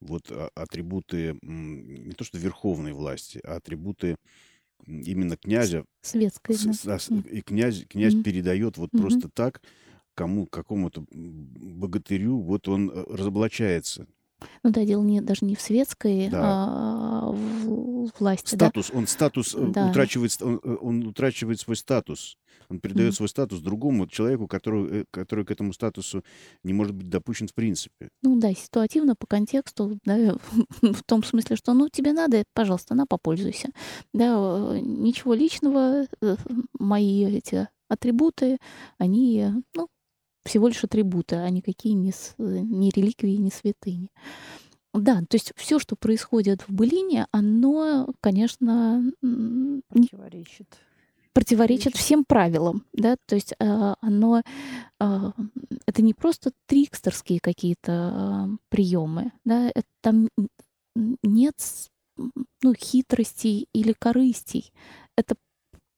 вот 0.00 0.30
а, 0.30 0.50
атрибуты 0.54 1.38
не 1.42 2.12
то 2.12 2.24
что 2.24 2.38
верховной 2.38 2.92
власти, 2.92 3.40
а 3.44 3.56
атрибуты 3.56 4.16
именно 4.86 5.36
князя, 5.36 5.84
Светской, 6.02 6.54
с- 6.54 6.64
да. 7.10 7.30
и 7.30 7.40
князь, 7.42 7.84
князь 7.88 8.14
Мгм. 8.14 8.22
передает 8.22 8.76
вот 8.76 8.92
Мгм. 8.92 9.02
просто 9.02 9.28
так 9.28 9.62
кому, 10.14 10.46
какому-то 10.46 11.04
богатырю, 11.10 12.38
вот 12.40 12.68
он 12.68 12.90
э, 12.90 13.04
разоблачается. 13.08 14.06
Ну 14.62 14.70
да, 14.70 14.84
дело 14.84 15.03
не, 15.03 15.20
даже 15.20 15.45
не 15.45 15.55
в 15.55 15.61
светской 15.61 16.28
Да. 16.28 16.41
а, 16.43 17.30
в- 17.30 18.11
власти, 18.18 18.55
да. 18.55 18.66
Статус, 18.66 18.91
он 18.93 19.07
статус 19.07 19.55
э, 19.55 19.66
Да. 19.72 19.89
утрачивает, 19.89 20.36
он, 20.41 20.61
э, 20.62 20.76
он 20.80 21.07
утрачивает 21.07 21.61
свой 21.61 21.76
статус. 21.76 22.36
Он 22.68 22.80
передает 22.80 23.11
Мгм. 23.11 23.16
свой 23.16 23.28
статус 23.28 23.61
другому 23.61 24.07
человеку, 24.07 24.47
который, 24.47 25.01
э, 25.01 25.05
который 25.11 25.45
к 25.45 25.51
этому 25.51 25.72
статусу 25.72 26.22
не 26.64 26.72
может 26.72 26.95
быть 26.95 27.09
допущен 27.09 27.49
в 27.49 27.55
принципе. 27.55 28.09
Ну 28.22 28.39
да, 28.39 28.53
ситуативно 28.55 29.14
по 29.16 29.26
контексту, 29.26 29.99
да, 30.05 30.36
в 30.82 31.03
том 31.05 31.22
смысле, 31.24 31.57
что 31.57 31.74
ну 31.74 31.89
тебе 31.89 32.12
надо, 32.12 32.45
пожалуйста, 32.55 32.95
на 32.95 33.07
попользуйся. 33.07 33.68
Да, 34.12 34.34
э, 34.74 34.80
ничего 34.80 35.34
личного, 35.34 36.07
э, 36.20 36.36
мои 36.78 37.24
эти 37.24 37.68
атрибуты, 37.89 38.59
они, 38.99 39.41
э, 39.41 39.51
ну, 39.74 39.89
всего 40.49 40.68
лишь 40.68 40.82
атрибуты, 40.82 41.36
а 41.36 41.49
никакие 41.51 41.94
не, 41.94 42.11
э, 42.11 42.32
не 42.38 42.90
реликвии, 42.90 43.36
не 43.36 43.51
святыни. 43.51 44.11
Да, 44.94 45.20
то 45.20 45.34
есть 45.36 45.53
все, 45.57 45.78
что 45.78 45.96
происходит 45.96 46.62
в 46.62 46.72
былине, 46.72 47.26
оно, 47.30 48.09
конечно, 48.20 49.05
Противоречит. 49.88 50.66
противоречит 51.34 51.94
всем 51.94 52.24
правилам, 52.24 52.84
да, 52.92 53.16
то 53.26 53.34
есть 53.34 53.55
а, 53.61 53.96
оно, 54.01 54.42
а, 54.99 55.32
это 55.86 56.03
не 56.03 56.14
просто 56.14 56.53
трикстерские 56.66 57.38
какие-то 57.40 58.49
приемы, 58.70 59.32
да, 59.44 59.68
это 59.68 59.86
там 60.01 60.28
нет 61.22 61.55
ну, 62.16 62.74
хитростей 62.74 63.68
или 63.72 63.92
корыстей, 63.92 64.72
это 65.16 65.36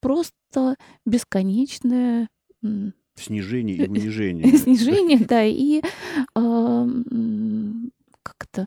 просто 0.01 0.77
бесконечное 1.07 2.29
Снижение 3.21 3.77
и 3.77 3.87
унижение. 3.87 4.57
снижение, 4.57 5.19
да, 5.19 5.45
и 5.45 5.83
а, 6.35 6.41
м, 6.85 7.93
как 8.23 8.37
это 8.51 8.67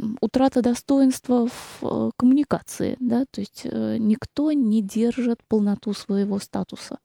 м, 0.00 0.18
утрата 0.20 0.62
достоинства 0.62 1.46
в 1.46 1.82
э, 1.82 2.10
коммуникации, 2.16 2.96
да, 3.00 3.24
то 3.30 3.40
есть 3.40 3.62
э, 3.64 3.96
никто 3.98 4.52
не 4.52 4.82
держит 4.82 5.38
полноту 5.48 5.92
своего 5.94 6.38
статуса, 6.38 6.98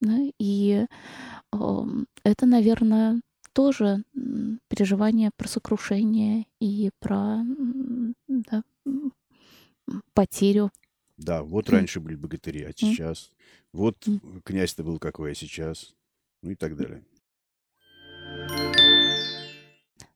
да, 0.00 0.18
и 0.38 0.86
это, 2.24 2.46
наверное, 2.46 3.20
тоже 3.52 4.02
переживание 4.68 5.30
про 5.36 5.48
сокрушение 5.48 6.44
и 6.60 6.90
про 7.00 7.38
да, 8.28 8.62
потерю. 10.12 10.70
Да, 11.16 11.42
вот 11.42 11.68
М. 11.68 11.76
раньше 11.76 12.00
были 12.00 12.16
богатыри, 12.16 12.62
а 12.62 12.72
сейчас. 12.76 13.30
Вот 13.72 13.96
князь-то 14.44 14.84
был 14.84 14.98
какой, 14.98 15.32
а 15.32 15.34
сейчас. 15.34 15.94
Ну 16.42 16.50
и 16.50 16.54
так 16.54 16.76
далее. 16.76 17.04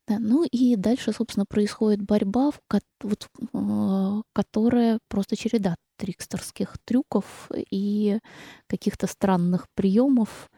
Да, 0.07 0.19
ну 0.19 0.45
и 0.45 0.75
дальше, 0.75 1.13
собственно, 1.13 1.47
происходит 1.47 2.03
борьба, 2.03 2.51
в 2.51 2.61
ко- 2.67 2.81
вот, 3.03 3.29
э, 3.53 4.23
которая 4.33 4.99
просто 5.09 5.37
череда 5.37 5.77
трикстерских 5.99 6.79
трюков 6.85 7.49
и 7.55 8.19
каких-то 8.67 9.07
странных 9.07 9.67
приемов. 9.77 10.51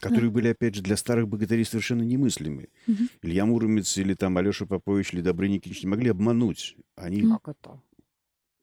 Которые 0.00 0.30
были, 0.30 0.48
опять 0.48 0.74
же, 0.74 0.82
для 0.82 0.96
старых 0.96 1.26
богатырей 1.26 1.64
совершенно 1.64 2.02
немыслимы. 2.02 2.68
Мгм. 2.86 3.08
Илья 3.22 3.46
Муромец 3.46 3.96
или 3.96 4.14
там 4.14 4.36
Алеша 4.36 4.66
Попович 4.66 5.14
или 5.14 5.22
Добрый 5.22 5.48
Никитич 5.48 5.82
не 5.82 5.88
могли 5.88 6.10
обмануть. 6.10 6.76
Они... 6.96 7.22
Как 7.22 7.48
это? 7.48 7.80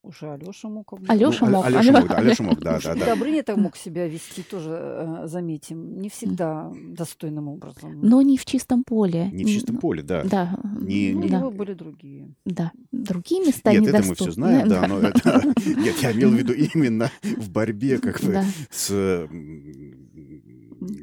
Уже 0.03 0.29
Алеша 0.33 0.67
мог 0.67 0.93
Алёша 1.07 1.45
Ну, 1.45 1.51
мог, 1.51 1.65
Алеша 1.65 1.91
мог, 1.93 2.07
да, 2.09 2.15
Алеша 2.17 2.43
мог, 2.43 2.59
да, 2.59 2.79
да, 2.83 2.93
да. 2.95 3.05
Добрыня-то 3.05 3.55
мог 3.55 3.77
себя 3.77 4.05
вести 4.05 4.43
тоже, 4.43 4.69
э, 4.71 5.27
заметим, 5.27 5.97
не 5.97 6.09
всегда 6.09 6.69
достойным 6.89 7.47
образом. 7.47 8.01
Но 8.01 8.21
не 8.21 8.37
в 8.37 8.43
чистом 8.43 8.83
поле. 8.83 9.29
Не 9.31 9.45
в 9.45 9.47
чистом 9.47 9.77
поле, 9.77 10.03
да. 10.03 10.23
Да, 10.25 10.59
Не- 10.81 11.13
Ну, 11.13 11.19
у 11.19 11.23
не- 11.23 11.29
да, 11.29 11.39
него 11.39 11.51
были 11.51 11.73
другие. 11.73 12.33
да. 12.45 12.73
Другие 12.91 13.45
места 13.45 13.71
Нет, 13.71 13.87
это 13.87 14.03
мы 14.05 14.15
все 14.15 14.31
знаем, 14.31 14.67
да, 14.67 14.85
но 14.87 14.99
это... 14.99 15.41
Нет, 15.65 15.95
я 16.01 16.11
имел 16.11 16.31
в 16.31 16.35
виду 16.35 16.51
именно 16.51 17.09
в 17.23 17.49
борьбе 17.49 17.97
как 17.97 18.19
бы 18.21 18.33
Да. 18.33 18.45
с, 18.71 18.89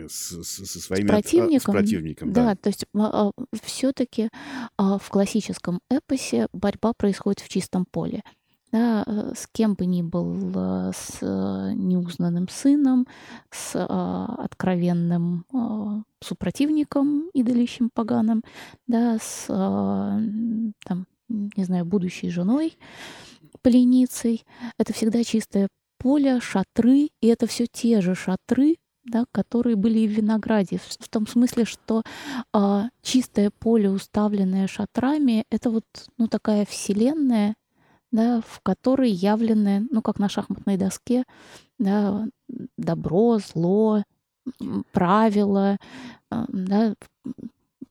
с- 0.08 0.42
с- 0.42 0.66
со 0.66 0.78
своими 0.80 1.06
от- 1.10 1.10
а, 1.10 1.18
с 1.18 1.22
противником, 1.22 1.72
противником, 1.74 2.32
Да, 2.34 2.44
да. 2.48 2.54
то 2.56 2.68
есть 2.68 2.84
все-таки 3.64 4.28
в 4.78 5.02
классическом 5.08 5.80
эпосе 5.90 6.48
борьба 6.52 6.92
происходит 6.92 7.40
в 7.40 7.48
чистом 7.48 7.86
поле. 7.90 8.22
Да, 8.72 9.02
э, 9.04 9.32
с 9.34 9.48
кем 9.48 9.74
бы 9.74 9.84
ни 9.86 10.02
был, 10.02 10.52
э, 10.54 10.92
с 10.94 11.18
э, 11.22 11.72
неузнанным 11.74 12.48
сыном, 12.48 13.06
с 13.50 13.72
а, 13.74 14.36
откровенным 14.44 15.44
а, 15.52 16.02
супротивником, 16.20 17.30
идолищем 17.34 17.90
поганым, 17.92 18.44
да, 18.86 19.18
с 19.20 19.46
а, 19.48 20.20
там, 20.84 21.06
не 21.28 21.64
знаю, 21.64 21.84
будущей 21.84 22.30
женой, 22.30 22.78
поленицей. 23.62 24.44
Это 24.78 24.92
всегда 24.92 25.24
чистое 25.24 25.68
поле, 25.98 26.40
шатры, 26.40 27.10
и 27.20 27.26
это 27.26 27.46
все 27.46 27.66
те 27.66 28.00
же 28.00 28.14
шатры, 28.14 28.76
да, 29.04 29.24
которые 29.32 29.76
были 29.76 30.00
и 30.00 30.08
в 30.08 30.12
винограде, 30.12 30.78
в, 30.78 30.82
в 30.82 31.08
том 31.08 31.26
смысле, 31.26 31.64
что 31.64 32.02
а, 32.52 32.88
чистое 33.02 33.50
поле, 33.50 33.90
уставленное 33.90 34.66
шатрами, 34.66 35.44
это 35.50 35.70
вот 35.70 35.84
ну, 36.18 36.28
такая 36.28 36.64
вселенная, 36.66 37.54
да, 38.12 38.40
в 38.46 38.60
которой 38.62 39.10
явлены, 39.10 39.86
ну, 39.90 40.02
как 40.02 40.18
на 40.18 40.28
шахматной 40.28 40.76
доске, 40.76 41.24
да, 41.78 42.26
добро, 42.76 43.38
зло, 43.38 44.02
правила, 44.92 45.78
а, 46.30 46.46
да, 46.48 46.94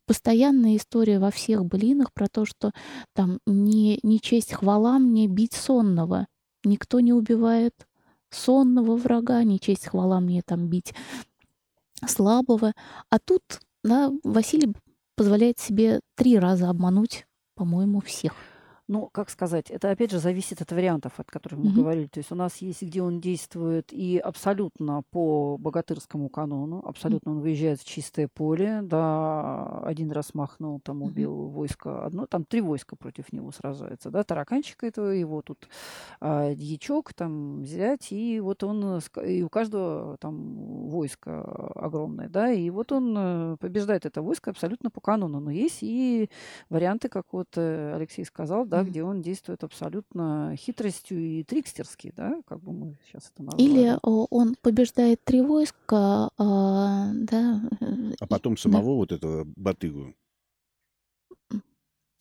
постоянная 0.05 0.75
история 0.75 1.19
во 1.19 1.31
всех 1.31 1.65
былинах 1.65 2.11
про 2.13 2.27
то, 2.27 2.45
что 2.45 2.71
там 3.13 3.39
не, 3.45 3.99
не 4.03 4.19
честь 4.19 4.53
хвала 4.53 4.97
мне 4.99 5.27
бить 5.27 5.53
сонного. 5.53 6.27
Никто 6.63 6.99
не 6.99 7.13
убивает 7.13 7.87
сонного 8.29 8.95
врага, 8.97 9.43
не 9.43 9.59
честь 9.59 9.87
хвала 9.87 10.19
мне 10.19 10.41
там 10.41 10.67
бить 10.67 10.93
слабого. 12.05 12.73
А 13.09 13.19
тут 13.19 13.43
да, 13.83 14.11
Василий 14.23 14.73
позволяет 15.15 15.59
себе 15.59 16.01
три 16.15 16.37
раза 16.37 16.69
обмануть, 16.69 17.25
по-моему, 17.55 18.01
всех. 18.01 18.33
Ну, 18.91 19.07
как 19.11 19.29
сказать, 19.29 19.69
это 19.69 19.91
опять 19.91 20.09
же 20.09 20.17
зависит 20.17 20.61
от 20.63 20.71
вариантов, 20.71 21.13
от 21.17 21.29
которых 21.29 21.59
мы 21.59 21.65
Мгм. 21.69 21.75
говорили. 21.75 22.07
То 22.07 22.17
есть 22.17 22.31
у 22.31 22.35
нас 22.35 22.57
есть, 22.57 22.81
где 22.81 23.03
он 23.03 23.21
действует 23.21 23.93
и 23.93 24.17
абсолютно 24.17 25.03
по 25.11 25.57
богатырскому 25.59 26.27
канону, 26.29 26.81
абсолютно 26.83 27.33
он 27.33 27.39
выезжает 27.41 27.79
в 27.79 27.85
чистое 27.85 28.27
поле, 28.27 28.81
да, 28.81 29.79
один 29.83 30.11
раз 30.11 30.33
махнул, 30.33 30.79
там 30.79 31.03
убил 31.03 31.49
войско, 31.49 32.03
одно, 32.03 32.25
там 32.25 32.45
три 32.45 32.61
войска 32.61 32.95
против 32.95 33.31
него 33.31 33.51
сражаются, 33.51 34.09
да, 34.09 34.23
тараканчик 34.23 34.83
этого, 34.83 35.09
его 35.11 35.43
тут 35.43 35.69
а, 36.19 36.55
дьячок, 36.55 37.13
там 37.13 37.61
взять, 37.61 38.11
и 38.11 38.39
вот 38.39 38.63
он, 38.63 39.01
и 39.23 39.43
у 39.43 39.49
каждого 39.49 40.17
там 40.17 40.87
войско 40.89 41.43
огромное, 41.75 42.27
да, 42.27 42.51
и 42.51 42.71
вот 42.71 42.91
он 42.91 43.15
э, 43.15 43.57
побеждает 43.59 44.07
это 44.07 44.23
войско 44.23 44.49
абсолютно 44.49 44.89
по 44.89 44.99
канону. 44.99 45.39
Но 45.39 45.51
есть 45.51 45.79
и 45.83 46.31
варианты, 46.69 47.07
как 47.07 47.25
вот 47.33 47.49
э, 47.55 47.93
Алексей 47.95 48.25
сказал, 48.25 48.65
да, 48.65 48.78
Мгм. 48.81 48.89
где 48.89 49.03
он 49.03 49.21
действует 49.21 49.63
абсолютно 49.63 50.55
хитростью 50.57 51.19
и 51.19 51.43
трикстерски, 51.43 52.13
да, 52.15 52.41
как 52.47 52.61
бы 52.61 52.71
мы 52.71 52.97
сейчас 53.05 53.31
это 53.33 53.43
назвали. 53.43 53.63
Или 53.63 53.97
он 54.03 54.55
побеждает 54.61 55.23
три 55.23 55.41
войска, 55.41 56.29
а, 56.37 57.11
да, 57.13 57.61
э, 57.81 57.85
А 58.19 58.27
потом 58.27 58.55
да. 58.55 58.61
самого 58.61 58.95
вот 58.95 59.11
этого 59.11 59.45
Батыгу 59.55 60.13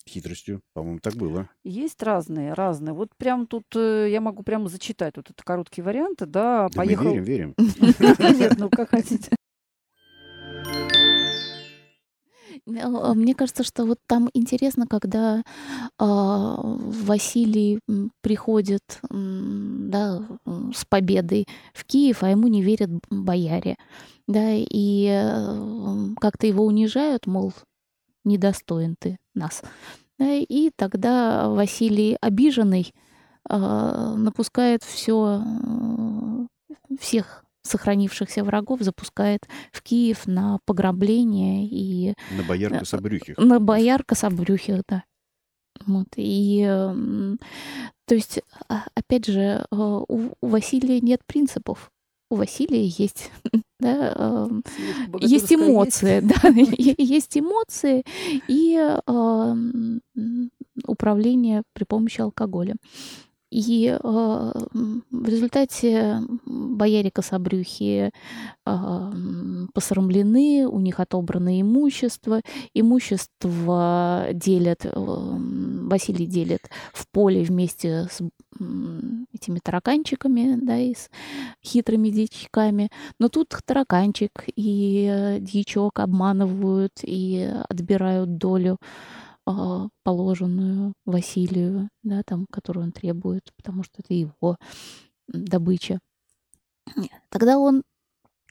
хитростью, 0.09 0.61
по-моему, 0.73 0.99
так 0.99 1.15
было. 1.15 1.49
Есть 1.63 2.01
разные, 2.03 2.53
разные. 2.53 2.93
Вот 2.93 3.09
прям 3.15 3.45
тут 3.47 3.65
э, 3.75 4.07
я 4.09 4.21
могу 4.21 4.43
прямо 4.43 4.67
зачитать 4.67 5.15
вот 5.17 5.29
это 5.29 5.43
короткие 5.43 5.85
варианты, 5.85 6.25
да, 6.25 6.67
Да 6.73 6.81
мы 6.81 6.85
поехал... 6.85 7.03
верим, 7.11 7.23
верим. 7.23 7.55
Нет, 8.39 8.55
ну 8.57 8.69
как 8.69 8.89
хотите. 8.89 9.35
Мне 12.65 13.35
кажется, 13.35 13.63
что 13.63 13.85
вот 13.85 13.99
там 14.07 14.29
интересно, 14.33 14.85
когда 14.87 15.43
а, 15.97 16.59
Василий 16.61 17.79
приходит 18.21 18.99
да, 19.09 20.21
с 20.73 20.85
победой 20.85 21.45
в 21.73 21.85
Киев, 21.85 22.23
а 22.23 22.29
ему 22.29 22.47
не 22.47 22.61
верят 22.61 22.89
бояре. 23.09 23.75
Да, 24.27 24.51
и 24.53 25.07
э, 25.09 26.15
как-то 26.21 26.45
его 26.45 26.63
унижают, 26.63 27.25
мол, 27.25 27.51
недостоин 28.23 28.95
ты 28.99 29.17
нас. 29.33 29.63
И 30.19 30.71
тогда 30.75 31.49
Василий 31.49 32.15
обиженный 32.21 32.93
а, 33.49 34.13
напускает 34.15 34.83
все 34.83 35.41
всех 36.99 37.43
сохранившихся 37.69 38.43
врагов 38.43 38.81
запускает 38.81 39.47
в 39.71 39.81
Киев 39.81 40.27
на 40.27 40.59
пограбление 40.65 41.65
и... 41.65 42.13
На 42.35 42.43
бояр 42.43 42.73
э, 42.73 42.79
Кособрюхих. 42.79 43.37
На 43.37 43.59
бояр 43.59 44.03
Кособрюхих, 44.03 44.81
да. 44.87 45.03
Вот. 45.85 46.07
И, 46.15 46.63
то 48.05 48.15
есть, 48.15 48.41
а, 48.67 48.85
опять 48.95 49.27
же, 49.27 49.65
э, 49.71 49.75
у, 49.75 50.31
у 50.41 50.47
Василия 50.47 50.99
нет 50.99 51.21
принципов. 51.25 51.91
У 52.31 52.35
Василия 52.35 52.85
есть, 52.85 53.31
да, 53.79 54.49
есть 55.19 55.51
эмоции, 55.51 56.19
да, 56.23 56.49
есть 56.77 57.37
эмоции 57.37 58.03
и 58.47 58.99
управление 60.85 61.63
при 61.73 61.85
помощи 61.85 62.21
алкоголя. 62.21 62.75
И 63.51 63.87
э, 63.87 63.97
в 64.03 65.27
результате 65.27 66.21
бояре 66.45 67.09
кособрюхи 67.09 68.11
э, 68.65 69.11
посрамлены, 69.73 70.67
у 70.67 70.79
них 70.79 70.99
отобрано 70.99 71.59
имущество. 71.59 72.41
Имущество 72.73 74.27
делят, 74.33 74.85
э, 74.85 74.91
Василий 74.95 76.27
делит 76.27 76.69
в 76.93 77.07
поле 77.11 77.43
вместе 77.43 78.07
с 78.11 78.21
этими 79.33 79.59
тараканчиками, 79.59 80.57
да, 80.61 80.77
и 80.77 80.93
с 80.93 81.09
хитрыми 81.65 82.09
дичками. 82.09 82.89
Но 83.19 83.29
тут 83.29 83.55
тараканчик 83.65 84.31
и 84.55 85.37
дьячок 85.39 85.99
обманывают 85.99 86.99
и 87.03 87.51
отбирают 87.69 88.37
долю 88.37 88.77
а, 88.81 89.28
положенную 90.03 90.93
Василию, 91.05 91.89
да, 92.03 92.21
там, 92.23 92.45
которую 92.51 92.85
он 92.85 92.91
требует, 92.91 93.51
потому 93.55 93.83
что 93.83 94.01
это 94.03 94.13
его 94.13 94.57
добыча. 95.27 95.99
Тогда 97.29 97.57
он 97.57 97.83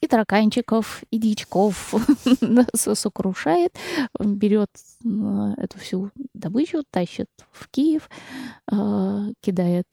и 0.01 0.07
тараканчиков, 0.07 1.03
и 1.11 1.19
дичков 1.19 1.95
сокрушает, 2.75 3.77
берет 4.21 4.71
эту 5.57 5.79
всю 5.79 6.11
добычу, 6.35 6.85
тащит 6.91 7.29
в 7.51 7.69
Киев, 7.69 8.09
а, 8.71 9.27
кидает 9.41 9.87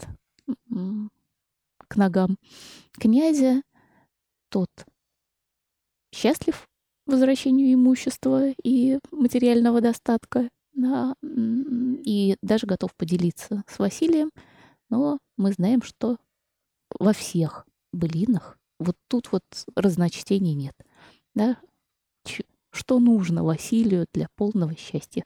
к 1.87 1.95
ногам 1.95 2.37
князя. 2.93 3.61
Тот 4.49 4.69
счастлив 6.13 6.67
возвращению 7.05 7.73
имущества 7.73 8.51
и 8.63 8.99
материального 9.11 9.81
достатка, 9.81 10.49
да, 10.75 11.15
и 11.21 12.37
даже 12.41 12.67
готов 12.67 12.93
поделиться 12.95 13.63
с 13.67 13.79
Василием, 13.79 14.31
но 14.89 15.17
мы 15.37 15.51
знаем, 15.51 15.81
что 15.81 16.17
во 16.99 17.13
всех 17.13 17.65
былинах 17.91 18.59
вот 18.79 18.97
тут 19.07 19.31
вот 19.31 19.43
разночтений 19.75 20.53
нет. 20.53 20.75
Да? 21.33 21.57
Что 22.71 22.99
нужно 22.99 23.43
Василию 23.43 24.05
для 24.13 24.27
полного 24.35 24.75
счастья? 24.75 25.23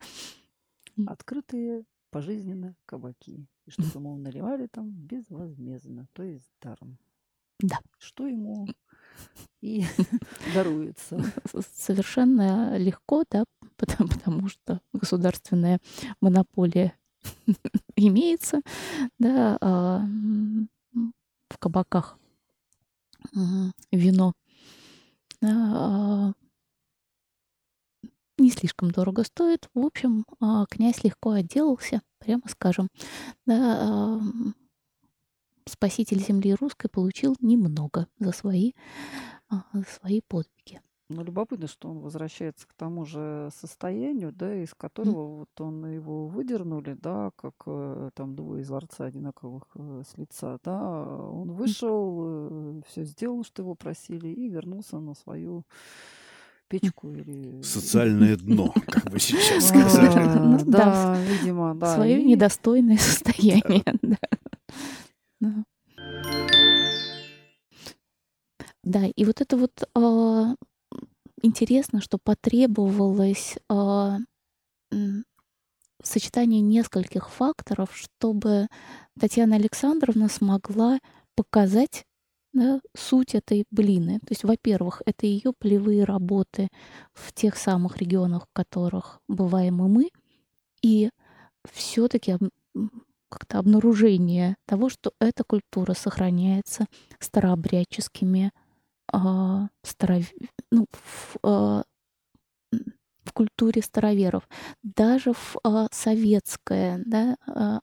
Открытые 1.07 1.83
пожизненно 2.11 2.75
кабаки. 2.85 3.47
И 3.65 3.71
чтобы 3.71 3.89
ему 3.95 4.17
наливали 4.17 4.67
там 4.67 4.91
безвозмездно, 4.91 6.07
то 6.13 6.23
есть 6.23 6.49
даром. 6.61 6.97
Да. 7.59 7.79
Что 7.97 8.27
ему 8.27 8.67
и 9.61 9.83
даруется. 10.53 11.23
Совершенно 11.73 12.77
легко, 12.77 13.23
да, 13.29 13.45
потому, 13.79 14.09
потому 14.09 14.47
что 14.49 14.81
государственная 14.93 15.79
монополия 16.21 16.93
имеется, 17.95 18.61
да, 19.17 19.57
а, 19.61 20.05
в 21.49 21.57
кабаках 21.57 22.17
вино 23.91 24.33
а, 25.43 26.33
не 28.37 28.51
слишком 28.51 28.91
дорого 28.91 29.23
стоит. 29.23 29.69
В 29.73 29.85
общем, 29.85 30.25
а, 30.39 30.65
князь 30.69 31.03
легко 31.03 31.31
отделался, 31.31 32.01
прямо 32.19 32.43
скажем. 32.47 32.89
Да, 33.45 34.21
спаситель 35.65 36.23
земли 36.23 36.53
русской 36.53 36.89
получил 36.89 37.35
немного 37.39 38.07
за 38.19 38.31
свои, 38.31 38.73
за 39.49 39.83
свои 39.83 40.21
подвиги. 40.21 40.81
Ну, 41.11 41.23
любопытно, 41.23 41.67
что 41.67 41.89
он 41.89 41.99
возвращается 41.99 42.67
к 42.67 42.73
тому 42.73 43.03
же 43.03 43.49
состоянию, 43.51 44.31
да, 44.31 44.53
из 44.53 44.75
которого 44.75 45.23
mm. 45.23 45.37
вот 45.39 45.61
он 45.61 45.91
его 45.91 46.27
выдернули, 46.27 46.93
да, 46.93 47.31
как 47.35 47.55
э, 47.65 48.11
там 48.13 48.35
двое 48.35 48.61
из 48.61 48.69
ларца 48.69 49.05
одинаковых 49.05 49.63
э, 49.73 50.03
с 50.07 50.15
лица, 50.19 50.59
да. 50.63 51.07
Он 51.31 51.51
вышел, 51.51 52.19
э, 52.21 52.81
все 52.87 53.05
сделал, 53.05 53.43
что 53.43 53.63
его 53.63 53.73
просили, 53.73 54.27
и 54.27 54.49
вернулся 54.49 54.99
на 54.99 55.15
свою 55.15 55.65
печку 56.67 57.11
или... 57.11 57.59
Социальное 57.63 58.37
дно, 58.37 58.71
как 58.87 59.09
бы 59.09 59.19
сейчас 59.19 59.69
сказали. 59.69 60.37
Ну 60.39 60.59
да, 60.63 61.17
видимо, 61.27 61.73
да. 61.73 61.95
Свое 61.95 62.23
недостойное 62.23 62.97
состояние, 62.99 63.83
да. 65.39 65.63
Да, 68.83 69.05
и 69.05 69.25
вот 69.25 69.41
это 69.41 69.57
вот 69.57 69.83
а, 69.93 70.55
интересно, 71.41 72.01
что 72.01 72.17
потребовалось 72.17 73.57
э, 73.69 74.17
сочетание 76.03 76.61
нескольких 76.61 77.29
факторов, 77.29 77.95
чтобы 77.95 78.67
Татьяна 79.19 79.55
Александровна 79.55 80.29
смогла 80.29 80.99
показать 81.35 82.05
да, 82.53 82.81
суть 82.97 83.35
этой 83.35 83.65
блины. 83.71 84.19
То 84.19 84.27
есть, 84.29 84.43
во-первых, 84.43 85.01
это 85.05 85.25
ее 85.25 85.53
полевые 85.57 86.03
работы 86.03 86.67
в 87.13 87.33
тех 87.33 87.55
самых 87.57 87.97
регионах, 87.97 88.45
в 88.45 88.53
которых 88.53 89.19
бываем 89.27 89.83
и 89.85 89.87
мы, 89.87 90.09
и 90.81 91.09
все-таки 91.71 92.37
как-то 93.29 93.59
обнаружение 93.59 94.55
того, 94.65 94.89
что 94.89 95.11
эта 95.19 95.43
культура 95.43 95.93
сохраняется 95.93 96.85
старообрядческими 97.19 98.51
а, 99.11 99.69
старов... 99.83 100.25
ну, 100.71 100.85
в, 100.91 101.37
а, 101.43 101.83
в 103.23 103.33
культуре 103.33 103.81
староверов, 103.81 104.47
даже 104.81 105.33
в 105.33 105.57
а, 105.63 105.87
советское, 105.91 107.01
да, 107.05 107.35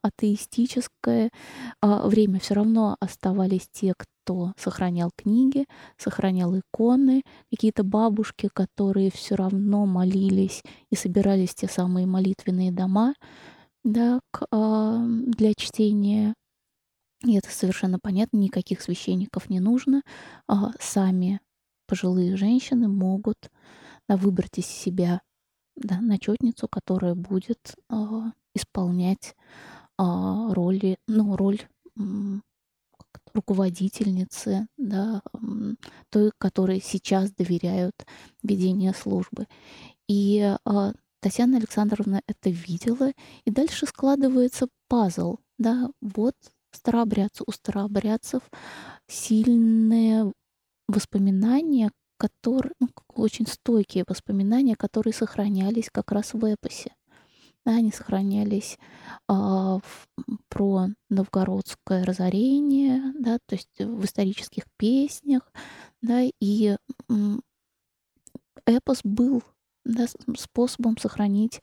атеистическое 0.02 1.30
время 1.82 2.40
все 2.40 2.54
равно 2.54 2.96
оставались 3.00 3.68
те, 3.70 3.94
кто 3.96 4.52
сохранял 4.56 5.10
книги, 5.16 5.66
сохранял 5.98 6.58
иконы, 6.58 7.22
какие-то 7.50 7.84
бабушки, 7.84 8.48
которые 8.52 9.10
все 9.12 9.36
равно 9.36 9.86
молились 9.86 10.62
и 10.90 10.96
собирались 10.96 11.54
те 11.54 11.68
самые 11.68 12.06
молитвенные 12.06 12.72
дома 12.72 13.14
да, 13.84 14.18
для 14.50 15.54
чтения 15.54 16.34
и 17.24 17.36
это 17.36 17.50
совершенно 17.50 17.98
понятно, 17.98 18.38
никаких 18.38 18.82
священников 18.82 19.48
не 19.48 19.60
нужно. 19.60 20.02
А, 20.46 20.72
сами 20.80 21.40
пожилые 21.86 22.36
женщины 22.36 22.88
могут 22.88 23.50
да, 24.08 24.16
выбрать 24.16 24.58
из 24.58 24.66
себя 24.66 25.22
да, 25.76 26.00
начетницу, 26.00 26.68
которая 26.68 27.14
будет 27.14 27.74
а, 27.88 28.32
исполнять 28.54 29.34
а, 29.98 30.52
роли, 30.52 30.98
ну, 31.06 31.36
роль 31.36 31.60
руководительницы, 33.34 34.66
да, 34.76 35.22
той, 36.10 36.32
которой 36.38 36.80
сейчас 36.82 37.30
доверяют 37.32 37.94
ведение 38.42 38.92
службы. 38.92 39.46
И 40.08 40.56
а, 40.64 40.92
Татьяна 41.20 41.58
Александровна 41.58 42.22
это 42.26 42.50
видела, 42.50 43.12
и 43.44 43.50
дальше 43.50 43.86
складывается 43.86 44.68
пазл, 44.88 45.38
да, 45.58 45.90
вот 46.00 46.34
старообрядцы, 46.76 47.44
у 47.46 47.52
старообрядцев 47.52 48.42
сильные 49.08 50.32
воспоминания, 50.88 51.90
которые, 52.18 52.72
ну, 52.80 52.88
очень 53.08 53.46
стойкие 53.46 54.04
воспоминания, 54.06 54.76
которые 54.76 55.12
сохранялись 55.12 55.90
как 55.90 56.12
раз 56.12 56.34
в 56.34 56.44
эпосе. 56.44 56.94
Они 57.64 57.90
сохранялись 57.90 58.78
а, 59.26 59.78
в, 59.78 60.08
про 60.48 60.86
новгородское 61.10 62.04
разорение, 62.04 63.12
да, 63.18 63.38
то 63.44 63.56
есть 63.56 63.78
в 63.78 64.04
исторических 64.04 64.64
песнях, 64.76 65.52
да, 66.00 66.22
и 66.40 66.76
эпос 68.66 69.00
был 69.02 69.42
да, 69.84 70.06
способом 70.36 70.96
сохранить 70.98 71.60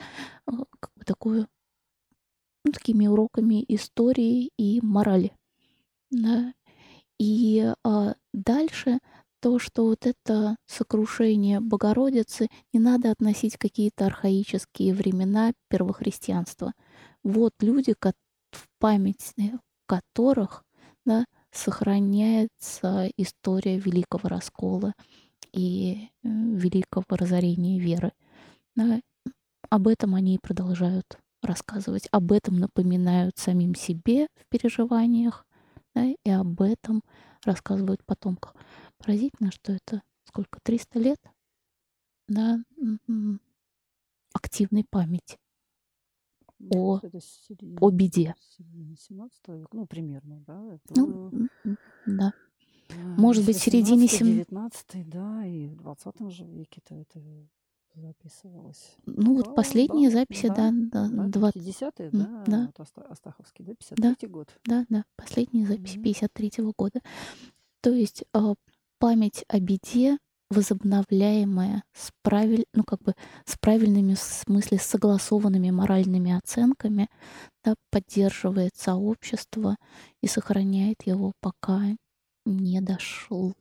э, 0.47 0.51
такую 1.05 1.47
ну, 2.63 2.71
такими 2.71 3.07
уроками 3.07 3.63
истории 3.67 4.51
и 4.57 4.79
морали. 4.81 5.33
Да. 6.11 6.53
И 7.19 7.73
а, 7.83 8.15
дальше 8.33 8.99
то, 9.39 9.59
что 9.59 9.85
вот 9.85 10.05
это 10.05 10.55
сокрушение 10.67 11.59
Богородицы 11.59 12.47
не 12.71 12.79
надо 12.79 13.11
относить 13.11 13.57
какие-то 13.57 14.05
архаические 14.05 14.93
времена 14.93 15.51
первохристианства. 15.69 16.73
Вот 17.23 17.51
люди, 17.59 17.93
в 18.51 18.67
память 18.79 19.33
которых 19.85 20.63
да, 21.05 21.25
сохраняется 21.51 23.09
история 23.17 23.77
Великого 23.77 24.29
Раскола 24.29 24.93
и 25.51 26.09
э, 26.23 26.27
Великого 26.27 27.03
Разорения 27.09 27.79
веры. 27.79 28.13
Да, 28.75 29.01
об 29.69 29.87
этом 29.87 30.15
они 30.15 30.35
и 30.35 30.39
продолжают 30.39 31.17
рассказывать, 31.43 32.07
об 32.11 32.31
этом 32.31 32.57
напоминают 32.57 33.37
самим 33.37 33.75
себе 33.75 34.27
в 34.35 34.47
переживаниях, 34.49 35.45
да, 35.93 36.05
и 36.05 36.29
об 36.29 36.61
этом 36.61 37.03
рассказывают 37.43 38.03
потомкам. 38.05 38.53
Поразительно, 38.97 39.51
что 39.51 39.73
это 39.73 40.01
сколько, 40.25 40.59
300 40.61 40.99
лет 40.99 41.19
да, 42.27 42.63
активной 44.33 44.85
памяти 44.89 45.37
о, 46.71 46.99
середина, 47.19 47.77
о 47.81 47.91
беде. 47.91 48.35
17 48.57 49.47
века, 49.49 49.69
ну, 49.73 49.85
примерно, 49.85 50.43
да? 50.47 50.73
Это, 50.73 50.99
ну, 50.99 51.47
да. 52.05 52.33
Может 53.17 53.45
быть, 53.45 53.57
в 53.57 53.61
середине 53.61 54.07
19 54.07 55.09
да, 55.09 55.45
и 55.45 55.67
в 55.67 55.75
20 55.77 56.31
же 56.31 56.45
веке-то 56.45 56.95
это 56.95 57.19
записывалось. 57.95 58.95
Ну, 59.05 59.35
вот 59.35 59.55
последние 59.55 60.09
да, 60.09 60.17
записи, 60.17 60.47
да, 60.47 60.71
да, 60.71 61.09
да 61.09 61.27
20... 61.27 61.61
50-е, 61.61 62.09
да, 62.11 62.43
да. 62.47 62.71
Вот 62.77 62.87
Астаховский, 63.09 63.65
да, 63.65 63.73
53 63.75 64.15
да, 64.19 64.27
год. 64.27 64.59
Да, 64.65 64.85
да, 64.89 65.05
последние 65.15 65.65
записи 65.65 65.97
mm-hmm. 65.97 66.29
53-го 66.29 66.73
года. 66.77 67.01
То 67.81 67.91
есть 67.91 68.23
а, 68.33 68.55
память 68.99 69.45
о 69.47 69.59
беде 69.59 70.17
возобновляемая 70.49 71.83
с 71.93 72.11
правиль, 72.21 72.65
ну 72.73 72.83
как 72.83 73.01
бы 73.01 73.15
с 73.45 73.57
правильными, 73.57 74.13
в 74.13 74.19
смысле 74.19 74.77
согласованными 74.77 75.71
моральными 75.71 76.31
оценками, 76.31 77.09
да, 77.63 77.75
поддерживает 77.91 78.75
сообщество 78.75 79.75
и 80.21 80.27
сохраняет 80.27 81.03
его, 81.05 81.33
пока 81.41 81.81
не 82.45 82.81
дошло 82.81 83.53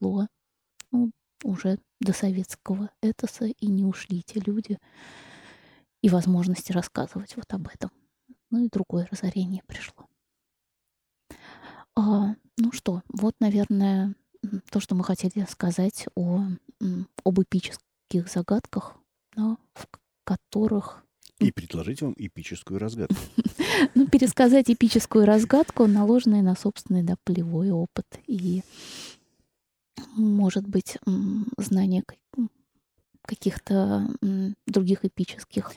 уже 1.43 1.79
до 1.99 2.13
советского 2.13 2.89
этоса 3.01 3.45
и 3.45 3.67
не 3.67 3.85
ушли 3.85 4.21
те 4.23 4.39
люди 4.39 4.79
и 6.01 6.09
возможности 6.09 6.71
рассказывать 6.71 7.35
вот 7.35 7.53
об 7.53 7.67
этом. 7.67 7.91
Ну 8.49 8.65
и 8.65 8.69
другое 8.69 9.07
разорение 9.09 9.63
пришло. 9.65 10.07
А, 11.95 12.35
ну 12.57 12.71
что, 12.71 13.01
вот, 13.07 13.35
наверное, 13.39 14.15
то, 14.69 14.79
что 14.79 14.95
мы 14.95 15.03
хотели 15.03 15.45
сказать 15.49 16.05
о, 16.15 16.43
об 17.23 17.41
эпических 17.41 18.29
загадках, 18.29 18.95
да, 19.35 19.57
в 19.73 19.87
которых... 20.23 21.03
И 21.39 21.51
предложить 21.51 22.01
вам 22.01 22.13
эпическую 22.17 22.79
разгадку. 22.79 23.15
Ну, 23.95 24.07
пересказать 24.07 24.69
эпическую 24.69 25.25
разгадку, 25.25 25.87
наложенную 25.87 26.43
на 26.43 26.55
собственный, 26.55 27.03
да, 27.03 27.15
полевой 27.23 27.71
опыт. 27.71 28.05
И, 28.27 28.63
может 30.15 30.67
быть, 30.67 30.97
знание 31.57 32.03
каких-то 33.25 34.07
других 34.67 35.05
эпических 35.05 35.71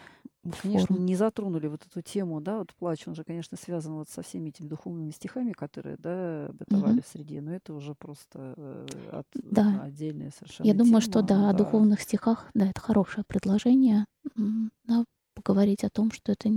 мы, 0.46 0.52
конечно, 0.62 0.94
не 0.94 1.16
затронули 1.16 1.66
вот 1.66 1.84
эту 1.86 2.02
тему, 2.02 2.40
да, 2.40 2.58
вот 2.58 2.72
плач, 2.74 3.06
он 3.08 3.16
же, 3.16 3.24
конечно, 3.24 3.56
связан 3.56 3.94
вот 3.94 4.08
со 4.08 4.22
всеми 4.22 4.50
этими 4.50 4.68
духовными 4.68 5.10
стихами, 5.10 5.50
которые, 5.52 5.96
да, 5.96 6.50
бытовали 6.52 6.98
угу. 6.98 7.02
в 7.02 7.08
среде, 7.08 7.40
но 7.40 7.52
это 7.52 7.74
уже 7.74 7.94
просто 7.94 8.54
э, 8.56 8.86
от, 9.10 9.26
да. 9.34 9.82
отдельная 9.82 10.30
совершенно 10.30 10.66
Я 10.66 10.74
тема, 10.74 10.84
думаю, 10.84 11.00
что 11.00 11.22
да, 11.22 11.36
да, 11.36 11.50
о 11.50 11.52
духовных 11.52 12.00
стихах, 12.00 12.48
да, 12.54 12.70
это 12.70 12.80
хорошее 12.80 13.24
предложение, 13.26 14.04
да, 14.84 15.04
поговорить 15.34 15.82
о 15.82 15.90
том, 15.90 16.12
что 16.12 16.32
это 16.32 16.48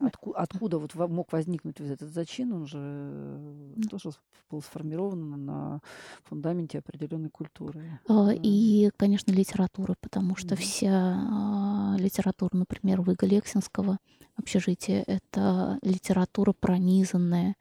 Отку, 0.00 0.32
откуда 0.32 0.78
вот 0.78 0.94
мог 0.94 1.32
возникнуть 1.32 1.80
вот 1.80 1.90
этот 1.90 2.12
зачин? 2.12 2.52
Он 2.52 2.66
же 2.66 2.78
mm. 2.78 3.88
тоже 3.88 4.10
был 4.48 4.62
сформирован 4.62 5.44
на 5.44 5.80
фундаменте 6.22 6.78
определенной 6.78 7.30
культуры. 7.30 8.00
А, 8.08 8.30
и, 8.32 8.90
конечно, 8.96 9.32
литературы, 9.32 9.96
потому 10.00 10.36
что 10.36 10.54
mm. 10.54 10.58
вся 10.58 10.90
а, 10.92 11.96
литература, 11.98 12.56
например, 12.56 13.00
Выга 13.00 13.26
Лексинского 13.26 13.98
общежития, 14.36 15.02
это 15.06 15.78
литература 15.82 16.52
пронизанная 16.52 17.56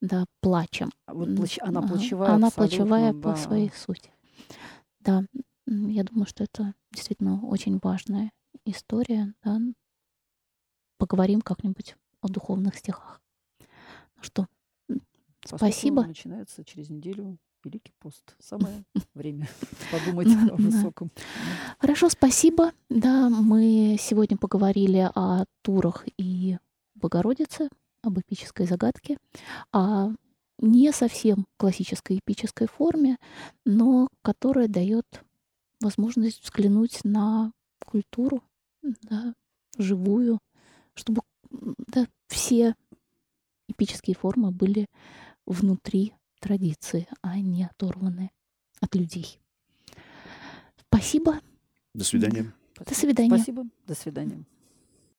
да, 0.00 0.26
плачем. 0.40 0.90
А 1.06 1.14
вот 1.14 1.34
плач... 1.34 1.58
Она 1.62 1.82
плачевая 1.82 2.30
Она 2.30 2.50
плачевая 2.50 3.12
да. 3.12 3.20
по 3.20 3.36
своей 3.36 3.70
сути. 3.70 4.10
Да, 5.00 5.24
я 5.66 6.04
думаю, 6.04 6.26
что 6.26 6.44
это 6.44 6.74
действительно 6.92 7.44
очень 7.46 7.80
важная 7.82 8.30
история, 8.64 9.34
да, 9.44 9.58
поговорим 11.02 11.40
как-нибудь 11.40 11.96
о 12.20 12.28
духовных 12.28 12.76
стихах. 12.76 13.20
Ну 13.58 14.22
что, 14.22 14.46
Поскольку 15.40 15.56
спасибо. 15.56 16.06
Начинается 16.06 16.64
через 16.64 16.90
неделю 16.90 17.38
Великий 17.64 17.92
пост. 17.98 18.36
Самое 18.38 18.84
время 19.14 19.48
подумать 19.90 20.28
о 20.48 20.54
высоком. 20.54 21.10
Хорошо, 21.80 22.08
спасибо. 22.08 22.70
Да, 22.88 23.28
мы 23.28 23.96
сегодня 23.98 24.36
поговорили 24.36 25.10
о 25.12 25.44
турах 25.62 26.04
и 26.18 26.56
Богородице, 26.94 27.68
об 28.02 28.20
эпической 28.20 28.66
загадке, 28.66 29.18
о 29.72 30.10
не 30.58 30.92
совсем 30.92 31.46
классической 31.56 32.18
эпической 32.18 32.68
форме, 32.68 33.16
но 33.64 34.06
которая 34.22 34.68
дает 34.68 35.24
возможность 35.80 36.44
взглянуть 36.44 37.00
на 37.02 37.50
культуру, 37.84 38.44
да, 38.82 39.34
живую, 39.76 40.38
чтобы 40.94 41.22
да, 41.50 42.06
все 42.28 42.74
эпические 43.68 44.16
формы 44.16 44.50
были 44.50 44.86
внутри 45.46 46.14
традиции, 46.40 47.08
а 47.20 47.38
не 47.38 47.64
оторваны 47.64 48.30
от 48.80 48.94
людей. 48.94 49.38
Спасибо. 50.88 51.40
До 51.94 52.04
свидания. 52.04 52.52
До 52.84 52.94
свидания. 52.94 53.36
Спасибо. 53.36 53.64
До 53.86 53.94
свидания. 53.94 54.44